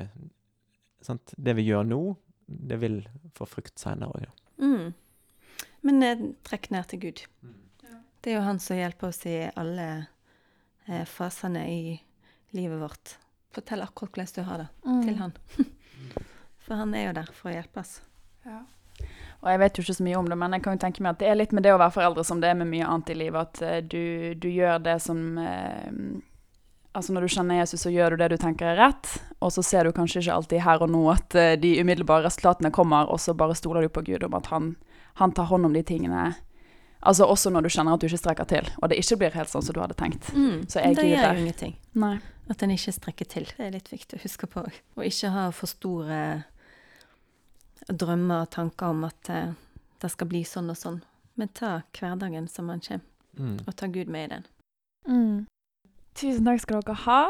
sant? 1.06 1.36
det 1.38 1.54
vi 1.60 1.68
gjør 1.68 1.86
nå, 1.86 2.02
det 2.48 2.80
vil 2.82 3.04
få 3.38 3.46
frukt 3.46 3.78
seinere 3.78 4.10
òg. 4.10 4.26
Ja. 4.26 4.66
Mm. 4.66 4.88
Men 5.88 6.04
eh, 6.04 6.28
trekk 6.48 6.70
nær 6.76 6.88
til 6.92 7.06
Gud. 7.08 7.24
Det 8.22 8.34
er 8.34 8.40
jo 8.42 8.46
han 8.48 8.60
som 8.60 8.76
hjelper 8.76 9.08
oss 9.08 9.22
i 9.30 9.38
alle 9.56 9.88
eh, 10.88 11.06
fasene 11.08 11.64
i 11.72 11.82
livet 12.58 12.82
vårt. 12.82 13.14
Fortell 13.56 13.86
akkurat 13.86 14.18
hvordan 14.18 14.34
du 14.36 14.42
har 14.50 14.64
det, 14.64 14.70
til 15.06 15.20
han. 15.22 15.38
For 16.68 16.76
han 16.76 16.92
er 16.98 17.08
jo 17.08 17.14
der 17.16 17.30
for 17.32 17.48
å 17.48 17.54
hjelpe 17.54 17.80
oss. 17.80 18.02
Ja. 18.44 18.66
Og 19.40 19.48
jeg 19.48 19.60
vet 19.62 19.78
jo 19.78 19.84
ikke 19.86 19.96
så 19.96 20.04
mye 20.04 20.18
om 20.20 20.28
det, 20.28 20.36
men 20.36 20.56
jeg 20.58 20.64
kan 20.66 20.76
jo 20.76 20.82
tenke 20.82 21.04
meg 21.06 21.14
at 21.14 21.22
det 21.22 21.30
er 21.32 21.38
litt 21.40 21.54
med 21.56 21.64
det 21.64 21.72
å 21.72 21.78
være 21.80 21.96
foreldre 21.96 22.26
som 22.28 22.42
det 22.44 22.50
er 22.52 22.58
med 22.60 22.68
mye 22.68 22.90
annet 22.90 23.14
i 23.14 23.16
livet, 23.22 23.48
at 23.48 23.62
eh, 23.64 23.78
du, 23.86 24.34
du 24.36 24.50
gjør 24.52 24.82
det 24.84 24.98
som 25.06 25.22
eh, 25.40 25.94
Altså 26.98 27.14
når 27.14 27.28
du 27.28 27.30
kjenner 27.30 27.60
Jesus, 27.60 27.84
så 27.84 27.92
gjør 27.94 28.16
du 28.16 28.22
det 28.24 28.32
du 28.32 28.40
tenker 28.42 28.72
er 28.72 28.80
rett, 28.80 29.10
og 29.38 29.52
så 29.54 29.62
ser 29.62 29.86
du 29.86 29.94
kanskje 29.94 30.24
ikke 30.24 30.34
alltid 30.34 30.64
her 30.66 30.82
og 30.82 30.90
nå 30.90 31.02
at 31.12 31.36
de 31.62 31.76
umiddelbare 31.78 32.26
resultatene 32.26 32.72
kommer, 32.74 33.12
og 33.14 33.22
så 33.22 33.36
bare 33.38 33.54
stoler 33.54 33.86
du 33.86 33.92
på 33.94 34.02
Gud 34.08 34.26
om 34.26 34.34
at 34.34 34.50
han, 34.50 34.72
han 35.18 35.32
tar 35.34 35.46
hånd 35.50 35.66
om 35.66 35.74
de 35.74 35.82
tingene. 35.84 36.36
Altså 37.08 37.28
også 37.30 37.52
når 37.54 37.68
du 37.68 37.70
kjenner 37.70 37.94
at 37.94 38.02
du 38.02 38.08
ikke 38.10 38.20
strekker 38.22 38.48
til, 38.50 38.68
og 38.82 38.90
det 38.90 38.98
ikke 39.02 39.18
blir 39.22 39.36
helt 39.38 39.50
sånn 39.52 39.64
som 39.66 39.74
du 39.76 39.80
hadde 39.84 39.96
tenkt. 39.98 40.30
Så 40.70 40.82
jeg 40.82 40.96
det 40.98 41.06
gjør 41.12 41.34
jo 41.38 41.44
ingenting. 41.46 41.76
Nei. 41.94 42.16
At 42.50 42.64
en 42.64 42.72
ikke 42.74 42.94
strekker 42.96 43.28
til. 43.30 43.46
Det 43.58 43.66
er 43.68 43.74
litt 43.76 43.90
viktig 43.92 44.18
å 44.18 44.24
huske 44.24 44.48
på. 44.50 44.64
Og 44.98 45.04
ikke 45.06 45.30
ha 45.34 45.50
for 45.52 45.68
store 45.70 46.20
drømmer 47.88 48.46
og 48.46 48.50
tanker 48.56 48.92
om 48.94 49.04
at 49.08 49.30
eh, 49.32 49.52
det 50.02 50.10
skal 50.14 50.30
bli 50.32 50.42
sånn 50.48 50.72
og 50.74 50.78
sånn. 50.80 51.00
Men 51.38 51.52
ta 51.56 51.82
hverdagen 51.98 52.48
som 52.50 52.68
den 52.72 52.82
kommer, 52.82 53.06
Mm. 53.38 53.60
og 53.68 53.76
ta 53.78 53.86
Gud 53.86 54.08
med 54.10 54.24
i 54.26 54.30
den. 54.34 55.46
Tusen 56.18 56.46
takk 56.48 56.62
skal 56.64 56.82
dere 56.82 56.96
ha. 57.04 57.28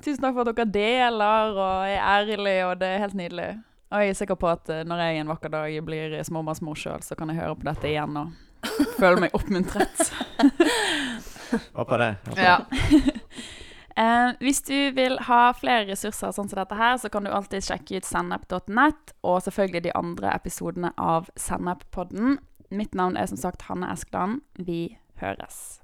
Tusen 0.00 0.22
takk 0.24 0.32
for 0.38 0.48
at 0.48 0.56
dere 0.56 0.64
deler 0.72 1.50
og 1.52 1.82
er 1.84 2.00
ærlige, 2.00 2.62
og 2.70 2.78
det 2.80 2.88
er 2.88 3.02
helt 3.02 3.14
nydelig. 3.18 3.50
Og 3.92 4.00
jeg 4.00 4.12
er 4.14 4.16
sikker 4.16 4.38
på 4.40 4.48
at 4.48 4.70
eh, 4.72 4.84
når 4.88 5.02
jeg 5.04 5.22
en 5.22 5.32
vakker 5.32 5.52
dag 5.52 5.74
blir 5.84 6.14
småbarnsmor 6.24 6.78
sjøl, 6.80 7.02
så 7.04 7.16
kan 7.18 7.28
jeg 7.32 7.42
høre 7.42 7.58
på 7.58 7.68
dette 7.68 7.90
igjen 7.90 8.16
og 8.16 8.32
føle 9.00 9.26
meg 9.26 9.36
oppmuntret. 9.36 10.06
Håper 11.78 12.06
det. 12.06 12.14
Håper 12.30 12.46
Ja. 12.48 12.60
Eh, 13.92 14.30
hvis 14.40 14.62
du 14.64 14.88
vil 14.96 15.18
ha 15.26 15.50
flere 15.52 15.84
ressurser 15.90 16.32
sånn 16.32 16.48
som 16.48 16.56
dette 16.56 16.78
her, 16.78 16.94
så 16.96 17.10
kan 17.12 17.26
du 17.26 17.28
alltid 17.28 17.60
sjekke 17.66 18.00
ut 18.00 18.08
sennep.net, 18.08 19.12
og 19.20 19.42
selvfølgelig 19.44 19.82
de 19.84 19.92
andre 20.00 20.32
episodene 20.32 20.94
av 20.96 21.28
Sennep-podden. 21.36 22.38
Mitt 22.72 22.96
navn 22.96 23.20
er 23.20 23.28
som 23.28 23.36
sagt 23.36 23.66
Hanne 23.68 23.92
Eskeland. 23.92 24.40
Vi 24.56 24.96
høres. 25.20 25.82